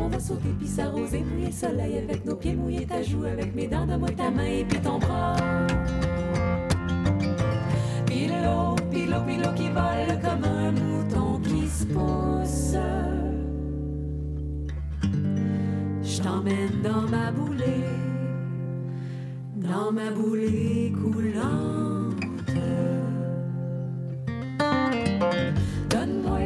On 0.00 0.08
va 0.08 0.18
sauter 0.18 0.48
puis 0.58 0.68
s'arroser, 0.68 1.20
mouiller 1.20 1.46
le 1.46 1.52
soleil 1.52 1.98
avec 1.98 2.24
nos 2.24 2.36
pieds, 2.36 2.54
mouiller 2.54 2.86
ta 2.86 3.02
joue 3.02 3.24
avec 3.24 3.54
mes 3.54 3.66
dents, 3.66 3.86
donne-moi 3.86 4.10
ta 4.10 4.30
main 4.30 4.44
et 4.44 4.64
puis 4.64 4.80
ton 4.80 4.98
bras. 4.98 5.36
Pilo, 8.06 8.76
pilo, 8.90 9.20
pilo 9.26 9.52
qui 9.54 9.68
vole 9.68 10.18
comme 10.22 10.44
un 10.44 10.72
mouton 10.72 11.40
qui 11.40 11.68
se 11.68 11.84
pousse. 11.86 12.76
Je 16.02 16.22
t'emmène 16.22 16.82
dans 16.82 17.08
ma 17.08 17.30
boulée 17.30 18.01
dans 19.72 19.90
ma 19.90 20.10
boulée 20.10 20.92
coulante. 21.00 22.20
Donne-moi 25.88 26.40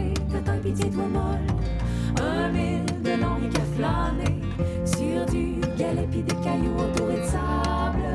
ta 0.44 0.52
pitié, 0.52 0.90
toi 0.90 1.04
molle, 1.12 2.22
un 2.22 2.48
mille 2.52 2.84
de 3.02 3.20
long 3.20 3.36
et 3.44 3.48
qu'à 3.48 3.64
flâner 3.76 4.40
sur 4.84 5.26
du 5.26 5.60
galet 5.76 6.06
pis 6.10 6.22
des 6.22 6.34
cailloux 6.36 6.76
entourés 6.78 7.20
de 7.20 7.24
sable. 7.24 8.06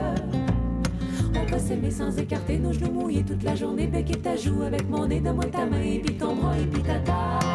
On 1.36 1.52
va 1.52 1.60
s'aimer 1.60 1.92
sans 1.92 2.18
écarter 2.18 2.58
nos 2.60 2.72
genoux 2.72 2.92
mouillés 2.92 3.24
toute 3.24 3.44
la 3.44 3.56
journée, 3.56 3.88
bec 3.88 4.10
et 4.12 4.20
ta 4.20 4.38
joue 4.38 4.64
avec 4.64 4.88
mon 4.90 5.08
nez, 5.08 5.20
donne-moi 5.20 5.46
ta 5.46 5.66
main 5.66 5.82
et 5.82 6.00
puis 6.00 6.16
ton 6.16 6.36
bras 6.36 6.58
et 6.58 6.66
puis 6.66 6.82
ta 6.84 7.00
taille. 7.00 7.48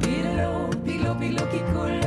Pilo, 0.00 0.70
pilo, 0.84 1.14
pilo 1.14 1.42
qui 1.50 1.58
coule 1.72 2.01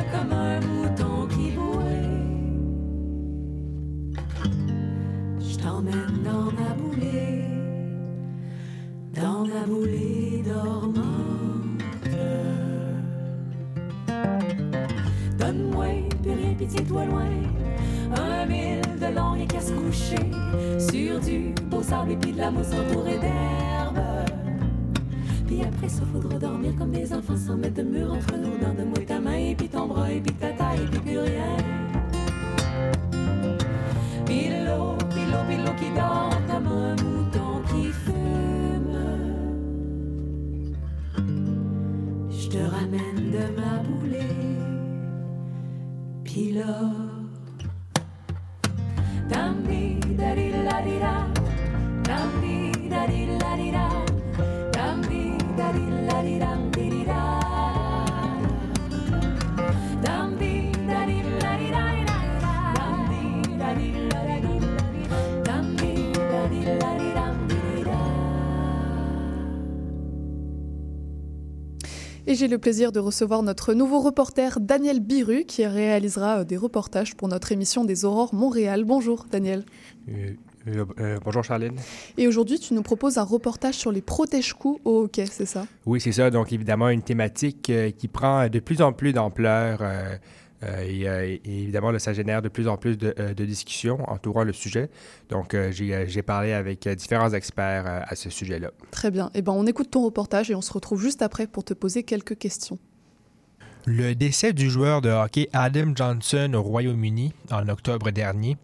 pitié-toi 16.65 17.05
loin, 17.05 17.29
un 18.17 18.45
mille 18.47 18.81
de 18.99 19.15
long 19.15 19.35
et 19.35 19.45
qu'à 19.45 19.61
se 19.61 19.71
coucher 19.71 20.31
sur 20.79 21.19
du 21.19 21.53
beau 21.69 21.83
sable 21.83 22.13
et 22.13 22.15
puis 22.15 22.31
de 22.31 22.39
la 22.39 22.49
mousse 22.49 22.73
entourée 22.73 23.19
d'herbe. 23.19 23.99
Puis 25.45 25.61
après 25.61 25.87
ça, 25.87 26.01
faudra 26.11 26.39
dormir 26.39 26.73
comme 26.75 26.91
des 26.91 27.13
enfants 27.13 27.37
sans 27.37 27.55
mettre 27.55 27.75
de 27.75 27.83
mur 27.83 28.11
entre 28.13 28.35
nous. 28.37 28.57
Donne-moi 28.57 29.05
ta 29.05 29.19
main 29.19 29.35
et 29.35 29.55
puis 29.55 29.67
ton 29.67 29.85
bras 29.85 30.11
et 30.11 30.19
puis 30.19 30.33
ta 30.33 30.49
taille 30.53 30.81
et 30.81 30.87
puis 30.87 30.99
plus 30.99 31.19
rien. 31.19 31.57
Pilo, 34.25 34.97
pilo, 35.13 35.37
pilo 35.47 35.71
qui 35.77 35.93
dort 35.95 36.34
Pilo. 46.35 46.67
Dambi, 46.67 47.14
Et 72.35 72.37
j'ai 72.37 72.49
le 72.49 72.57
plaisir 72.57 72.91
de 72.91 72.99
recevoir 72.99 73.43
notre 73.43 73.73
nouveau 73.73 74.01
reporter 74.01 74.59
Daniel 74.59 74.99
Biru 74.99 75.45
qui 75.45 75.65
réalisera 75.65 76.39
euh, 76.39 76.43
des 76.43 76.57
reportages 76.57 77.15
pour 77.15 77.29
notre 77.29 77.53
émission 77.53 77.85
des 77.85 78.03
Aurores 78.03 78.35
Montréal. 78.35 78.83
Bonjour 78.83 79.25
Daniel. 79.31 79.63
Euh, 80.09 80.31
Euh, 80.67 80.83
euh, 80.99 81.19
bonjour 81.23 81.43
Charline. 81.43 81.75
Et 82.17 82.27
aujourd'hui, 82.27 82.59
tu 82.59 82.73
nous 82.73 82.81
proposes 82.81 83.17
un 83.19 83.23
reportage 83.23 83.75
sur 83.75 83.91
les 83.91 84.01
protège-coups 84.01 84.81
au 84.83 85.03
hockey, 85.03 85.27
c'est 85.27 85.45
ça? 85.45 85.67
Oui, 85.85 86.01
c'est 86.01 86.11
ça. 86.11 86.31
Donc 86.31 86.51
évidemment, 86.51 86.89
une 86.89 87.03
thématique 87.03 87.71
qui 87.97 88.07
prend 88.07 88.49
de 88.49 88.59
plus 88.59 88.81
en 88.81 88.91
plus 88.91 89.13
d'ampleur. 89.13 89.81
Et, 90.65 91.07
euh, 91.07 91.25
et 91.25 91.41
évidemment, 91.45 91.91
là, 91.91 91.99
ça 91.99 92.13
génère 92.13 92.41
de 92.41 92.49
plus 92.49 92.67
en 92.67 92.77
plus 92.77 92.97
de, 92.97 93.13
euh, 93.19 93.33
de 93.33 93.45
discussions 93.45 93.99
entourant 94.09 94.43
le 94.43 94.53
sujet. 94.53 94.89
Donc, 95.29 95.53
euh, 95.53 95.71
j'ai 95.71 96.21
parlé 96.21 96.53
avec 96.53 96.87
différents 96.87 97.31
experts 97.33 97.85
euh, 97.87 98.01
à 98.05 98.15
ce 98.15 98.29
sujet-là. 98.29 98.71
Très 98.91 99.11
bien. 99.11 99.29
Eh 99.33 99.41
ben, 99.41 99.51
on 99.51 99.65
écoute 99.65 99.91
ton 99.91 100.03
reportage 100.03 100.49
et 100.51 100.55
on 100.55 100.61
se 100.61 100.71
retrouve 100.73 101.01
juste 101.01 101.21
après 101.21 101.47
pour 101.47 101.63
te 101.63 101.73
poser 101.73 102.03
quelques 102.03 102.37
questions. 102.37 102.79
Le 103.85 104.15
décès 104.15 104.53
du 104.53 104.69
joueur 104.69 105.01
de 105.01 105.09
hockey 105.09 105.47
Adam 105.53 105.91
Johnson 105.95 106.51
au 106.55 106.61
Royaume-Uni 106.63 107.33
en 107.51 107.69
octobre 107.69 108.09
dernier 108.09 108.57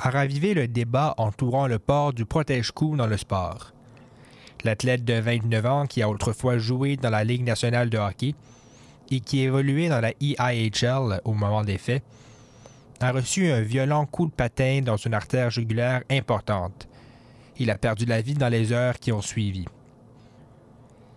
a 0.00 0.10
ravivé 0.10 0.52
le 0.52 0.68
débat 0.68 1.14
entourant 1.16 1.66
le 1.66 1.78
port 1.78 2.12
du 2.12 2.26
protège-cou 2.26 2.96
dans 2.96 3.06
le 3.06 3.16
sport. 3.16 3.72
L'athlète 4.64 5.04
de 5.04 5.14
29 5.14 5.66
ans 5.66 5.86
qui 5.86 6.02
a 6.02 6.10
autrefois 6.10 6.58
joué 6.58 6.96
dans 6.96 7.10
la 7.10 7.24
Ligue 7.24 7.44
nationale 7.44 7.88
de 7.88 7.98
hockey 7.98 8.34
et 9.10 9.20
qui 9.20 9.40
évoluait 9.40 9.88
dans 9.88 10.00
la 10.00 10.12
EIHL 10.20 11.20
au 11.24 11.32
moment 11.32 11.62
des 11.62 11.78
faits, 11.78 12.02
a 13.00 13.12
reçu 13.12 13.50
un 13.50 13.60
violent 13.60 14.06
coup 14.06 14.26
de 14.26 14.32
patin 14.32 14.80
dans 14.82 14.96
une 14.96 15.14
artère 15.14 15.50
jugulaire 15.50 16.02
importante. 16.10 16.88
Il 17.58 17.70
a 17.70 17.78
perdu 17.78 18.04
la 18.04 18.20
vie 18.20 18.34
dans 18.34 18.48
les 18.48 18.72
heures 18.72 18.98
qui 18.98 19.12
ont 19.12 19.22
suivi. 19.22 19.64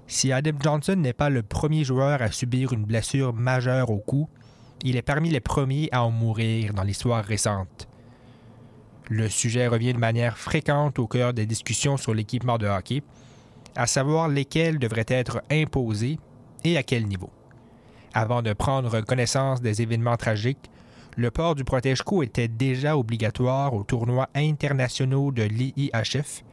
Si 0.07 0.31
Adam 0.31 0.57
Johnson 0.59 0.95
n'est 0.95 1.13
pas 1.13 1.29
le 1.29 1.43
premier 1.43 1.83
joueur 1.83 2.21
à 2.21 2.31
subir 2.31 2.73
une 2.73 2.85
blessure 2.85 3.33
majeure 3.33 3.89
au 3.89 3.97
cou, 3.97 4.29
il 4.83 4.95
est 4.95 5.01
parmi 5.01 5.29
les 5.29 5.39
premiers 5.39 5.89
à 5.91 6.03
en 6.03 6.11
mourir 6.11 6.73
dans 6.73 6.83
l'histoire 6.83 7.23
récente. 7.23 7.87
Le 9.09 9.29
sujet 9.29 9.67
revient 9.67 9.93
de 9.93 9.99
manière 9.99 10.37
fréquente 10.37 10.99
au 10.99 11.07
cœur 11.07 11.33
des 11.33 11.45
discussions 11.45 11.97
sur 11.97 12.13
l'équipement 12.13 12.57
de 12.57 12.67
hockey, 12.67 13.03
à 13.75 13.87
savoir 13.87 14.27
lesquels 14.27 14.79
devraient 14.79 15.05
être 15.07 15.41
imposés 15.49 16.19
et 16.63 16.77
à 16.77 16.83
quel 16.83 17.07
niveau. 17.07 17.31
Avant 18.19 18.41
de 18.41 18.51
prendre 18.51 18.99
connaissance 19.01 19.61
des 19.61 19.83
événements 19.83 20.17
tragiques, 20.17 20.71
le 21.17 21.29
port 21.29 21.53
du 21.53 21.63
protège-cou 21.63 22.23
était 22.23 22.47
déjà 22.47 22.97
obligatoire 22.97 23.75
aux 23.75 23.83
tournois 23.83 24.27
internationaux 24.33 25.31
de 25.31 25.43
l'IIHF, 25.43 26.43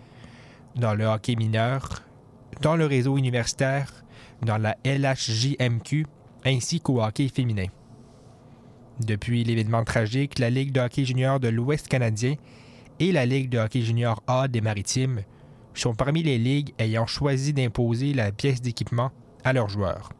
dans 0.77 0.93
le 0.93 1.07
hockey 1.07 1.37
mineur, 1.37 2.03
dans 2.61 2.77
le 2.77 2.85
réseau 2.85 3.17
universitaire, 3.17 4.05
dans 4.43 4.59
la 4.59 4.77
LHJMQ, 4.85 6.05
ainsi 6.45 6.83
qu'au 6.83 7.03
hockey 7.03 7.29
féminin. 7.29 7.69
Depuis 9.01 9.43
l'événement 9.43 9.85
tragique, 9.85 10.39
la 10.39 10.51
Ligue 10.51 10.73
de 10.73 10.81
hockey 10.81 11.07
junior 11.07 11.41
de 11.41 11.49
l'Ouest 11.49 11.89
canadien 11.89 12.35
et 13.01 13.11
la 13.11 13.25
Ligue 13.25 13.49
de 13.49 13.59
hockey 13.59 13.81
junior 13.81 14.23
A 14.27 14.49
des 14.49 14.61
Maritimes 14.61 15.23
sont 15.73 15.95
parmi 15.95 16.23
les 16.23 16.37
ligues 16.37 16.75
ayant 16.79 17.07
choisi 17.07 17.55
d'imposer 17.55 18.13
la 18.13 18.33
pièce 18.33 18.61
d'équipement 18.61 19.13
à 19.45 19.55
leurs 19.55 19.71
joueurs. 19.71 20.11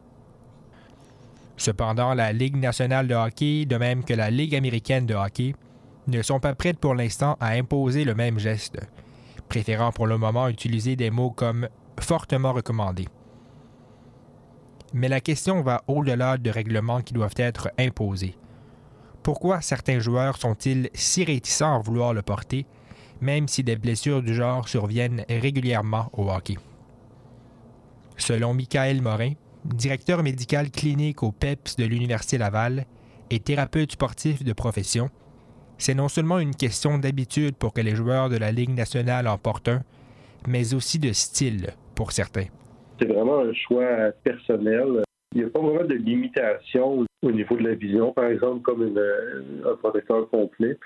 Cependant, 1.57 2.13
la 2.13 2.33
Ligue 2.33 2.57
nationale 2.57 3.07
de 3.07 3.15
hockey, 3.15 3.65
de 3.65 3.77
même 3.77 4.03
que 4.03 4.13
la 4.13 4.29
Ligue 4.29 4.55
américaine 4.55 5.05
de 5.05 5.15
hockey, 5.15 5.55
ne 6.07 6.21
sont 6.21 6.39
pas 6.39 6.53
prêtes 6.53 6.79
pour 6.79 6.95
l'instant 6.95 7.37
à 7.39 7.49
imposer 7.49 8.03
le 8.03 8.13
même 8.13 8.39
geste, 8.39 8.79
préférant 9.49 9.91
pour 9.91 10.07
le 10.07 10.17
moment 10.17 10.47
utiliser 10.47 10.95
des 10.95 11.09
mots 11.09 11.31
comme 11.31 11.67
fortement 11.99 12.53
recommandé. 12.53 13.07
Mais 14.93 15.09
la 15.09 15.19
question 15.19 15.61
va 15.61 15.83
au-delà 15.87 16.37
de 16.37 16.49
règlements 16.49 17.01
qui 17.01 17.13
doivent 17.13 17.33
être 17.37 17.69
imposés. 17.77 18.35
Pourquoi 19.23 19.61
certains 19.61 19.99
joueurs 19.99 20.37
sont-ils 20.37 20.89
si 20.93 21.23
réticents 21.23 21.75
à 21.75 21.79
vouloir 21.79 22.13
le 22.13 22.21
porter, 22.21 22.65
même 23.21 23.47
si 23.47 23.63
des 23.63 23.75
blessures 23.75 24.21
du 24.21 24.35
genre 24.35 24.69
surviennent 24.69 25.25
régulièrement 25.27 26.09
au 26.13 26.29
hockey? 26.29 26.57
Selon 28.17 28.53
Michael 28.53 29.01
Morin, 29.01 29.33
directeur 29.73 30.23
médical 30.23 30.69
clinique 30.69 31.23
au 31.23 31.31
PEPS 31.31 31.75
de 31.77 31.85
l'Université 31.85 32.37
Laval 32.37 32.85
et 33.29 33.39
thérapeute 33.39 33.93
sportif 33.93 34.43
de 34.43 34.53
profession, 34.53 35.09
c'est 35.77 35.93
non 35.93 36.07
seulement 36.07 36.39
une 36.39 36.55
question 36.55 36.97
d'habitude 36.97 37.55
pour 37.55 37.73
que 37.73 37.81
les 37.81 37.95
joueurs 37.95 38.29
de 38.29 38.37
la 38.37 38.51
Ligue 38.51 38.75
nationale 38.75 39.27
en 39.27 39.37
portent 39.37 39.69
un, 39.69 39.81
mais 40.47 40.73
aussi 40.73 40.99
de 40.99 41.11
style 41.11 41.71
pour 41.95 42.11
certains. 42.11 42.45
C'est 42.99 43.07
vraiment 43.07 43.39
un 43.39 43.53
choix 43.53 44.11
personnel. 44.23 45.03
Il 45.33 45.41
n'y 45.41 45.47
a 45.47 45.49
pas 45.49 45.59
vraiment 45.59 45.83
de 45.83 45.95
limitation 45.95 47.05
au 47.21 47.31
niveau 47.31 47.57
de 47.57 47.67
la 47.67 47.75
vision, 47.75 48.13
par 48.13 48.25
exemple, 48.25 48.61
comme 48.61 48.83
un 48.83 49.75
protecteur 49.75 50.29
complet, 50.29 50.77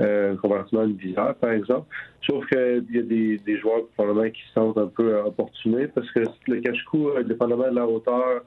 euh, 0.00 0.36
comparativement 0.36 0.82
à 0.82 0.86
une 0.86 0.96
visière, 0.96 1.34
par 1.36 1.50
exemple. 1.50 1.86
Sauf 2.26 2.46
qu'il 2.46 2.86
y 2.90 2.98
a 2.98 3.02
des, 3.02 3.38
des 3.38 3.58
joueurs 3.58 3.86
probablement 3.96 4.30
qui 4.30 4.42
sentent 4.54 4.78
un 4.78 4.86
peu 4.86 5.16
opportunés 5.20 5.88
parce 5.88 6.10
que 6.12 6.20
le 6.46 6.60
cache-cou, 6.60 7.10
euh, 7.10 7.22
dépendamment 7.22 7.70
de 7.70 7.76
la 7.76 7.86
hauteur, 7.86 8.42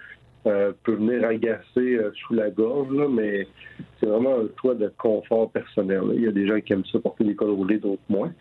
euh, 0.47 0.73
peut 0.83 0.93
venir 0.93 1.27
agacer 1.27 1.95
euh, 1.95 2.11
sous 2.13 2.35
la 2.35 2.51
gorge, 2.51 2.91
là, 2.91 3.07
mais 3.09 3.47
c'est 3.99 4.05
vraiment 4.05 4.35
un 4.35 4.47
choix 4.61 4.75
de 4.75 4.93
confort 4.95 5.49
personnel. 5.51 6.03
Il 6.13 6.21
y 6.21 6.27
a 6.27 6.31
des 6.31 6.47
gens 6.47 6.59
qui 6.59 6.73
aiment 6.73 6.85
ça 6.91 6.99
porter 6.99 7.23
des 7.23 7.35
cols 7.35 7.49
roulés, 7.49 7.79
d'autres 7.79 8.03
moins. 8.09 8.31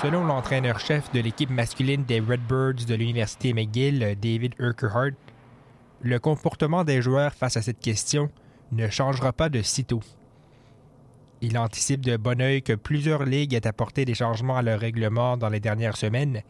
Selon 0.00 0.24
l'entraîneur-chef 0.24 1.12
de 1.12 1.20
l'équipe 1.20 1.50
masculine 1.50 2.04
des 2.04 2.20
Redbirds 2.20 2.86
de 2.88 2.94
l'Université 2.94 3.52
McGill, 3.52 4.16
David 4.22 4.54
Urquhart, 4.58 5.10
le 6.00 6.18
comportement 6.18 6.82
des 6.82 7.02
joueurs 7.02 7.34
face 7.34 7.58
à 7.58 7.62
cette 7.62 7.80
question 7.80 8.30
ne 8.72 8.88
changera 8.88 9.32
pas 9.32 9.48
de 9.48 9.62
sitôt. 9.62 10.00
Il 11.40 11.56
anticipe 11.56 12.00
de 12.00 12.16
bon 12.16 12.40
œil 12.40 12.62
que 12.62 12.72
plusieurs 12.72 13.24
ligues 13.24 13.54
aient 13.54 13.66
apporté 13.66 14.04
des 14.04 14.14
changements 14.14 14.56
à 14.56 14.62
leur 14.62 14.80
règlement 14.80 15.36
dans 15.36 15.48
les 15.48 15.60
dernières 15.60 15.96
semaines, 15.96 16.42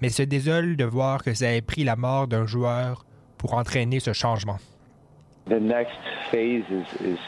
mais 0.00 0.08
se 0.08 0.22
désole 0.22 0.76
de 0.76 0.84
voir 0.84 1.22
que 1.22 1.34
ça 1.34 1.52
ait 1.52 1.60
pris 1.60 1.84
la 1.84 1.96
mort 1.96 2.26
d'un 2.26 2.46
joueur 2.46 3.04
pour 3.38 3.54
entraîner 3.54 4.00
ce 4.00 4.12
changement. 4.12 4.58
The 5.46 5.60
next 5.60 5.98
phase 6.30 6.64
is, 6.70 7.04
is. 7.04 7.18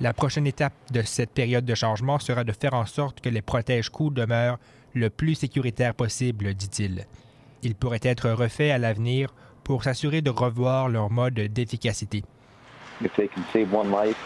La 0.00 0.12
prochaine 0.12 0.46
étape 0.46 0.72
de 0.90 1.02
cette 1.02 1.30
période 1.30 1.64
de 1.64 1.74
changement 1.74 2.18
sera 2.18 2.44
de 2.44 2.52
faire 2.52 2.74
en 2.74 2.84
sorte 2.84 3.20
que 3.20 3.28
les 3.28 3.42
protège-coups 3.42 4.14
demeurent 4.14 4.58
le 4.92 5.08
plus 5.08 5.34
sécuritaires 5.34 5.94
possible, 5.94 6.52
dit-il. 6.54 7.06
Ils 7.62 7.74
pourraient 7.74 8.00
être 8.02 8.30
refaits 8.30 8.72
à 8.72 8.78
l'avenir 8.78 9.32
pour 9.64 9.82
s'assurer 9.82 10.22
de 10.22 10.30
revoir 10.30 10.88
leur 10.88 11.10
mode 11.10 11.34
d'efficacité. 11.34 12.22
If 13.02 13.14
they 13.16 13.28
can 13.28 13.42
save 13.52 13.74
one 13.74 13.90
life, 13.90 14.16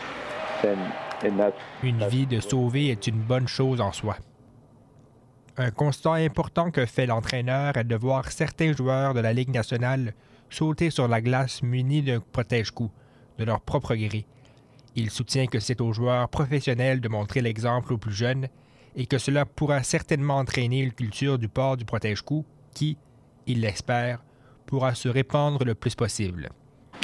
then 0.63 0.77
and 1.25 1.39
that's, 1.39 1.57
Une 1.83 2.07
vie 2.09 2.27
de 2.27 2.41
sauver 2.41 2.89
est 2.89 3.07
une 3.07 3.21
bonne 3.21 3.49
chose 3.49 3.81
en 3.81 3.93
soi. 3.93 4.17
Un 5.57 5.71
constat 5.71 6.15
important 6.15 6.71
que 6.71 6.87
fait 6.87 7.07
l'entraîneur 7.07 7.77
est 7.77 7.85
de 7.85 7.97
voir 7.97 8.31
certains 8.31 8.73
joueurs 8.73 9.15
de 9.15 9.21
la 9.21 9.33
Ligue 9.33 9.53
nationale 9.53 10.15
sauter 10.51 10.91
sur 10.91 11.09
la 11.09 11.21
glace 11.21 11.63
munis 11.63 12.03
d'un 12.03 12.21
protège-coup, 12.21 12.91
de 13.39 13.45
leur 13.45 13.61
propre 13.61 13.95
gré. 13.95 14.27
Il 14.95 15.11
soutient 15.11 15.47
que 15.47 15.61
c'est 15.61 15.81
aux 15.81 15.93
joueurs 15.93 16.29
professionnels 16.29 17.01
de 17.01 17.09
montrer 17.09 17.41
l'exemple 17.41 17.93
aux 17.93 17.99
plus 17.99 18.13
jeunes 18.13 18.49
et 18.97 19.07
que 19.07 19.19
cela 19.19 19.45
pourra 19.45 19.83
certainement 19.83 20.39
entraîner 20.39 20.81
une 20.81 20.93
culture 20.93 21.39
du 21.39 21.49
port 21.49 21.77
du 21.77 21.85
protège-coup 21.85 22.45
qui, 22.75 22.97
il 23.47 23.61
l'espère, 23.61 24.23
pourra 24.69 24.95
se 24.95 25.09
répandre 25.09 25.65
le 25.65 25.75
plus 25.75 25.95
possible. 25.97 26.49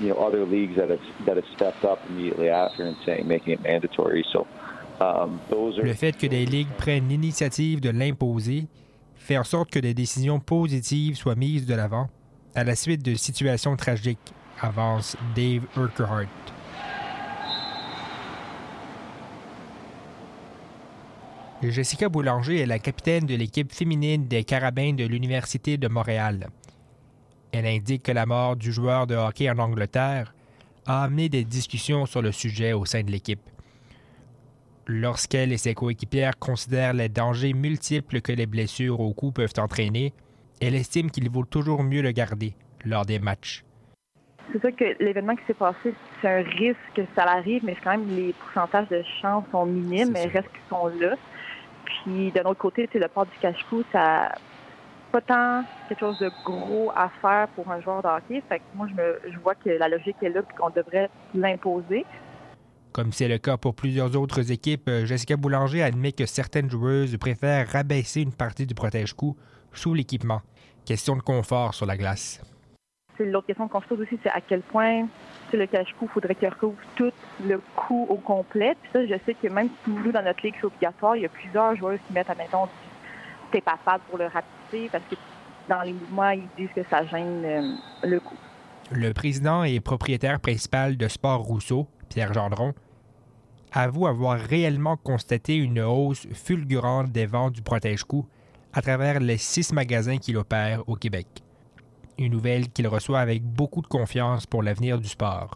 you 0.01 0.09
know 0.09 0.17
other 0.27 0.45
leagues 0.45 0.77
that 0.77 0.91
have 0.91 1.01
that 1.25 1.37
have 1.37 1.47
stepped 1.55 1.85
up 1.85 1.99
immediately 2.11 2.49
after 2.49 2.85
and 2.85 2.97
saying 3.05 3.27
making 3.27 3.55
it 3.55 3.63
mandatory. 3.63 4.25
So 4.33 4.47
um, 5.01 5.41
those 5.51 5.79
are 5.79 5.85
Le 5.85 5.95
fait 5.95 6.17
que 6.17 6.27
des 6.27 6.45
ligues 6.47 6.73
prennent 6.77 7.09
l'initiative 7.09 7.81
de 7.81 7.91
l'imposer 7.91 8.67
fait 9.17 9.39
en 9.39 9.45
sorte 9.45 9.71
que 9.71 9.79
des 9.79 9.95
décisions 9.95 10.41
positives 10.41 11.17
soient 11.17 11.37
mises 11.37 11.67
de 11.67 11.75
l'avant 11.75 12.09
à 12.55 12.63
la 12.65 12.77
suite 12.77 13.05
de 13.05 13.15
situations 13.15 13.75
tragiques, 13.77 14.33
avance 14.61 15.17
Dave 15.35 15.63
Urquhart. 15.77 16.29
Jessica 21.63 22.09
Boulanger 22.09 22.61
est 22.61 22.67
la 22.67 22.79
capitaine 22.79 23.25
de 23.25 23.35
l'équipe 23.35 23.73
féminine 23.73 24.27
des 24.29 24.45
Carabins 24.45 24.93
de 24.93 25.05
l'Université 25.05 25.79
de 25.79 25.89
Montréal. 25.89 26.49
Elle 27.57 27.67
indique 27.67 28.03
que 28.03 28.11
la 28.11 28.27
mort 28.27 28.57
du 28.57 28.73
joueur 28.73 29.07
de 29.07 29.15
hockey 29.15 29.49
en 29.49 29.59
Angleterre 29.61 30.35
a 30.87 31.05
amené 31.05 31.29
des 31.29 31.45
discussions 31.45 32.05
sur 32.05 32.21
le 32.21 32.33
sujet 32.33 32.73
au 32.73 32.85
sein 32.85 33.05
de 33.05 33.13
l'équipe. 33.13 33.49
Lorsqu'elle 34.89 35.53
et 35.53 35.57
ses 35.57 35.73
coéquipières 35.73 36.37
considèrent 36.37 36.95
les 36.95 37.09
dangers 37.09 37.53
multiples 37.53 38.21
que 38.23 38.33
les 38.33 38.47
blessures 38.47 38.99
au 38.99 39.15
cou 39.15 39.31
peuvent 39.31 39.53
entraîner, 39.59 40.13
elle 40.61 40.75
estime 40.75 41.13
qu'il 41.13 41.31
vaut 41.31 41.45
toujours 41.45 41.85
mieux 41.85 42.03
le 42.03 42.11
garder 42.11 42.57
lors 42.85 43.07
des 43.07 43.21
matchs. 43.21 43.65
C'est 44.53 44.61
sûr 44.61 44.75
que 44.75 44.97
l'événement 44.99 45.37
qui 45.37 45.45
s'est 45.47 45.55
passé, 45.55 45.95
c'est 46.21 46.29
un 46.29 46.43
risque 46.43 46.79
que 46.97 47.03
ça 47.15 47.23
arrive, 47.23 47.65
mais 47.65 47.77
quand 47.85 47.93
même, 47.93 48.09
les 48.17 48.33
pourcentages 48.33 48.89
de 48.89 49.05
chances 49.23 49.45
sont 49.53 49.65
minimes, 49.65 50.11
mais 50.11 50.25
reste 50.25 50.49
qu'ils 50.49 50.69
sont 50.69 50.89
là. 50.89 51.15
Puis, 51.85 52.33
d'un 52.33 52.43
autre 52.51 52.61
côté, 52.61 52.89
c'est 52.93 52.99
le 52.99 53.07
port 53.07 53.27
du 53.27 53.39
cache-cou, 53.41 53.85
ça 53.93 54.33
pas 55.15 55.21
tant 55.21 55.65
quelque 55.89 56.01
chose 56.01 56.19
de 56.19 56.29
gros 56.45 56.91
à 56.97 57.09
faire 57.23 57.47
pour 57.55 57.71
un 57.71 57.81
joueur 57.81 58.03
de 58.03 58.09
hockey. 58.09 58.43
Fait 58.49 58.59
que 58.59 58.65
moi, 58.75 58.89
je, 58.91 58.95
me, 58.95 59.21
je 59.33 59.39
vois 59.39 59.55
que 59.55 59.71
la 59.71 59.89
logique 59.89 60.17
est 60.23 60.29
là 60.29 60.41
et 60.41 60.57
qu'on 60.57 60.71
devrait 60.71 61.09
l'imposer. 61.37 62.05
Comme 62.93 63.13
c'est 63.13 63.29
le 63.29 63.39
cas 63.39 63.57
pour 63.57 63.77
plusieurs 63.77 64.17
autres 64.17 64.51
équipes, 64.51 64.89
euh, 64.89 65.07
Jessica 65.07 65.37
Boulanger 65.37 65.85
admet 65.85 66.11
que 66.11 66.27
certaines 66.27 66.69
joueuses 66.69 67.17
préfèrent 67.17 67.69
rabaisser 67.69 68.23
une 68.23 68.33
partie 68.33 68.67
du 68.67 68.75
protège-cou 68.75 69.37
sous 69.73 69.95
l'équipement. 69.95 70.41
Question 70.85 71.15
de 71.15 71.23
confort 71.23 71.75
sur 71.75 71.87
la 71.87 71.97
glace. 71.97 72.43
L'autre 73.21 73.47
question 73.47 73.69
qu'on 73.69 73.81
se 73.83 73.87
pose 73.87 74.01
aussi, 74.01 74.19
c'est 74.21 74.31
à 74.31 74.41
quel 74.41 74.63
point 74.63 75.07
le 75.53 75.67
cache-cou, 75.67 76.07
il 76.07 76.09
faudrait 76.09 76.35
qu'il 76.35 76.49
recouvre 76.49 76.75
tout 76.97 77.13
le 77.47 77.61
cou 77.77 78.07
au 78.09 78.17
complet. 78.17 78.77
Puis 78.83 78.91
ça, 78.93 79.07
je 79.07 79.15
sais 79.25 79.35
que 79.35 79.47
même 79.47 79.69
si 79.85 79.91
nous, 79.91 80.11
dans 80.11 80.25
notre 80.25 80.45
ligue, 80.45 80.57
c'est 80.61 80.67
obligatoire, 80.67 81.15
il 81.15 81.23
y 81.23 81.27
a 81.27 81.29
plusieurs 81.29 81.77
joueurs 81.77 81.99
qui 82.05 82.13
mettent, 82.13 82.31
admettons, 82.31 82.67
du 83.53 83.63
tape 83.63 84.01
pour 84.09 84.19
le 84.19 84.27
parce 84.91 85.05
que 85.05 85.17
dans 85.69 85.83
les 85.83 85.93
mouvements, 85.93 86.31
ils 86.31 86.49
disent 86.57 86.75
que 86.75 86.83
ça 86.91 87.05
gêne 87.07 87.45
euh, 87.45 87.75
le. 88.05 88.21
Le 88.91 89.13
président 89.13 89.65
et 89.65 89.81
propriétaire 89.81 90.41
principal 90.41 90.97
de 90.97 91.09
Sport 91.09 91.41
Rousseau, 91.41 91.87
Pierre 92.11 92.35
Gendron, 92.35 92.75
avoue 93.73 94.07
avoir 94.07 94.39
réellement 94.39 94.97
constaté 94.97 95.57
une 95.57 95.81
hausse 95.81 96.29
fulgurante 96.33 97.11
des 97.11 97.27
ventes 97.27 97.55
du 97.55 97.63
protège-cou 97.63 98.27
à 98.73 98.83
travers 98.83 99.21
les 99.21 99.39
six 99.39 99.73
magasins 99.73 100.19
qu'il 100.19 100.37
opère 100.37 100.87
au 100.89 100.97
Québec. 100.97 101.27
Une 102.19 102.33
nouvelle 102.33 102.69
qu'il 102.69 102.87
reçoit 102.87 103.21
avec 103.21 103.43
beaucoup 103.43 103.83
de 103.83 103.87
confiance 103.87 104.47
pour 104.47 104.63
l'avenir 104.63 104.99
du 104.99 105.09
sport. 105.09 105.55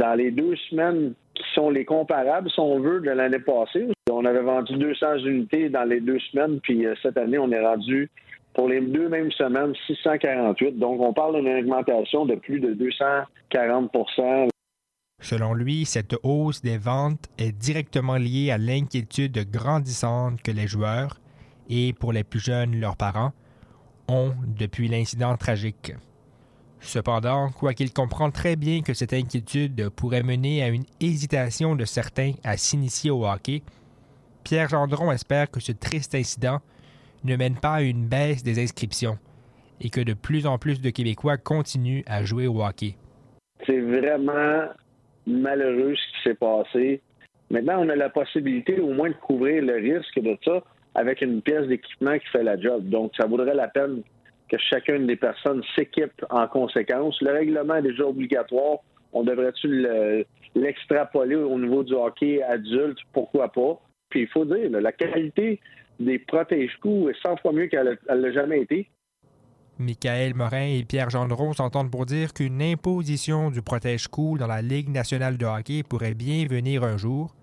Dans 0.00 0.14
les 0.14 0.30
deux 0.30 0.56
semaines 0.68 1.14
qui 1.34 1.44
sont 1.54 1.70
les 1.70 1.84
comparables, 1.84 2.50
si 2.50 2.60
on 2.60 2.80
veut, 2.80 3.00
de 3.00 3.10
l'année 3.10 3.38
passée, 3.38 3.88
on 4.10 4.24
avait 4.24 4.42
vendu 4.42 4.76
200 4.76 5.18
unités 5.18 5.68
dans 5.68 5.84
les 5.84 6.00
deux 6.00 6.18
semaines, 6.30 6.60
puis 6.60 6.84
euh, 6.86 6.94
cette 7.02 7.16
année, 7.16 7.38
on 7.38 7.50
est 7.50 7.64
rendu 7.64 8.10
pour 8.58 8.68
les 8.68 8.80
deux 8.80 9.08
mêmes 9.08 9.30
semaines 9.30 9.72
648. 9.86 10.80
Donc, 10.80 11.00
on 11.00 11.12
parle 11.12 11.36
d'une 11.36 11.60
augmentation 11.60 12.26
de 12.26 12.34
plus 12.34 12.58
de 12.58 12.74
240% 12.74 14.48
Selon 15.22 15.54
lui, 15.54 15.84
cette 15.84 16.16
hausse 16.24 16.60
des 16.60 16.76
ventes 16.76 17.28
est 17.38 17.52
directement 17.52 18.16
liée 18.16 18.50
à 18.50 18.58
l'inquiétude 18.58 19.48
grandissante 19.48 20.42
que 20.42 20.50
les 20.50 20.66
joueurs, 20.66 21.20
et 21.70 21.92
pour 21.92 22.12
les 22.12 22.24
plus 22.24 22.40
jeunes 22.40 22.80
leurs 22.80 22.96
parents, 22.96 23.30
ont 24.08 24.32
depuis 24.44 24.88
l'incident 24.88 25.36
tragique. 25.36 25.92
Cependant, 26.80 27.50
quoiqu'il 27.50 27.92
comprend 27.92 28.32
très 28.32 28.56
bien 28.56 28.82
que 28.82 28.92
cette 28.92 29.12
inquiétude 29.12 29.88
pourrait 29.90 30.24
mener 30.24 30.64
à 30.64 30.68
une 30.68 30.84
hésitation 30.98 31.76
de 31.76 31.84
certains 31.84 32.32
à 32.42 32.56
s'initier 32.56 33.12
au 33.12 33.24
hockey, 33.24 33.62
Pierre 34.42 34.68
Gendron 34.68 35.12
espère 35.12 35.48
que 35.48 35.60
ce 35.60 35.70
triste 35.70 36.16
incident 36.16 36.60
ne 37.24 37.36
mène 37.36 37.56
pas 37.56 37.74
à 37.74 37.82
une 37.82 38.06
baisse 38.06 38.42
des 38.42 38.62
inscriptions 38.62 39.18
et 39.80 39.90
que 39.90 40.00
de 40.00 40.14
plus 40.14 40.46
en 40.46 40.58
plus 40.58 40.80
de 40.80 40.90
Québécois 40.90 41.36
continuent 41.36 42.02
à 42.06 42.24
jouer 42.24 42.46
au 42.46 42.62
hockey. 42.62 42.94
C'est 43.66 43.80
vraiment 43.80 44.68
malheureux 45.26 45.94
ce 45.94 46.16
qui 46.16 46.22
s'est 46.24 46.34
passé. 46.34 47.00
Maintenant, 47.50 47.84
on 47.84 47.88
a 47.88 47.96
la 47.96 48.10
possibilité 48.10 48.80
au 48.80 48.92
moins 48.92 49.10
de 49.10 49.14
couvrir 49.14 49.62
le 49.62 49.74
risque 49.74 50.18
de 50.20 50.36
ça 50.44 50.62
avec 50.94 51.22
une 51.22 51.42
pièce 51.42 51.66
d'équipement 51.66 52.18
qui 52.18 52.26
fait 52.28 52.42
la 52.42 52.60
job. 52.60 52.88
Donc, 52.88 53.12
ça 53.16 53.26
vaudrait 53.26 53.54
la 53.54 53.68
peine 53.68 54.02
que 54.48 54.56
chacune 54.58 55.06
des 55.06 55.16
personnes 55.16 55.62
s'équipe 55.76 56.24
en 56.30 56.46
conséquence. 56.48 57.20
Le 57.20 57.32
règlement 57.32 57.76
est 57.76 57.82
déjà 57.82 58.04
obligatoire. 58.04 58.78
On 59.12 59.22
devrait-tu 59.22 59.86
l'extrapoler 60.54 61.36
au 61.36 61.58
niveau 61.58 61.82
du 61.84 61.94
hockey 61.94 62.42
adulte? 62.42 62.98
Pourquoi 63.12 63.52
pas? 63.52 63.80
Puis 64.10 64.22
il 64.22 64.28
faut 64.28 64.44
dire, 64.44 64.70
la 64.70 64.92
qualité 64.92 65.60
des 65.98 66.18
protège-coups 66.18 67.10
est 67.10 67.22
100 67.22 67.36
fois 67.38 67.52
mieux 67.52 67.66
qu'elle 67.66 67.98
n'a 68.08 68.32
jamais 68.32 68.62
été. 68.62 68.88
Michael 69.78 70.34
Morin 70.34 70.66
et 70.76 70.84
Pierre 70.84 71.10
Gendron 71.10 71.52
s'entendent 71.52 71.90
pour 71.90 72.04
dire 72.04 72.32
qu'une 72.32 72.60
imposition 72.60 73.50
du 73.50 73.62
protège-cou 73.62 74.36
dans 74.36 74.48
la 74.48 74.60
Ligue 74.60 74.88
nationale 74.88 75.38
de 75.38 75.46
hockey 75.46 75.82
pourrait 75.88 76.14
bien 76.14 76.46
venir 76.46 76.82
un 76.82 76.96
jour, 76.96 77.36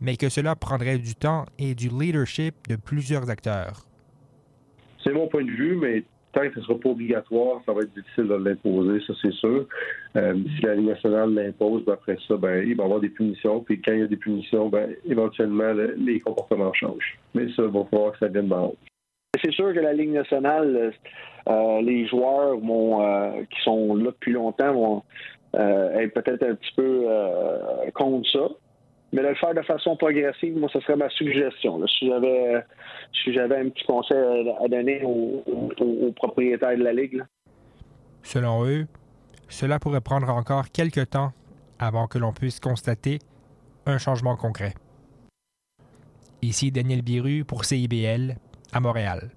mais 0.00 0.16
que 0.16 0.30
cela 0.30 0.56
prendrait 0.56 0.98
du 0.98 1.14
temps 1.14 1.44
et 1.58 1.74
du 1.74 1.88
leadership 1.88 2.54
de 2.68 2.76
plusieurs 2.76 3.28
acteurs. 3.28 3.86
C'est 5.02 5.12
mon 5.12 5.28
point 5.28 5.44
de 5.44 5.50
vue, 5.50 5.76
mais 5.76 6.04
tant 6.34 6.42
que 6.48 6.54
ce 6.54 6.58
ne 6.60 6.64
sera 6.64 6.78
pas 6.78 6.88
obligatoire, 6.90 7.62
ça 7.64 7.72
va 7.72 7.82
être 7.82 7.94
difficile 7.94 8.28
de 8.28 8.34
l'imposer, 8.34 9.00
ça 9.06 9.14
c'est 9.22 9.32
sûr. 9.32 9.66
Euh, 10.16 10.34
si 10.56 10.62
la 10.62 10.74
Ligue 10.74 10.88
nationale 10.88 11.32
l'impose, 11.32 11.84
ben, 11.84 11.94
après 11.94 12.16
ça, 12.26 12.36
ben, 12.36 12.64
il 12.66 12.76
va 12.76 12.82
y 12.82 12.86
avoir 12.86 13.00
des 13.00 13.08
punitions. 13.08 13.60
Puis 13.60 13.80
quand 13.80 13.92
il 13.92 14.00
y 14.00 14.02
a 14.02 14.06
des 14.06 14.16
punitions, 14.16 14.68
ben, 14.68 14.90
éventuellement, 15.06 15.72
les 15.96 16.20
comportements 16.20 16.72
changent. 16.72 17.18
Mais 17.34 17.46
ça, 17.54 17.62
il 17.62 17.68
va 17.68 17.84
falloir 17.84 18.12
que 18.12 18.18
ça 18.18 18.28
vienne 18.28 18.48
d'en 18.48 18.66
haut. 18.66 18.76
C'est 19.42 19.52
sûr 19.52 19.72
que 19.72 19.80
la 19.80 19.92
Ligue 19.92 20.12
nationale, 20.12 20.92
euh, 21.48 21.80
les 21.82 22.06
joueurs 22.06 22.56
vont, 22.58 23.02
euh, 23.02 23.42
qui 23.50 23.62
sont 23.62 23.94
là 23.94 24.10
depuis 24.10 24.32
longtemps 24.32 24.72
vont 24.72 25.02
être 25.56 26.12
peut-être 26.14 26.42
un 26.42 26.56
petit 26.56 26.72
peu 26.74 27.06
contre 27.94 28.28
ça 28.28 28.48
mais 29.14 29.22
de 29.22 29.28
le 29.28 29.34
faire 29.36 29.54
de 29.54 29.62
façon 29.62 29.96
progressive, 29.96 30.58
moi, 30.58 30.68
ce 30.72 30.80
serait 30.80 30.96
ma 30.96 31.08
suggestion. 31.08 31.80
Si 31.86 32.08
j'avais 32.08 33.56
un 33.56 33.68
petit 33.68 33.84
conseil 33.84 34.52
à 34.60 34.66
donner 34.66 35.02
aux, 35.04 36.12
propriétaires 36.16 36.76
de 36.76 36.82
la 36.82 36.92
Ligue. 36.92 37.22
Selon 38.24 38.66
eux, 38.66 38.86
cela 39.48 39.78
pourrait 39.78 40.00
prendre 40.00 40.28
encore 40.28 40.72
quelques 40.72 41.10
temps 41.10 41.32
avant 41.78 42.08
que 42.08 42.18
l'on 42.18 42.32
puisse 42.32 42.58
constater 42.58 43.20
un 43.86 43.98
changement 43.98 44.34
concret. 44.36 44.74
Ici 46.42 46.72
Daniel 46.72 47.02
Biru 47.02 47.44
pour 47.44 47.64
CIBL 47.64 48.34
à 48.72 48.80
Montréal. 48.80 49.30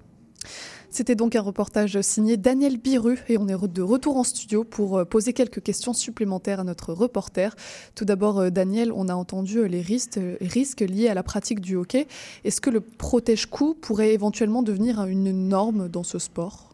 C'était 0.90 1.16
donc 1.16 1.36
un 1.36 1.42
reportage 1.42 2.00
signé 2.02 2.38
Daniel 2.38 2.78
Biru 2.78 3.20
et 3.28 3.38
on 3.38 3.48
est 3.48 3.68
de 3.68 3.82
retour 3.82 4.18
en 4.18 4.24
studio 4.24 4.64
pour 4.64 4.98
euh, 4.98 5.06
poser 5.06 5.34
quelques 5.34 5.62
questions 5.62 5.94
supplémentaires 5.94 6.62
à 6.62 6.64
notre 6.64 6.94
reporter. 6.94 7.56
Tout 7.94 8.06
d'abord, 8.06 8.40
euh, 8.40 8.50
Daniel, 8.50 8.92
on 8.94 9.10
a 9.10 9.14
entendu 9.14 9.60
euh, 9.60 9.68
les 9.68 9.82
risques, 9.82 10.80
liés 10.80 11.10
à 11.10 11.14
la 11.14 11.24
pratique 11.24 11.60
du 11.60 11.76
hockey. 11.76 12.08
Est-ce 12.46 12.62
que 12.62 12.70
le 12.70 12.80
protège-coup 12.80 13.76
pourrait 13.76 14.14
éventuellement 14.14 14.64
devenir 14.64 15.06
une 15.06 15.50
norme 15.50 15.90
dans 15.90 16.04
ce 16.04 16.20
sport? 16.20 16.74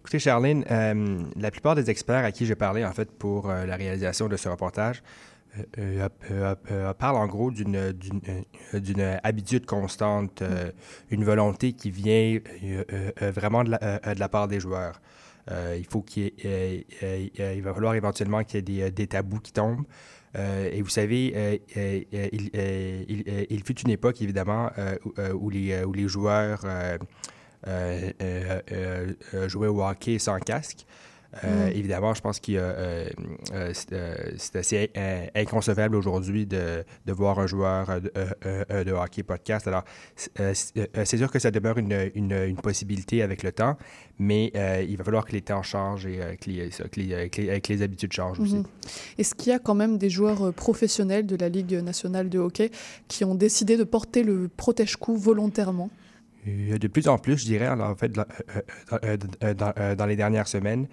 Écoutez, 0.00 0.18
Charline, 0.18 0.64
la 1.36 1.50
plupart 1.52 1.76
des 1.76 1.88
experts 1.88 2.24
à 2.24 2.32
qui 2.32 2.44
j'ai 2.44 2.56
parlé 2.56 2.84
en 2.84 2.90
fait 2.90 3.10
pour 3.12 3.46
la 3.46 3.76
réalisation 3.76 4.28
de 4.28 4.36
ce 4.36 4.48
reportage 4.48 5.00
euh, 5.58 6.08
euh, 6.30 6.54
euh, 6.70 6.94
parle 6.94 7.16
en 7.16 7.26
gros 7.26 7.50
d'une, 7.50 7.92
d'une, 7.92 9.18
habitude 9.22 9.66
constante, 9.66 10.42
une 11.10 11.24
volonté 11.24 11.74
qui 11.74 11.90
vient 11.90 12.38
vraiment 13.20 13.62
de 13.64 13.70
la, 13.70 14.14
de 14.14 14.20
la, 14.20 14.28
part 14.28 14.48
des 14.48 14.60
joueurs. 14.60 15.00
il 15.50 15.86
faut 15.90 16.00
qu'il 16.00 16.32
il 16.40 17.62
va 17.62 17.74
falloir 17.74 17.94
éventuellement 17.94 18.44
qu'il 18.44 18.56
y 18.56 18.80
ait 18.80 18.90
des, 18.90 18.90
des 18.90 19.06
tabous 19.06 19.40
qui 19.40 19.52
tombent. 19.52 19.84
et 20.34 20.80
vous 20.80 20.88
savez, 20.88 21.60
il, 21.76 23.46
il, 23.50 23.64
fut 23.64 23.78
une 23.80 23.90
époque, 23.90 24.22
évidemment, 24.22 24.70
où, 25.34 25.50
les, 25.50 25.84
où 25.84 25.92
les 25.92 26.08
joueurs 26.08 26.64
jouaient 29.48 29.68
au 29.68 29.84
hockey 29.84 30.18
sans 30.18 30.38
casque. 30.38 30.86
Euh, 31.44 31.68
mm. 31.68 31.76
Évidemment, 31.76 32.14
je 32.14 32.20
pense 32.20 32.40
qu'il 32.40 32.58
euh, 32.58 33.08
euh, 33.52 33.72
c'est 34.36 34.56
assez 34.56 34.90
inconcevable 35.34 35.96
aujourd'hui 35.96 36.46
de, 36.46 36.84
de, 37.06 37.12
voir 37.12 37.38
un 37.38 37.46
joueur 37.46 38.00
de, 38.00 38.84
de 38.84 38.92
hockey 38.92 39.22
podcast. 39.22 39.66
Alors, 39.66 39.84
c'est 40.14 41.16
sûr 41.16 41.30
que 41.30 41.38
ça 41.38 41.50
demeure 41.50 41.78
une, 41.78 42.10
une, 42.14 42.32
une, 42.32 42.56
possibilité 42.56 43.22
avec 43.22 43.42
le 43.42 43.52
temps, 43.52 43.76
mais 44.18 44.52
il 44.88 44.96
va 44.96 45.04
falloir 45.04 45.24
que 45.24 45.32
les 45.32 45.42
temps 45.42 45.62
changent 45.62 46.06
et 46.06 46.18
que 46.40 46.50
les, 46.50 46.68
que 46.68 47.00
les, 47.00 47.60
que 47.60 47.72
les, 47.72 47.82
habitudes 47.82 48.12
changent 48.12 48.40
aussi. 48.40 48.56
Mm-hmm. 48.56 49.18
Est-ce 49.18 49.34
qu'il 49.34 49.52
y 49.52 49.54
a 49.54 49.58
quand 49.58 49.74
même 49.74 49.98
des 49.98 50.10
joueurs 50.10 50.52
professionnels 50.52 51.26
de 51.26 51.36
la 51.36 51.48
Ligue 51.48 51.74
nationale 51.74 52.28
de 52.28 52.38
hockey 52.38 52.70
qui 53.08 53.24
ont 53.24 53.34
décidé 53.34 53.76
de 53.76 53.84
porter 53.84 54.22
le 54.22 54.48
protège-cou 54.48 55.16
volontairement? 55.16 55.90
De 56.44 56.88
plus 56.88 57.06
en 57.06 57.18
plus, 57.18 57.38
je 57.38 57.44
dirais, 57.44 57.68
en 57.68 57.94
fait, 57.94 58.10
dans, 58.10 60.06
les 60.06 60.16
dernières 60.16 60.48
semaines, 60.48 60.88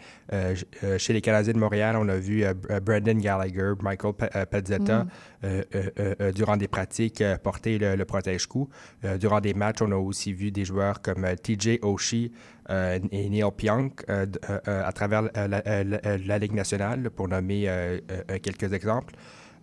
chez 0.99 1.11
les 1.13 1.21
Canadiens 1.21 1.53
de 1.53 1.57
Montréal, 1.57 1.95
on 1.97 2.07
a 2.07 2.17
vu 2.17 2.43
Brandon 2.83 3.17
Gallagher, 3.17 3.73
Michael 3.81 4.13
Pezzetta, 4.13 5.07
mm. 5.41 6.31
durant 6.35 6.55
des 6.55 6.67
pratiques, 6.67 7.23
porter 7.43 7.79
le, 7.79 8.05
protège-cou. 8.05 8.69
durant 9.19 9.41
des 9.41 9.55
matchs, 9.55 9.81
on 9.81 9.91
a 9.91 9.95
aussi 9.95 10.33
vu 10.33 10.51
des 10.51 10.65
joueurs 10.65 11.01
comme 11.01 11.25
TJ 11.35 11.79
Oshie 11.81 12.31
et 12.69 13.29
Neil 13.29 13.43
Pionk 13.57 14.03
à 14.07 14.91
travers 14.93 15.23
la, 15.33 16.37
Ligue 16.37 16.53
nationale, 16.53 17.09
pour 17.09 17.27
nommer 17.27 17.67
quelques 18.43 18.71
exemples. 18.71 19.15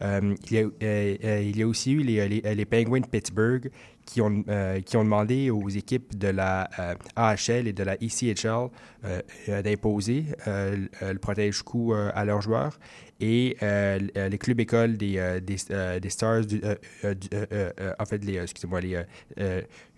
il, 0.03 0.37
y 0.51 0.59
a, 0.59 1.41
il, 1.41 1.57
y 1.57 1.62
a, 1.62 1.66
aussi 1.66 1.93
eu 1.93 2.03
les, 2.03 2.28
les 2.28 2.64
Penguins 2.64 3.01
de 3.01 3.07
Pittsburgh 3.07 3.70
qui 4.07 4.22
ont, 4.22 4.44
euh, 4.48 4.80
qui 4.80 4.96
ont 4.96 5.04
demandé 5.04 5.50
aux 5.50 5.68
équipes 5.68 6.16
de 6.16 6.28
la 6.28 6.70
euh, 6.78 6.94
AHL 7.16 7.66
et 7.66 7.72
de 7.72 7.82
la 7.82 7.96
ECHL 7.96 8.70
euh, 9.04 9.20
d'imposer 9.62 10.26
le 10.46 11.18
protège-coup 11.18 11.92
à 11.92 12.24
leurs 12.24 12.40
joueurs. 12.40 12.78
Et 13.18 13.57
les 13.61 14.38
clubs 14.38 14.61
écoles 14.61 14.96
des, 14.96 15.40
des, 15.42 15.57
des 16.00 16.11
Stars, 16.11 16.46
du, 16.46 16.62
en 16.62 18.04
fait, 18.04 18.24
les, 18.24 18.36
excusez-moi, 18.36 18.80
les, 18.80 19.02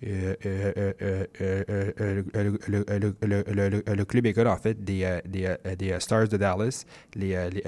le, 0.00 1.24
club 4.04 4.26
école, 4.26 4.46
en 4.46 4.56
fait, 4.56 4.84
des, 4.84 5.18
des, 5.26 5.54
des 5.76 6.00
Stars 6.00 6.28
de 6.28 6.36
Dallas, 6.36 6.84
les, 7.14 7.50
les, 7.50 7.62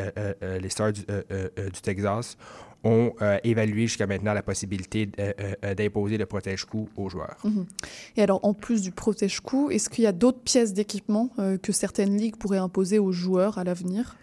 les 0.60 0.68
Stars 0.68 0.92
du, 0.92 1.02
du 1.02 1.80
Texas, 1.82 2.36
ont 2.84 3.12
euh, 3.20 3.38
évalué 3.44 3.82
jusqu'à 3.82 4.06
maintenant 4.06 4.32
la 4.32 4.42
possibilité 4.42 5.08
euh, 5.18 5.32
euh, 5.64 5.74
d'imposer 5.74 6.18
le 6.18 6.26
protège-coup 6.26 6.88
aux 6.96 7.08
joueurs. 7.08 7.36
Mhm. 7.44 7.66
Et 8.16 8.22
alors, 8.22 8.44
en 8.44 8.54
plus 8.54 8.82
du 8.82 8.90
protège-coup, 8.90 9.70
est-ce 9.70 9.90
qu'il 9.90 10.04
y 10.04 10.06
a 10.06 10.12
d'autres 10.12 10.40
pièces 10.40 10.72
d'équipement 10.72 11.30
que 11.62 11.72
certaines 11.72 12.16
ligues 12.16 12.36
pourraient 12.36 12.58
imposer 12.58 12.98
aux 12.98 13.12
joueurs 13.12 13.58
à 13.58 13.64
l'avenir? 13.64 14.16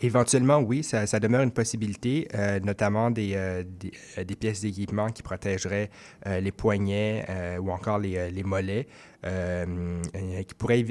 Éventuellement, 0.00 0.60
oui, 0.60 0.84
ça, 0.84 1.06
ça 1.08 1.18
demeure 1.18 1.42
une 1.42 1.50
possibilité, 1.50 2.28
euh, 2.34 2.60
notamment 2.60 3.10
des, 3.10 3.32
euh, 3.34 3.64
des, 3.80 4.24
des 4.24 4.36
pièces 4.36 4.60
d'équipement 4.60 5.08
qui 5.08 5.24
protégeraient 5.24 5.90
euh, 6.26 6.38
les 6.38 6.52
poignets 6.52 7.26
ou 7.60 7.72
encore 7.72 7.98
les, 7.98 8.30
les 8.30 8.42
mollets, 8.44 8.86
qui 9.22 9.28
euh, 9.28 9.98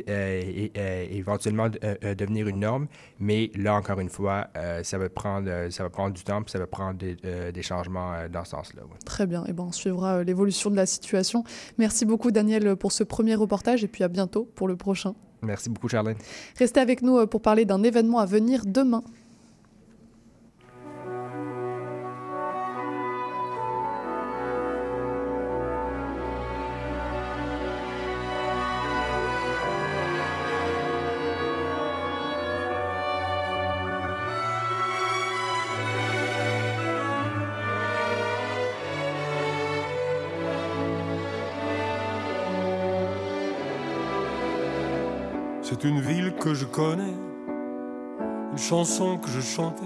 euh, 0.09 1.05
éventuellement 1.09 1.69
euh, 1.84 1.95
euh, 2.03 2.15
devenir 2.15 2.47
une 2.47 2.59
norme. 2.59 2.88
Mais 3.19 3.51
là, 3.55 3.75
encore 3.75 3.99
une 3.99 4.09
fois, 4.09 4.47
ça, 4.84 4.97
va 4.97 5.09
prendre, 5.09 5.69
ça 5.69 5.84
va 5.84 5.89
prendre 5.89 6.13
du 6.13 6.23
temps, 6.23 6.41
puis 6.41 6.51
ça 6.51 6.59
va 6.59 6.67
prendre 6.67 6.97
des, 6.97 7.15
des 7.51 7.61
changements 7.61 8.13
dans 8.32 8.43
ce 8.43 8.51
sens-là. 8.51 8.84
ouais. 8.84 8.97
Très 9.05 9.28
bien, 9.28 9.45
et 9.45 9.53
ben, 9.53 9.63
on 9.63 9.71
suivra 9.71 10.23
l'évolution 10.23 10.69
de 10.69 10.75
la 10.75 10.86
situation. 10.86 11.43
Merci 11.78 12.05
beaucoup 12.05 12.32
Daniel 12.32 12.75
pour 12.75 12.91
ce 12.91 13.03
premier 13.03 13.36
reportage 13.36 13.84
et 13.84 13.88
puis 13.88 14.03
à 14.03 14.07
bientôt 14.07 14.49
pour 14.55 14.67
le 14.67 14.75
prochain. 14.75 15.15
Merci 15.41 15.69
beaucoup, 15.69 15.88
Charlène. 15.88 16.17
Restez 16.57 16.80
avec 16.80 17.01
nous 17.01 17.28
pour 17.28 17.41
parler 17.41 17.65
d'un 17.65 17.84
événement 17.84 18.19
à 18.19 18.25
venir 18.25 18.63
demain. 18.65 19.03
C'est 45.70 45.84
une 45.84 45.99
ville 45.99 46.34
que 46.36 46.53
je 46.53 46.63
connais, 46.63 47.13
une 48.53 48.57
chanson 48.57 49.18
que 49.18 49.28
je 49.28 49.41
chantais. 49.41 49.84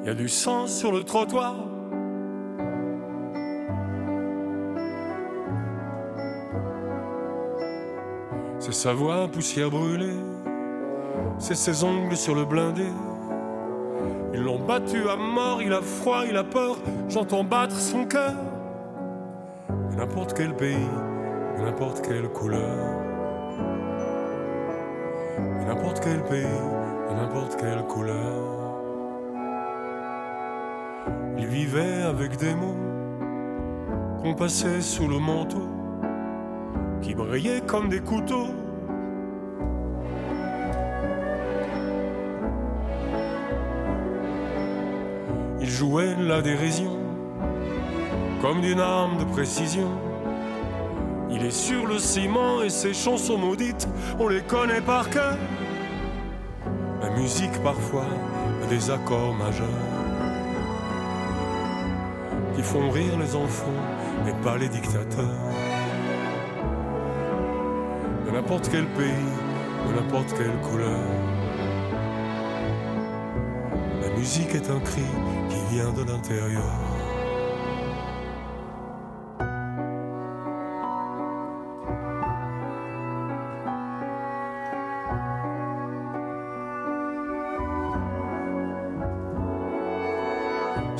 Il 0.00 0.08
y 0.08 0.10
a 0.10 0.14
du 0.14 0.28
sang 0.28 0.66
sur 0.66 0.90
le 0.90 1.04
trottoir. 1.04 1.54
C'est 8.58 8.74
sa 8.74 8.92
voix 8.92 9.28
poussière 9.28 9.70
brûlée, 9.70 10.18
c'est 11.38 11.54
ses 11.54 11.84
ongles 11.84 12.16
sur 12.16 12.34
le 12.34 12.44
blindé. 12.44 12.88
Ils 14.34 14.42
l'ont 14.42 14.58
battu 14.58 15.08
à 15.08 15.14
mort, 15.14 15.62
il 15.62 15.72
a 15.72 15.80
froid, 15.80 16.24
il 16.28 16.36
a 16.36 16.42
peur, 16.42 16.78
j'entends 17.08 17.44
battre 17.44 17.76
son 17.76 18.06
cœur. 18.06 18.34
De 19.92 19.96
n'importe 19.98 20.34
quel 20.34 20.56
pays, 20.56 20.88
n'importe 21.60 22.04
quelle 22.04 22.28
couleur. 22.28 23.11
Quel 26.04 26.20
pays, 26.24 26.44
n'importe 27.14 27.56
quelle 27.60 27.84
couleur. 27.84 28.82
Il 31.38 31.46
vivait 31.46 32.02
avec 32.02 32.36
des 32.38 32.56
mots 32.56 32.76
qu'on 34.20 34.34
passait 34.34 34.80
sous 34.80 35.06
le 35.06 35.20
manteau, 35.20 35.68
qui 37.02 37.14
brillaient 37.14 37.60
comme 37.64 37.88
des 37.88 38.00
couteaux. 38.00 38.48
Il 45.60 45.70
jouait 45.70 46.16
la 46.18 46.42
dérision, 46.42 46.98
comme 48.40 48.60
d'une 48.60 48.80
arme 48.80 49.18
de 49.18 49.24
précision. 49.24 49.88
Il 51.30 51.44
est 51.44 51.52
sur 51.52 51.86
le 51.86 51.98
ciment 52.00 52.60
et 52.60 52.70
ses 52.70 52.92
chansons 52.92 53.38
maudites, 53.38 53.88
on 54.18 54.26
les 54.26 54.42
connaît 54.42 54.80
par 54.80 55.08
cœur. 55.08 55.38
Musique 57.22 57.62
parfois 57.62 58.08
a 58.64 58.66
des 58.66 58.90
accords 58.90 59.32
majeurs 59.32 59.68
qui 62.56 62.62
font 62.62 62.90
rire 62.90 63.16
les 63.16 63.36
enfants 63.36 63.80
mais 64.24 64.34
pas 64.42 64.58
les 64.58 64.68
dictateurs. 64.68 65.38
De 68.26 68.30
n'importe 68.32 68.68
quel 68.72 68.86
pays, 68.86 69.30
de 69.88 70.00
n'importe 70.00 70.34
quelle 70.36 70.58
couleur. 70.68 70.98
La 74.00 74.10
musique 74.18 74.56
est 74.56 74.68
un 74.68 74.80
cri 74.80 75.04
qui 75.48 75.76
vient 75.76 75.92
de 75.92 76.02
l'intérieur. 76.02 76.91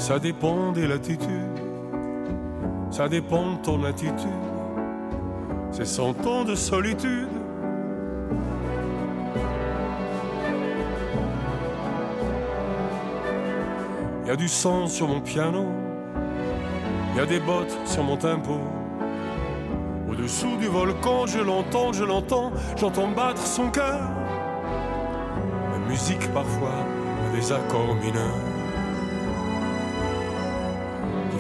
Ça 0.03 0.19
dépend 0.19 0.73
des 0.73 0.89
latitudes, 0.89 1.61
ça 2.91 3.09
dépend 3.09 3.53
de 3.53 3.59
ton 3.59 3.85
attitude. 3.85 4.29
C'est 5.71 5.87
cent 5.87 6.27
ans 6.27 6.43
de 6.43 6.57
solitude. 6.57 7.29
Y 14.27 14.31
a 14.31 14.35
du 14.35 14.49
sang 14.49 14.89
sur 14.89 15.07
mon 15.07 15.21
piano, 15.21 15.67
y 17.17 17.21
a 17.21 17.25
des 17.25 17.39
bottes 17.39 17.79
sur 17.85 18.03
mon 18.03 18.17
tempo. 18.17 18.59
Au-dessous 20.11 20.57
du 20.57 20.67
volcan, 20.67 21.27
je 21.27 21.39
l'entends, 21.39 21.93
je 21.93 22.03
l'entends, 22.03 22.51
j'entends 22.77 23.09
battre 23.09 23.47
son 23.47 23.71
cœur. 23.71 24.01
La 25.73 25.79
musique 25.89 26.29
parfois 26.33 26.85
des 27.33 27.53
accords 27.53 27.95
mineurs 28.03 28.52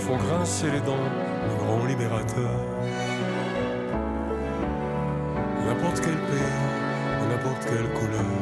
font 0.02 0.16
grincer 0.16 0.70
les 0.70 0.80
dents 0.80 1.08
des 1.48 1.56
grands 1.64 1.84
libérateurs. 1.84 2.60
De 5.58 5.66
n'importe 5.66 6.00
quel 6.00 6.18
pays, 6.30 6.58
n'importe 7.30 7.64
quelle 7.64 7.88
couleur. 7.98 8.32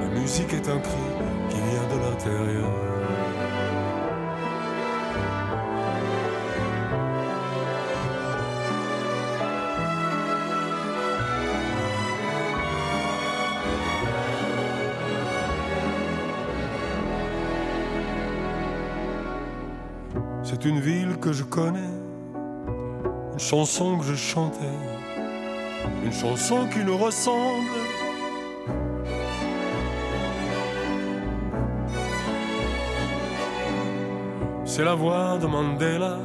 La 0.00 0.20
musique 0.20 0.52
est 0.52 0.68
un 0.68 0.78
cri 0.78 1.06
qui 1.50 1.56
vient 1.56 1.88
de 1.92 1.98
l'intérieur. 2.04 2.87
C'est 20.60 20.68
une 20.70 20.80
ville 20.80 21.18
que 21.20 21.32
je 21.32 21.44
connais, 21.44 21.78
une 23.32 23.38
chanson 23.38 23.96
que 23.96 24.04
je 24.04 24.16
chantais, 24.16 24.58
une 26.04 26.12
chanson 26.12 26.66
qui 26.66 26.80
nous 26.80 26.96
ressemble. 26.96 27.68
C'est 34.64 34.82
la 34.84 34.96
voix 34.96 35.38
de 35.38 35.46
Mandela, 35.46 36.18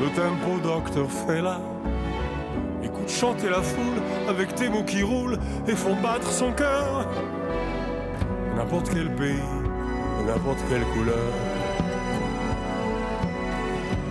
le 0.00 0.08
tempo 0.14 0.58
Dr. 0.62 1.10
Fela. 1.10 1.60
Écoute 2.82 3.10
chanter 3.10 3.50
la 3.50 3.60
foule 3.60 4.00
avec 4.30 4.54
tes 4.54 4.70
mots 4.70 4.84
qui 4.84 5.02
roulent 5.02 5.38
et 5.68 5.72
font 5.72 5.96
battre 6.02 6.30
son 6.30 6.52
cœur. 6.52 7.06
N'importe 8.56 8.88
quel 8.88 9.14
pays, 9.14 9.42
n'importe 10.26 10.60
quelle 10.70 10.84
couleur. 10.94 11.53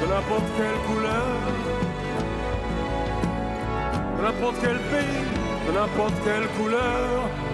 de 0.00 0.06
n'importe 0.06 0.48
quelle 0.56 0.80
couleur. 0.88 1.36
De 4.16 4.22
n'importe 4.22 4.56
quel 4.60 4.78
pays, 4.92 5.24
de 5.66 5.72
n'importe 5.72 6.14
quelle 6.24 6.48
couleur. 6.58 7.45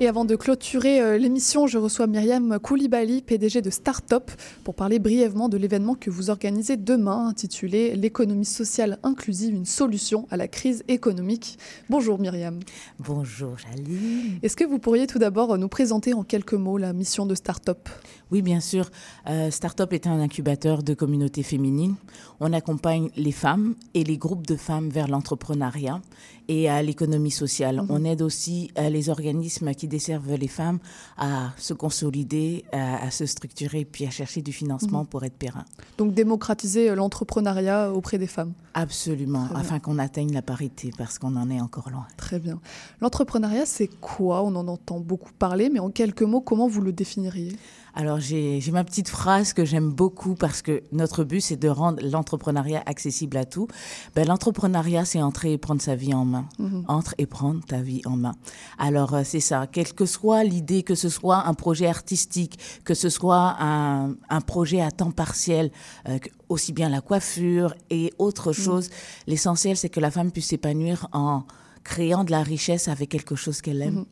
Et 0.00 0.08
avant 0.08 0.24
de 0.24 0.34
clôturer 0.34 1.00
euh, 1.00 1.18
l'émission, 1.18 1.68
je 1.68 1.78
reçois 1.78 2.08
Myriam 2.08 2.58
Koulibaly, 2.58 3.22
PDG 3.22 3.62
de 3.62 3.70
Startop, 3.70 4.32
pour 4.64 4.74
parler 4.74 4.98
brièvement 4.98 5.48
de 5.48 5.56
l'événement 5.56 5.94
que 5.94 6.10
vous 6.10 6.30
organisez 6.30 6.76
demain, 6.76 7.28
intitulé 7.28 7.94
L'économie 7.94 8.44
sociale 8.44 8.98
inclusive, 9.04 9.54
une 9.54 9.64
solution 9.64 10.26
à 10.32 10.36
la 10.36 10.48
crise 10.48 10.82
économique. 10.88 11.58
Bonjour 11.90 12.18
Myriam. 12.18 12.58
Bonjour 12.98 13.56
Jaline. 13.56 14.40
Est-ce 14.42 14.56
que 14.56 14.64
vous 14.64 14.80
pourriez 14.80 15.06
tout 15.06 15.20
d'abord 15.20 15.56
nous 15.58 15.68
présenter 15.68 16.12
en 16.12 16.24
quelques 16.24 16.54
mots 16.54 16.76
la 16.76 16.92
mission 16.92 17.24
de 17.24 17.36
Startop 17.36 17.88
Oui, 18.30 18.42
bien 18.42 18.60
sûr. 18.60 18.90
Euh, 19.28 19.50
Startup 19.50 19.92
est 19.92 20.06
un 20.06 20.18
incubateur 20.20 20.82
de 20.82 20.94
communautés 20.94 21.42
féminines. 21.42 21.94
On 22.40 22.52
accompagne 22.52 23.10
les 23.16 23.32
femmes 23.32 23.74
et 23.94 24.02
les 24.04 24.16
groupes 24.18 24.46
de 24.46 24.56
femmes 24.56 24.88
vers 24.88 25.08
l'entrepreneuriat 25.08 26.00
et 26.48 26.68
à 26.68 26.82
l'économie 26.82 27.30
sociale. 27.30 27.76
Mhm. 27.82 27.86
On 27.90 28.04
aide 28.04 28.22
aussi 28.22 28.70
euh, 28.78 28.88
les 28.88 29.08
organismes 29.08 29.72
qui 29.74 29.88
desservent 29.88 30.34
les 30.34 30.48
femmes 30.48 30.78
à 31.16 31.52
se 31.58 31.72
consolider, 31.74 32.64
à, 32.72 33.04
à 33.04 33.10
se 33.10 33.24
structurer, 33.26 33.84
puis 33.84 34.04
à 34.06 34.10
chercher 34.10 34.42
du 34.42 34.52
financement 34.52 35.00
Mhm. 35.00 35.06
pour 35.06 35.24
être 35.24 35.36
périn. 35.38 35.64
Donc 35.98 36.12
démocratiser 36.14 36.90
euh, 36.90 36.94
l'entrepreneuriat 36.96 37.92
auprès 37.92 38.18
des 38.18 38.26
femmes. 38.26 38.52
Absolument, 38.74 39.46
Très 39.46 39.60
afin 39.60 39.78
qu'on 39.78 39.98
atteigne 39.98 40.32
la 40.32 40.42
parité, 40.42 40.90
parce 40.98 41.18
qu'on 41.18 41.36
en 41.36 41.48
est 41.50 41.60
encore 41.60 41.88
loin. 41.90 42.06
Très 42.16 42.38
bien. 42.40 42.58
L'entrepreneuriat, 43.00 43.66
c'est 43.66 43.88
quoi? 44.00 44.42
On 44.42 44.54
en 44.56 44.66
entend 44.66 44.98
beaucoup 45.00 45.32
parler, 45.38 45.70
mais 45.72 45.78
en 45.78 45.90
quelques 45.90 46.22
mots, 46.22 46.40
comment 46.40 46.66
vous 46.66 46.80
le 46.80 46.92
définiriez? 46.92 47.56
Alors 47.96 48.18
j'ai 48.18 48.60
j'ai 48.60 48.72
ma 48.72 48.82
petite 48.82 49.08
phrase 49.08 49.52
que 49.52 49.64
j'aime 49.64 49.90
beaucoup 49.90 50.34
parce 50.34 50.62
que 50.62 50.82
notre 50.92 51.22
but 51.22 51.40
c'est 51.40 51.56
de 51.56 51.68
rendre 51.68 52.02
l'entrepreneuriat 52.02 52.82
accessible 52.86 53.36
à 53.36 53.44
tout. 53.44 53.68
Ben, 54.14 54.26
l'entrepreneuriat 54.26 55.04
c'est 55.04 55.22
entrer 55.22 55.52
et 55.52 55.58
prendre 55.58 55.80
sa 55.80 55.94
vie 55.94 56.12
en 56.12 56.24
main. 56.24 56.46
Mhm. 56.58 56.84
Entre 56.88 57.14
et 57.18 57.26
prendre 57.26 57.64
ta 57.64 57.80
vie 57.80 58.02
en 58.04 58.16
main. 58.16 58.34
Alors 58.78 59.14
euh, 59.14 59.22
c'est 59.24 59.40
ça, 59.40 59.66
quelle 59.66 59.92
que 59.92 60.06
soit 60.06 60.42
l'idée, 60.42 60.82
que 60.82 60.94
ce 60.94 61.08
soit 61.08 61.46
un 61.46 61.54
projet 61.54 61.86
artistique, 61.86 62.58
que 62.84 62.94
ce 62.94 63.08
soit 63.08 63.56
un, 63.60 64.14
un 64.28 64.40
projet 64.40 64.80
à 64.80 64.90
temps 64.90 65.12
partiel, 65.12 65.70
euh, 66.08 66.18
aussi 66.48 66.72
bien 66.72 66.88
la 66.88 67.00
coiffure 67.00 67.74
et 67.90 68.12
autre 68.18 68.52
chose, 68.52 68.90
l'essentiel 69.26 69.76
c'est 69.76 69.88
que 69.88 70.00
la 70.00 70.10
femme 70.10 70.32
puisse 70.32 70.48
s'épanouir 70.48 71.08
en 71.12 71.44
créant 71.84 72.24
de 72.24 72.30
la 72.30 72.42
richesse 72.42 72.88
avec 72.88 73.10
quelque 73.10 73.36
chose 73.36 73.60
qu'elle 73.60 73.82
aime. 73.82 73.94
Mhm. 73.94 74.04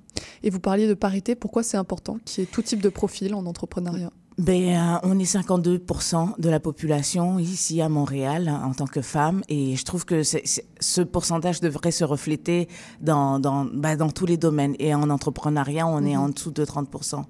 Et 0.45 0.51
vous 0.51 0.61
parliez 0.61 0.87
de 0.87 0.95
parité, 0.95 1.35
pourquoi 1.35 1.63
c'est 1.63 1.77
important 1.79 2.19
qu'il 2.25 2.45
y 2.45 2.47
ait 2.47 2.51
tout 2.51 2.63
type 2.63 2.81
de 2.83 2.89
profil 2.91 3.35
en 3.35 3.45
entrepreneuriat? 3.47 4.13
Ben, 4.39 4.75
euh, 4.77 4.99
on 5.03 5.19
est 5.19 5.25
52% 5.25 6.35
de 6.41 6.49
la 6.49 6.59
population 6.59 7.39
ici 7.39 7.83
à 7.83 7.89
Montréal 7.91 8.49
hein, 8.49 8.63
en 8.65 8.73
tant 8.73 8.87
que 8.87 9.03
femme 9.03 9.43
et 9.49 9.77
je 9.77 9.85
trouve 9.85 10.07
que 10.07 10.23
ce 10.23 11.01
pourcentage 11.03 11.61
devrait 11.61 11.91
se 11.91 12.03
refléter 12.05 12.67
dans, 13.03 13.39
dans, 13.39 13.67
ben, 13.67 13.97
dans 13.97 14.09
tous 14.11 14.25
les 14.25 14.39
domaines. 14.39 14.75
Et 14.79 14.95
en 14.95 15.11
entrepreneuriat, 15.11 15.87
on 15.87 15.99
est 16.05 16.15
Mhm. 16.17 16.21
en 16.23 16.29
dessous 16.31 16.51
de 16.51 16.65
30%. 16.65 17.27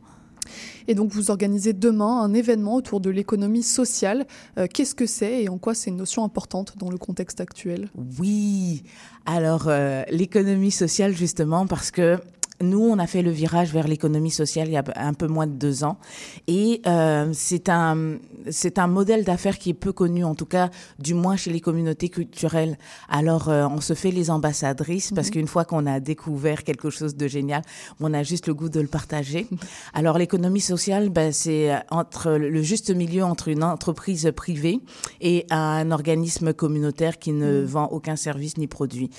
Et 0.89 0.95
donc 0.95 1.11
vous 1.11 1.31
organisez 1.31 1.73
demain 1.73 2.21
un 2.21 2.35
événement 2.35 2.75
autour 2.75 3.01
de 3.01 3.11
l'économie 3.11 3.63
sociale. 3.63 4.27
Euh, 4.59 4.67
Qu'est-ce 4.73 4.95
que 4.95 5.07
c'est 5.07 5.43
et 5.43 5.49
en 5.49 5.59
quoi 5.59 5.75
c'est 5.75 5.91
une 5.91 5.97
notion 5.97 6.25
importante 6.25 6.75
dans 6.79 6.91
le 6.91 6.99
contexte 6.99 7.41
actuel? 7.41 7.89
Oui, 8.19 8.83
alors 9.27 9.69
euh, 9.69 10.03
l'économie 10.11 10.71
sociale 10.71 11.15
justement 11.15 11.67
parce 11.67 11.91
que 11.91 12.19
nous, 12.63 12.81
on 12.81 12.99
a 12.99 13.07
fait 13.07 13.23
le 13.23 13.31
virage 13.31 13.73
vers 13.73 13.87
l'économie 13.89 14.31
sociale 14.31 14.69
il 14.69 14.73
y 14.73 14.77
a 14.77 14.85
un 14.97 15.15
peu 15.15 15.27
moins 15.27 15.47
de 15.47 15.53
deux 15.53 15.85
ans. 15.85 15.99
Et 16.47 16.81
euh, 16.87 17.31
c'est 17.33 17.69
un, 17.69 18.17
c'est 18.51 18.79
un 18.79 18.87
modèle 18.87 19.25
d'affaires 19.25 19.59
qui 19.59 19.71
est 19.71 19.75
peu 19.75 19.93
connu, 19.93 20.25
en 20.25 20.35
tout 20.35 20.47
cas, 20.47 20.71
du 20.99 21.15
moins 21.15 21.37
chez 21.37 21.51
les 21.51 21.61
communautés 21.61 22.09
culturelles. 22.09 22.79
Alors, 23.09 23.49
euh, 23.49 23.67
on 23.67 23.81
se 23.81 23.95
fait 23.95 24.11
les 24.11 24.31
ambassadrices 24.31 25.11
parce 25.15 25.29
Mhm. 25.29 25.33
qu'une 25.33 25.47
fois 25.49 25.65
qu'on 25.65 25.87
a 25.87 26.01
découvert 26.01 26.65
quelque 26.65 26.91
chose 26.91 27.17
de 27.17 27.27
génial, 27.29 27.63
on 28.01 28.13
a 28.15 28.23
juste 28.23 28.47
le 28.47 28.55
goût 28.55 28.69
de 28.69 28.81
le 28.81 28.89
partager. 28.89 29.47
Alors, 29.95 30.19
l'économie 30.19 30.61
sociale, 30.61 31.09
ben, 31.11 31.33
c'est 31.33 31.71
entre 31.91 32.33
le 32.33 32.63
juste 32.63 32.91
milieu 32.95 33.25
entre 33.25 33.49
une 33.49 33.65
entreprise 33.65 34.31
privée 34.35 34.81
et 35.21 35.47
un 35.51 35.91
organisme 35.91 36.53
communautaire 36.53 37.19
qui 37.19 37.33
ne 37.33 37.61
Mhm. 37.61 37.65
vend 37.67 37.87
aucun 37.91 38.17
service 38.17 38.57
ni 38.59 38.67
produit. 38.67 39.11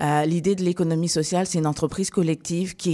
Euh, 0.00 0.24
L'idée 0.24 0.54
de 0.54 0.62
l'économie 0.64 1.08
sociale, 1.08 1.46
c'est 1.46 1.58
une 1.58 1.66
entreprise 1.66 2.10
collective 2.10 2.76
qui 2.76 2.89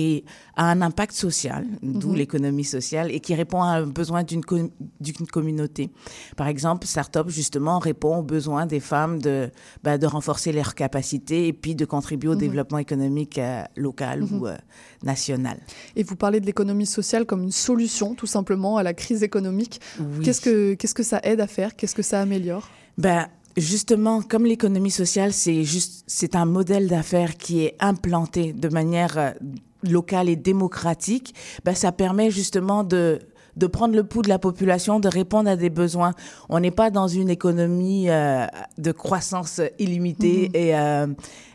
a 0.56 0.64
un 0.70 0.80
impact 0.82 1.12
social, 1.14 1.66
d'où 1.82 2.10
Mhm. 2.10 2.16
l'économie 2.16 2.64
sociale, 2.64 3.10
et 3.10 3.20
qui 3.20 3.34
répond 3.34 3.62
à 3.62 3.68
un 3.78 3.86
besoin 3.86 4.22
d'une 4.22 4.44
com- 4.44 4.70
d'une 5.00 5.26
communauté. 5.26 5.90
Par 6.36 6.48
exemple, 6.48 6.86
Startup, 6.86 7.28
justement, 7.28 7.78
répond 7.78 8.16
aux 8.18 8.22
besoins 8.22 8.66
des 8.66 8.80
femmes 8.80 9.20
de, 9.20 9.50
bah, 9.84 9.98
de 9.98 10.06
renforcer 10.06 10.52
leurs 10.52 10.74
capacités 10.74 11.46
et 11.48 11.52
puis 11.52 11.74
de 11.74 11.84
contribuer 11.84 12.30
au 12.30 12.34
Mhm. 12.34 12.38
développement 12.46 12.78
économique 12.78 13.38
euh, 13.38 13.62
local 13.76 14.22
Mhm. 14.22 14.32
ou 14.40 14.46
euh, 14.46 14.56
national. 15.02 15.58
Et 15.96 16.02
vous 16.02 16.16
parlez 16.16 16.40
de 16.40 16.46
l'économie 16.46 16.86
sociale 16.86 17.24
comme 17.26 17.42
une 17.42 17.52
solution 17.52 18.14
tout 18.14 18.26
simplement 18.26 18.76
à 18.76 18.82
la 18.82 18.94
crise 18.94 19.22
économique. 19.22 19.80
Oui. 20.00 20.24
Qu'est-ce 20.24 20.40
que 20.40 20.74
qu'est-ce 20.74 20.94
que 20.94 21.02
ça 21.02 21.20
aide 21.22 21.40
à 21.40 21.46
faire? 21.46 21.76
Qu'est-ce 21.76 21.94
que 21.94 22.02
ça 22.02 22.20
améliore? 22.20 22.68
Ben, 22.98 23.28
justement, 23.56 24.22
comme 24.22 24.44
l'économie 24.46 24.90
sociale, 24.90 25.32
c'est 25.32 25.62
juste, 25.64 26.04
c'est 26.06 26.34
un 26.36 26.44
modèle 26.44 26.88
d'affaires 26.88 27.36
qui 27.36 27.54
est 27.64 27.74
implanté 27.80 28.52
de 28.52 28.68
manière 28.68 29.14
euh, 29.18 29.30
locale 29.82 30.28
et 30.28 30.36
démocratique. 30.36 31.34
Ben, 31.64 31.74
ça 31.74 31.92
permet 31.92 32.30
justement 32.30 32.84
de 32.84 33.20
de 33.56 33.66
prendre 33.66 33.94
le 33.94 34.04
pouls 34.04 34.22
de 34.22 34.28
la 34.28 34.38
population, 34.38 35.00
de 35.00 35.08
répondre 35.08 35.48
à 35.48 35.56
des 35.56 35.70
besoins. 35.70 36.12
On 36.48 36.60
n'est 36.60 36.70
pas 36.70 36.90
dans 36.90 37.08
une 37.08 37.30
économie 37.30 38.10
euh, 38.10 38.46
de 38.78 38.92
croissance 38.92 39.60
illimitée 39.78 40.50
Mhm. 40.54 40.60
et, 40.60 40.76
euh, 40.76 41.06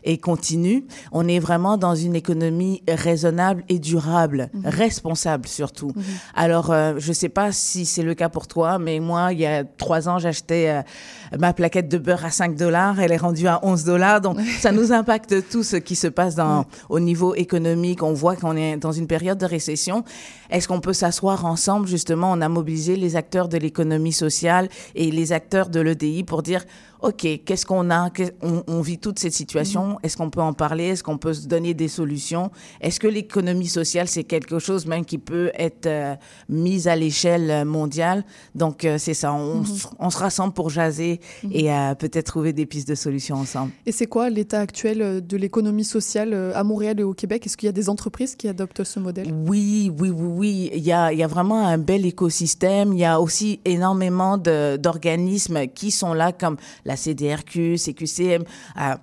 et 0.04 0.18
continue. 0.18 0.84
On 1.12 1.28
est 1.28 1.38
vraiment 1.38 1.76
dans 1.76 1.94
une 1.94 2.16
économie 2.16 2.82
raisonnable 2.88 3.62
et 3.68 3.78
durable, 3.78 4.50
Mhm. 4.52 4.62
responsable 4.66 5.46
surtout. 5.48 5.92
Mhm. 5.94 6.02
Alors, 6.34 6.70
euh, 6.72 6.94
je 6.98 7.12
sais 7.12 7.28
pas 7.28 7.52
si 7.52 7.86
c'est 7.86 8.02
le 8.02 8.14
cas 8.14 8.28
pour 8.28 8.46
toi, 8.48 8.78
mais 8.78 8.98
moi, 8.98 9.32
il 9.32 9.38
y 9.40 9.46
a 9.46 9.62
trois 9.64 10.08
ans, 10.08 10.18
j'achetais 10.18 10.68
euh, 10.68 11.36
ma 11.38 11.52
plaquette 11.52 11.88
de 11.88 11.98
beurre 11.98 12.24
à 12.24 12.30
5 12.30 12.56
dollars. 12.56 12.98
Elle 13.00 13.12
est 13.12 13.16
rendue 13.16 13.46
à 13.46 13.60
11 13.64 13.84
dollars. 13.84 14.20
Donc, 14.20 14.38
ça 14.60 14.72
nous 14.72 14.92
impacte 14.92 15.48
tout 15.50 15.62
ce 15.62 15.76
qui 15.76 15.94
se 15.94 16.08
passe 16.08 16.34
dans, 16.34 16.66
au 16.88 16.98
niveau 16.98 17.34
économique. 17.36 18.02
On 18.02 18.12
voit 18.12 18.34
qu'on 18.36 18.56
est 18.56 18.76
dans 18.76 18.92
une 18.92 19.06
période 19.06 19.38
de 19.38 19.46
récession. 19.46 20.04
Est-ce 20.50 20.66
qu'on 20.68 20.80
peut 20.80 20.92
s'asseoir 20.92 21.44
ensemble? 21.44 21.86
Justement, 21.92 22.32
on 22.32 22.40
a 22.40 22.48
mobilisé 22.48 22.96
les 22.96 23.16
acteurs 23.16 23.50
de 23.50 23.58
l'économie 23.58 24.14
sociale 24.14 24.70
et 24.94 25.10
les 25.10 25.34
acteurs 25.34 25.68
de 25.68 25.78
l'EDI 25.78 26.24
pour 26.24 26.42
dire, 26.42 26.64
OK, 27.02 27.26
qu'est-ce 27.44 27.66
qu'on 27.66 27.90
a? 27.90 28.10
On, 28.42 28.62
on 28.68 28.80
vit 28.80 28.98
toute 28.98 29.18
cette 29.18 29.32
situation. 29.32 29.98
Est-ce 30.02 30.16
qu'on 30.16 30.30
peut 30.30 30.40
en 30.40 30.52
parler? 30.52 30.84
Est-ce 30.84 31.02
qu'on 31.02 31.18
peut 31.18 31.34
se 31.34 31.46
donner 31.48 31.74
des 31.74 31.88
solutions? 31.88 32.50
Est-ce 32.80 33.00
que 33.00 33.08
l'économie 33.08 33.66
sociale, 33.66 34.06
c'est 34.06 34.22
quelque 34.24 34.58
chose 34.60 34.86
même 34.86 35.04
qui 35.04 35.18
peut 35.18 35.50
être 35.56 35.86
euh, 35.86 36.14
mise 36.48 36.86
à 36.86 36.94
l'échelle 36.94 37.50
euh, 37.50 37.64
mondiale? 37.64 38.24
Donc, 38.54 38.84
euh, 38.84 38.98
c'est 38.98 39.14
ça. 39.14 39.32
On, 39.32 39.56
Mhm. 39.56 39.62
s- 39.64 39.88
on 39.98 40.10
se 40.10 40.18
rassemble 40.18 40.54
pour 40.54 40.70
jaser 40.70 41.20
Mhm. 41.42 41.50
et 41.52 41.72
euh, 41.72 41.94
peut-être 41.96 42.26
trouver 42.26 42.52
des 42.52 42.66
pistes 42.66 42.88
de 42.88 42.94
solutions 42.94 43.36
ensemble. 43.36 43.72
Et 43.84 43.90
c'est 43.92 44.06
quoi 44.06 44.30
l'état 44.30 44.60
actuel 44.60 45.26
de 45.26 45.36
l'économie 45.36 45.84
sociale 45.84 46.52
à 46.54 46.62
Montréal 46.62 47.00
et 47.00 47.02
au 47.02 47.14
Québec? 47.14 47.44
Est-ce 47.46 47.56
qu'il 47.56 47.66
y 47.66 47.70
a 47.70 47.72
des 47.72 47.88
entreprises 47.88 48.36
qui 48.36 48.46
adoptent 48.46 48.84
ce 48.84 49.00
modèle? 49.00 49.32
Oui, 49.46 49.90
oui, 49.98 50.10
oui, 50.10 50.26
oui. 50.38 50.70
Il 50.74 50.82
y 50.84 50.92
a, 50.92 51.12
il 51.12 51.18
y 51.18 51.22
a 51.24 51.26
vraiment 51.26 51.66
un 51.66 51.78
bel 51.78 52.06
écosystème. 52.06 52.92
Il 52.92 53.00
y 53.00 53.04
a 53.04 53.20
aussi 53.20 53.58
énormément 53.64 54.38
d'organismes 54.38 55.66
qui 55.74 55.90
sont 55.90 56.14
là, 56.14 56.32
comme 56.32 56.56
la 56.84 56.91
CDRQ, 56.96 57.76
CQCM. 57.78 58.44
euh, 58.76 58.94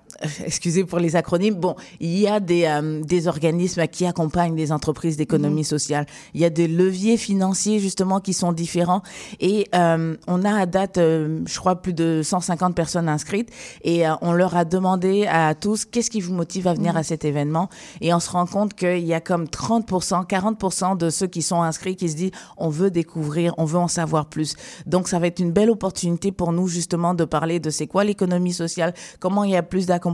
excusez 0.44 0.84
pour 0.84 0.98
les 0.98 1.16
acronymes. 1.16 1.54
Bon, 1.54 1.76
il 2.00 2.18
y 2.18 2.26
a 2.26 2.40
des, 2.40 2.64
euh, 2.64 3.02
des 3.02 3.26
organismes 3.28 3.86
qui 3.88 4.04
accompagnent 4.06 4.56
les 4.56 4.72
entreprises 4.72 5.16
d'économie 5.16 5.60
Mhm. 5.60 5.64
sociale. 5.64 6.06
Il 6.34 6.40
y 6.40 6.44
a 6.44 6.50
des 6.50 6.68
leviers 6.68 7.16
financiers, 7.16 7.78
justement, 7.78 8.20
qui 8.20 8.32
sont 8.32 8.52
différents. 8.52 9.02
Et 9.40 9.66
euh, 9.74 10.16
on 10.26 10.44
a 10.44 10.54
à 10.60 10.66
date, 10.66 10.98
euh, 10.98 11.40
je 11.46 11.58
crois, 11.58 11.76
plus 11.80 11.92
de 11.94 12.20
150 12.22 12.74
personnes 12.74 13.08
inscrites. 13.08 13.50
Et 13.82 14.06
euh, 14.06 14.12
on 14.20 14.32
leur 14.32 14.56
a 14.56 14.64
demandé 14.64 15.26
à 15.26 15.54
tous 15.54 15.84
qu'est-ce 15.84 16.10
qui 16.10 16.20
vous 16.20 16.34
motive 16.34 16.66
à 16.68 16.74
venir 16.74 16.92
Mhm. 16.92 16.98
à 16.98 17.02
cet 17.02 17.24
événement? 17.24 17.68
Et 18.00 18.12
on 18.12 18.20
se 18.20 18.30
rend 18.30 18.46
compte 18.46 18.74
qu'il 18.74 19.06
y 19.06 19.14
a 19.14 19.20
comme 19.20 19.48
30%, 19.48 20.24
40% 20.24 20.96
de 20.96 21.08
ceux 21.10 21.26
qui 21.26 21.42
sont 21.42 21.62
inscrits 21.62 21.96
qui 21.96 22.08
se 22.08 22.16
disent 22.16 22.30
on 22.56 22.68
veut 22.68 22.90
découvrir, 22.90 23.54
on 23.58 23.64
veut 23.64 23.78
en 23.78 23.88
savoir 23.88 24.26
plus. 24.26 24.54
Donc 24.86 25.08
ça 25.08 25.18
va 25.18 25.26
être 25.28 25.40
une 25.40 25.52
belle 25.52 25.70
opportunité 25.70 26.32
pour 26.32 26.52
nous 26.52 26.68
justement 26.68 27.14
de 27.14 27.24
parler 27.24 27.58
de 27.60 27.70
c'est 27.70 27.86
quoi 27.86 28.04
l'économie 28.04 28.52
sociale, 28.52 28.94
comment 29.18 29.44
il 29.44 29.50
y 29.52 29.56
a 29.56 29.62
plus 29.62 29.86
d'accompagnement, 29.86 30.09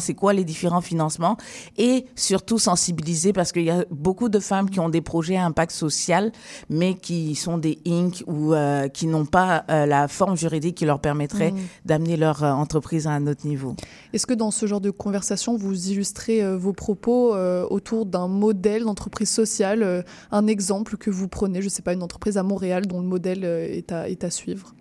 c'est 0.00 0.14
quoi 0.14 0.32
les 0.32 0.44
différents 0.44 0.80
financements 0.80 1.36
et 1.76 2.06
surtout 2.14 2.58
sensibiliser 2.58 3.32
parce 3.32 3.52
qu'il 3.52 3.64
y 3.64 3.70
a 3.70 3.84
beaucoup 3.90 4.28
de 4.28 4.38
femmes 4.38 4.70
qui 4.70 4.80
ont 4.80 4.88
des 4.88 5.00
projets 5.00 5.36
à 5.36 5.44
impact 5.44 5.72
social 5.72 6.32
mais 6.70 6.94
qui 6.94 7.34
sont 7.34 7.58
des 7.58 7.78
Inc 7.86 8.22
ou 8.26 8.54
euh, 8.54 8.88
qui 8.88 9.06
n'ont 9.06 9.26
pas 9.26 9.64
euh, 9.70 9.86
la 9.86 10.08
forme 10.08 10.36
juridique 10.36 10.76
qui 10.76 10.84
leur 10.84 11.00
permettrait 11.00 11.52
Mhm. 11.52 11.58
d'amener 11.84 12.16
leur 12.16 12.42
euh, 12.42 12.52
entreprise 12.52 13.06
à 13.06 13.10
un 13.10 13.26
autre 13.26 13.46
niveau. 13.46 13.74
Est-ce 14.12 14.26
que 14.26 14.34
dans 14.34 14.50
ce 14.50 14.66
genre 14.66 14.80
de 14.80 14.90
conversation, 14.90 15.56
vous 15.56 15.90
illustrez 15.90 16.56
vos 16.56 16.72
propos 16.72 17.34
autour 17.70 18.06
d'un 18.06 18.28
modèle 18.28 18.84
d'entreprise 18.84 19.30
sociale, 19.30 20.04
un 20.30 20.46
exemple 20.46 20.96
que 20.96 21.10
vous 21.10 21.28
prenez, 21.28 21.60
je 21.60 21.66
ne 21.66 21.70
sais 21.70 21.82
pas, 21.82 21.92
une 21.92 22.02
entreprise 22.02 22.36
à 22.36 22.42
Montréal 22.42 22.86
dont 22.86 23.00
le 23.00 23.06
modèle 23.06 23.44
est, 23.44 23.92
à, 23.92 24.08
est 24.08 24.24
à 24.24 24.30
suivre? 24.30 24.75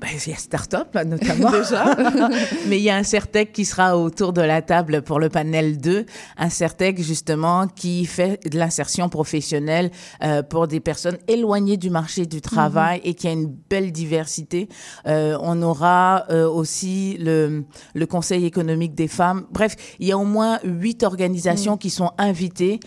Ben, 0.00 0.08
il 0.14 0.30
y 0.30 0.34
a 0.34 0.36
Startup, 0.36 0.88
notamment. 1.06 1.50
Déjà? 1.58 1.94
Mais 2.68 2.78
il 2.78 2.82
y 2.82 2.90
a 2.90 2.96
un 2.96 3.02
CERTEC 3.02 3.52
qui 3.52 3.64
sera 3.64 3.98
autour 3.98 4.32
de 4.32 4.40
la 4.40 4.62
table 4.62 5.02
pour 5.02 5.20
le 5.20 5.28
panel 5.28 5.78
2. 5.78 6.06
Un 6.38 6.48
CERTEC, 6.48 7.02
justement, 7.02 7.66
qui 7.68 8.06
fait 8.06 8.40
de 8.48 8.58
l'insertion 8.58 9.08
professionnelle 9.08 9.90
euh, 10.22 10.42
pour 10.42 10.66
des 10.68 10.80
personnes 10.80 11.18
éloignées 11.28 11.76
du 11.76 11.90
marché 11.90 12.26
du 12.26 12.40
travail 12.40 13.00
et 13.04 13.14
qui 13.14 13.28
a 13.28 13.32
une 13.32 13.54
belle 13.68 13.92
diversité. 13.92 14.68
Euh, 15.06 15.36
on 15.40 15.60
aura 15.62 16.24
euh, 16.30 16.48
aussi 16.48 17.16
le, 17.18 17.64
le 17.94 18.06
Conseil 18.06 18.46
économique 18.46 18.94
des 18.94 19.08
femmes. 19.08 19.46
Bref, 19.50 19.76
il 19.98 20.08
y 20.08 20.12
a 20.12 20.18
au 20.18 20.24
moins 20.24 20.58
huit 20.64 21.02
organisations 21.02 21.76
qui 21.76 21.90
sont 21.90 22.12
invitées 22.18 22.80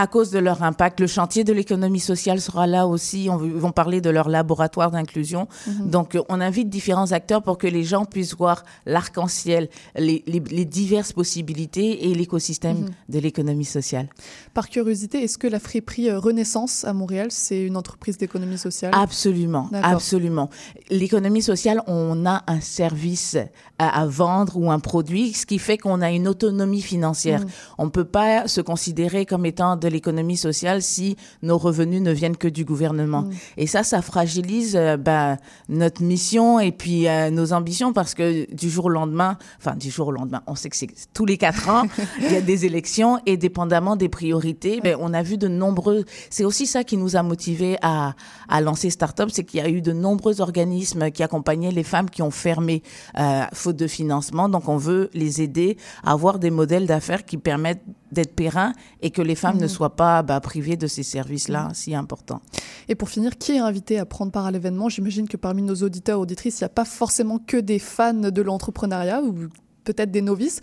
à 0.00 0.06
cause 0.06 0.30
de 0.30 0.38
leur 0.38 0.62
impact. 0.62 1.00
Le 1.00 1.06
chantier 1.06 1.42
de 1.44 1.52
l'économie 1.52 2.00
sociale 2.00 2.40
sera 2.40 2.66
là 2.66 2.86
aussi. 2.86 3.28
On 3.30 3.44
ils 3.44 3.52
vont 3.52 3.72
parler 3.72 4.00
de 4.00 4.10
leur 4.10 4.28
laboratoire 4.28 4.90
d'inclusion. 4.90 5.48
Mhm. 5.66 5.90
Donc, 5.90 6.14
euh, 6.14 6.22
on 6.28 6.40
invite 6.40 6.68
différents 6.68 7.10
acteurs 7.12 7.42
pour 7.42 7.58
que 7.58 7.66
les 7.66 7.82
gens 7.84 8.04
puissent 8.04 8.36
voir 8.36 8.62
l'arc-en-ciel, 8.86 9.68
les, 9.96 10.22
les- 10.26 10.40
les 10.40 10.64
diverses 10.64 11.12
possibilités 11.12 12.08
et 12.10 12.14
l'écosystème 12.14 12.78
Mhm. 12.82 12.88
de 13.08 13.18
l'économie 13.18 13.64
sociale. 13.64 14.08
Par 14.54 14.68
curiosité, 14.68 15.22
est-ce 15.24 15.38
que 15.38 15.46
la 15.46 15.58
friperie 15.60 16.10
euh, 16.10 16.18
Renaissance 16.18 16.84
à 16.84 16.92
Montréal, 16.92 17.28
c'est 17.30 17.60
une 17.62 17.76
entreprise 17.76 18.18
d'économie 18.18 18.58
sociale? 18.58 18.92
Absolument, 18.94 19.68
absolument. 19.82 20.48
L'économie 20.90 21.42
sociale, 21.42 21.82
on 21.86 22.24
a 22.26 22.42
un 22.46 22.60
service 22.60 23.36
à, 23.78 24.00
à 24.02 24.06
vendre 24.06 24.56
ou 24.56 24.70
un 24.70 24.78
produit, 24.80 25.32
ce 25.32 25.46
qui 25.46 25.58
fait 25.58 25.78
qu'on 25.78 26.00
a 26.02 26.10
une 26.10 26.28
autonomie 26.28 26.82
financière. 26.82 27.40
Mhm. 27.40 27.46
On 27.78 27.84
ne 27.86 27.90
peut 27.90 28.04
pas 28.04 28.46
se 28.48 28.60
considérer 28.60 29.26
comme 29.26 29.46
étant 29.46 29.76
de 29.76 29.87
l'économie 29.90 30.36
sociale 30.36 30.82
si 30.82 31.16
nos 31.42 31.58
revenus 31.58 32.02
ne 32.02 32.12
viennent 32.12 32.36
que 32.36 32.48
du 32.48 32.64
gouvernement. 32.64 33.22
Mhm. 33.22 33.32
Et 33.56 33.66
ça, 33.66 33.82
ça 33.82 34.02
fragilise 34.02 34.76
euh, 34.76 34.96
ben, 34.96 35.36
notre 35.68 36.02
mission 36.02 36.60
et 36.60 36.72
puis 36.72 37.08
euh, 37.08 37.30
nos 37.30 37.52
ambitions 37.52 37.92
parce 37.92 38.14
que 38.14 38.52
du 38.54 38.70
jour 38.70 38.86
au 38.86 38.90
lendemain, 38.90 39.38
enfin 39.58 39.76
du 39.76 39.90
jour 39.90 40.08
au 40.08 40.12
lendemain, 40.12 40.42
on 40.46 40.54
sait 40.54 40.68
que 40.68 40.76
c'est 40.76 40.88
tous 41.12 41.26
les 41.26 41.36
quatre 41.36 41.68
ans, 41.68 41.84
il 42.20 42.32
y 42.32 42.36
a 42.36 42.40
des 42.40 42.66
élections 42.66 43.20
et 43.26 43.36
dépendamment 43.36 43.96
des 43.96 44.08
priorités, 44.08 44.80
ben, 44.82 44.96
on 45.00 45.14
a 45.14 45.22
vu 45.22 45.38
de 45.38 45.48
nombreux. 45.48 46.04
C'est 46.30 46.44
aussi 46.44 46.66
ça 46.66 46.84
qui 46.84 46.96
nous 46.96 47.16
a 47.16 47.22
motivés 47.22 47.76
à, 47.82 48.14
à 48.48 48.60
lancer 48.60 48.90
Startup, 48.90 49.28
c'est 49.30 49.44
qu'il 49.44 49.60
y 49.60 49.62
a 49.62 49.68
eu 49.68 49.82
de 49.82 49.92
nombreux 49.92 50.40
organismes 50.40 51.10
qui 51.10 51.22
accompagnaient 51.22 51.72
les 51.72 51.82
femmes 51.82 52.10
qui 52.10 52.22
ont 52.22 52.30
fermé 52.30 52.82
euh, 53.18 53.42
faute 53.52 53.76
de 53.76 53.86
financement. 53.86 54.48
Donc 54.48 54.68
on 54.68 54.76
veut 54.76 55.10
les 55.14 55.42
aider 55.42 55.76
à 56.04 56.12
avoir 56.12 56.38
des 56.38 56.50
modèles 56.50 56.86
d'affaires 56.86 57.24
qui 57.24 57.36
permettent 57.36 57.82
d'être 58.12 58.34
pérennes 58.34 58.72
et 59.02 59.10
que 59.10 59.22
les 59.22 59.34
femmes 59.34 59.56
ne 59.56 59.62
Mhm. 59.62 59.68
soient 59.68 59.96
pas 59.96 60.22
bah, 60.22 60.40
privées 60.40 60.76
de 60.76 60.86
ces 60.86 61.02
services-là 61.02 61.68
si 61.74 61.94
importants. 61.94 62.40
Et 62.88 62.94
pour 62.94 63.08
finir, 63.08 63.36
qui 63.38 63.52
est 63.52 63.58
invité 63.58 63.98
à 63.98 64.06
prendre 64.06 64.32
part 64.32 64.46
à 64.46 64.50
l'événement? 64.50 64.88
J'imagine 64.88 65.28
que 65.28 65.36
parmi 65.36 65.62
nos 65.62 65.74
auditeurs, 65.76 66.20
auditrices, 66.20 66.60
il 66.60 66.64
n'y 66.64 66.66
a 66.66 66.70
pas 66.70 66.84
forcément 66.84 67.38
que 67.38 67.56
des 67.56 67.78
fans 67.78 68.14
de 68.14 68.42
l'entrepreneuriat 68.42 69.22
ou 69.22 69.48
peut-être 69.84 70.10
des 70.10 70.22
novices. 70.22 70.60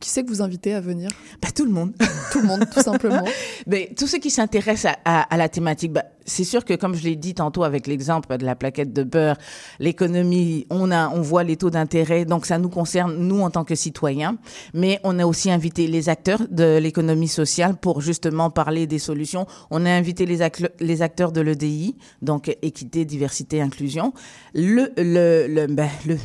Qui 0.00 0.10
c'est 0.10 0.22
que 0.22 0.28
vous 0.28 0.42
invitez 0.42 0.74
à 0.74 0.80
venir? 0.80 1.08
Bah, 1.40 1.48
Tout 1.54 1.64
le 1.64 1.70
monde. 1.70 1.92
tout 2.32 2.40
le 2.40 2.46
monde, 2.46 2.66
tout 2.70 2.80
simplement. 2.82 3.24
Mais 3.66 3.90
tous 3.96 4.06
ceux 4.06 4.18
qui 4.18 4.30
s'intéressent 4.30 4.92
à, 5.04 5.20
à- 5.20 5.34
à 5.34 5.36
la 5.38 5.48
thématique, 5.48 5.92
bah, 5.92 6.04
c'est 6.26 6.44
sûr 6.44 6.64
que 6.64 6.74
comme 6.74 6.94
je 6.94 7.04
l'ai 7.04 7.16
dit 7.16 7.32
tantôt 7.34 7.64
avec 7.64 7.86
l'exemple 7.86 8.36
de 8.36 8.44
la 8.44 8.54
plaquette 8.54 8.92
de 8.92 9.02
beurre, 9.02 9.36
l'économie, 9.78 10.66
on 10.70 10.90
a, 10.90 11.08
on 11.10 11.20
voit 11.22 11.44
les 11.44 11.56
taux 11.56 11.70
d'intérêt, 11.70 12.24
donc 12.24 12.44
ça 12.46 12.58
nous 12.58 12.68
concerne 12.68 13.16
nous 13.16 13.40
en 13.40 13.50
tant 13.50 13.64
que 13.64 13.74
citoyens. 13.74 14.36
Mais 14.74 15.00
on 15.04 15.18
a 15.18 15.26
aussi 15.26 15.50
invité 15.50 15.86
les 15.86 16.08
acteurs 16.08 16.42
de 16.50 16.78
l'économie 16.78 17.28
sociale 17.28 17.76
pour 17.76 18.00
justement 18.00 18.50
parler 18.50 18.86
des 18.86 18.98
solutions. 18.98 19.46
On 19.70 19.86
a 19.86 19.90
invité 19.90 20.26
les, 20.26 20.40
ac- 20.40 20.70
les 20.80 21.02
acteurs 21.02 21.30
de 21.32 21.40
l'EDI, 21.40 21.96
donc 22.22 22.54
équité, 22.62 23.04
diversité, 23.04 23.60
inclusion. 23.62 24.12
Le, 24.54 24.92
le, 24.96 25.46
le, 25.48 25.66
ben, 25.68 25.88
le 26.06 26.16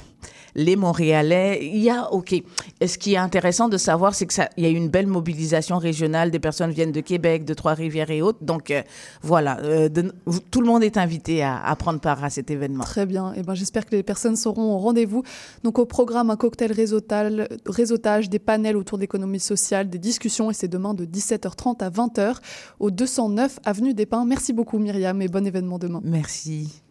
les 0.62 0.76
Montréalais, 0.76 1.60
il 1.64 1.80
y 1.80 1.90
a, 1.90 2.12
OK. 2.12 2.34
Et 2.34 2.88
Ce 2.88 2.98
qui 2.98 3.14
est 3.14 3.18
intéressant 3.18 3.70
de 3.70 3.78
savoir, 3.78 4.14
c'est 4.14 4.26
qu'il 4.28 4.44
y 4.58 4.66
a 4.66 4.70
eu 4.70 4.74
une 4.76 4.90
belle 4.90 5.08
mobilisation 5.08 5.78
régionale. 5.78 6.32
Des 6.32 6.40
personnes 6.40 6.72
viennent 6.72 6.92
de 6.92 7.00
Québec, 7.02 7.46
de 7.46 7.54
Trois-Rivières 7.54 8.12
et 8.12 8.22
autres. 8.22 8.40
Donc, 8.44 8.70
euh, 8.70 8.82
voilà, 9.22 9.60
euh, 9.62 9.88
de- 9.88 10.14
tout 10.52 10.60
le 10.62 10.68
monde 10.68 10.84
est 10.84 10.98
invité 10.98 11.42
à, 11.44 11.64
à 11.64 11.76
prendre 11.78 12.00
part 12.02 12.24
à 12.24 12.30
cet 12.30 12.52
événement. 12.52 12.84
Très 12.84 13.06
bien. 13.06 13.34
Et 13.34 13.42
ben, 13.44 13.54
J'espère 13.56 13.86
que 13.86 13.96
les 13.96 14.04
personnes 14.04 14.36
seront 14.36 14.74
au 14.76 14.78
rendez-vous. 14.80 15.24
Donc 15.64 15.80
au 15.80 15.86
programme, 15.86 16.30
un 16.30 16.36
cocktail 16.36 16.72
réseautal, 16.74 17.48
réseautage, 17.66 18.30
des 18.30 18.40
panels 18.40 18.76
autour 18.78 18.98
de 18.98 19.04
l'économie 19.04 19.40
sociale, 19.40 19.90
des 19.90 19.98
discussions. 20.00 20.52
Et 20.52 20.54
c'est 20.54 20.68
demain 20.68 20.94
de 20.94 21.06
17h30 21.06 21.82
à 21.84 21.90
20h 21.90 22.36
au 22.80 22.92
209 22.92 23.60
Avenue 23.66 23.94
des 23.94 24.06
Pins. 24.06 24.26
Merci 24.26 24.52
beaucoup 24.54 24.78
Myriam 24.78 25.22
et 25.22 25.28
bon 25.30 25.46
événement 25.48 25.80
demain. 25.80 26.02
Merci. 26.04 26.82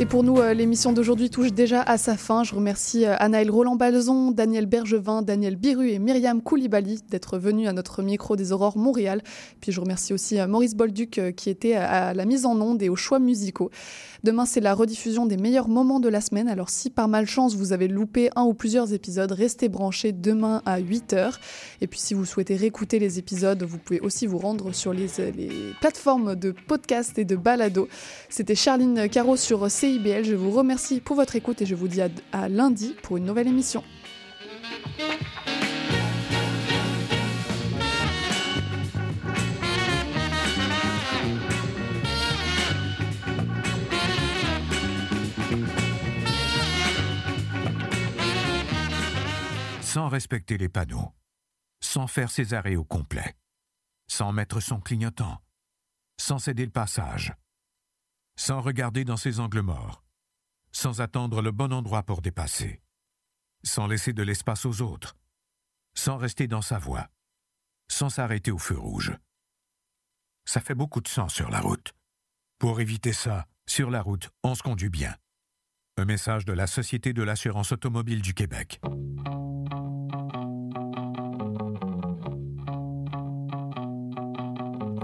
Et 0.00 0.06
pour 0.06 0.24
nous, 0.24 0.38
euh, 0.38 0.54
l'émission 0.54 0.94
d'aujourd'hui 0.94 1.28
touche 1.28 1.52
déjà 1.52 1.82
à 1.82 1.98
sa 1.98 2.16
fin. 2.16 2.42
Je 2.42 2.54
remercie 2.54 3.04
euh, 3.04 3.16
Anaël 3.18 3.50
Roland-Balzon, 3.50 4.30
Daniel 4.30 4.64
Bergevin, 4.64 5.20
Daniel 5.20 5.56
Biru 5.56 5.90
et 5.90 5.98
Myriam 5.98 6.40
Koulibaly 6.40 7.00
d'être 7.10 7.36
venus 7.36 7.68
à 7.68 7.74
notre 7.74 8.02
micro 8.02 8.34
des 8.34 8.50
Aurores 8.50 8.78
Montréal. 8.78 9.20
Puis 9.60 9.72
je 9.72 9.80
remercie 9.82 10.14
aussi 10.14 10.40
euh, 10.40 10.46
Maurice 10.46 10.74
Bolduc 10.74 11.20
qui 11.36 11.50
était 11.50 11.74
à 11.74 12.14
la 12.14 12.24
mise 12.24 12.46
en 12.46 12.58
onde 12.62 12.82
et 12.82 12.88
aux 12.88 12.96
choix 12.96 13.18
musicaux. 13.18 13.70
Demain, 14.22 14.44
c'est 14.44 14.60
la 14.60 14.74
rediffusion 14.74 15.24
des 15.24 15.38
meilleurs 15.38 15.68
moments 15.68 15.98
de 15.98 16.08
la 16.08 16.20
semaine. 16.20 16.48
Alors 16.48 16.68
si 16.68 16.90
par 16.90 17.08
malchance 17.08 17.54
vous 17.54 17.72
avez 17.72 17.88
loupé 17.88 18.28
un 18.36 18.42
ou 18.42 18.52
plusieurs 18.52 18.92
épisodes, 18.92 19.32
restez 19.32 19.70
branchés 19.70 20.12
demain 20.12 20.60
à 20.66 20.78
8h. 20.78 21.36
Et 21.80 21.86
puis 21.86 21.98
si 21.98 22.12
vous 22.12 22.26
souhaitez 22.26 22.56
réécouter 22.56 22.98
les 22.98 23.18
épisodes, 23.18 23.62
vous 23.62 23.78
pouvez 23.78 24.00
aussi 24.00 24.26
vous 24.26 24.36
rendre 24.36 24.74
sur 24.74 24.92
les, 24.92 25.08
plateformes 25.80 26.36
de 26.36 26.54
podcast 26.66 27.18
et 27.18 27.24
de 27.24 27.36
balado. 27.36 27.88
C'était 28.28 28.54
Charline 28.54 29.08
Caro 29.08 29.36
sur 29.36 29.70
Je 29.98 30.34
vous 30.34 30.52
remercie 30.52 31.00
pour 31.00 31.16
votre 31.16 31.34
écoute 31.34 31.62
et 31.62 31.66
je 31.66 31.74
vous 31.74 31.88
dis 31.88 32.00
à 32.32 32.48
lundi 32.48 32.94
pour 33.02 33.16
une 33.16 33.24
nouvelle 33.24 33.48
émission. 33.48 33.82
sans 49.82 50.06
respecter 50.06 50.56
les 50.56 50.68
panneaux, 50.68 51.12
sans 51.80 52.06
faire 52.06 52.30
ses 52.30 52.54
arrêts 52.54 52.76
au 52.76 52.84
complet, 52.84 53.34
sans 54.06 54.30
mettre 54.30 54.60
son 54.60 54.78
clignotant, 54.78 55.38
sans 56.16 56.38
céder 56.38 56.64
le 56.64 56.70
passage, 56.70 57.34
sans 58.40 58.62
regarder 58.62 59.04
dans 59.04 59.18
ses 59.18 59.38
angles 59.38 59.60
morts, 59.60 60.02
sans 60.72 61.02
attendre 61.02 61.42
le 61.42 61.52
bon 61.52 61.74
endroit 61.74 62.02
pour 62.02 62.22
dépasser, 62.22 62.80
sans 63.62 63.86
laisser 63.86 64.14
de 64.14 64.22
l'espace 64.22 64.64
aux 64.64 64.80
autres, 64.80 65.14
sans 65.94 66.16
rester 66.16 66.48
dans 66.48 66.62
sa 66.62 66.78
voie, 66.78 67.10
sans 67.88 68.08
s'arrêter 68.08 68.50
au 68.50 68.56
feu 68.56 68.78
rouge. 68.78 69.12
Ça 70.46 70.62
fait 70.62 70.74
beaucoup 70.74 71.02
de 71.02 71.08
sang 71.08 71.28
sur 71.28 71.50
la 71.50 71.60
route. 71.60 71.92
Pour 72.58 72.80
éviter 72.80 73.12
ça, 73.12 73.46
sur 73.66 73.90
la 73.90 74.00
route, 74.00 74.30
on 74.42 74.54
se 74.54 74.62
conduit 74.62 74.88
bien. 74.88 75.14
Un 75.98 76.06
message 76.06 76.46
de 76.46 76.54
la 76.54 76.66
Société 76.66 77.12
de 77.12 77.22
l'assurance 77.22 77.72
automobile 77.72 78.22
du 78.22 78.32
Québec. 78.32 78.80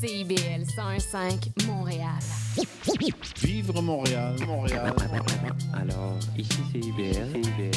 CIBL 0.00 0.64
101.5 0.64 1.66
Montréal. 1.66 2.08
Vivre 3.42 3.82
Montréal, 3.82 4.34
Montréal. 4.46 4.94
Alors, 5.74 6.16
ici 6.38 6.56
c'est 6.72 6.78
IBL. 6.78 7.28
CIBL. 7.34 7.70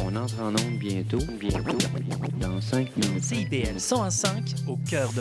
On 0.00 0.16
entre 0.16 0.40
en 0.40 0.48
onde 0.48 0.78
bientôt. 0.80 1.20
Bientôt. 1.38 1.78
Dans 2.40 2.60
5 2.60 2.96
minutes. 2.96 3.22
CIBL 3.22 3.76
101.5 3.76 4.66
au 4.66 4.76
cœur 4.78 5.08
de 5.08 5.10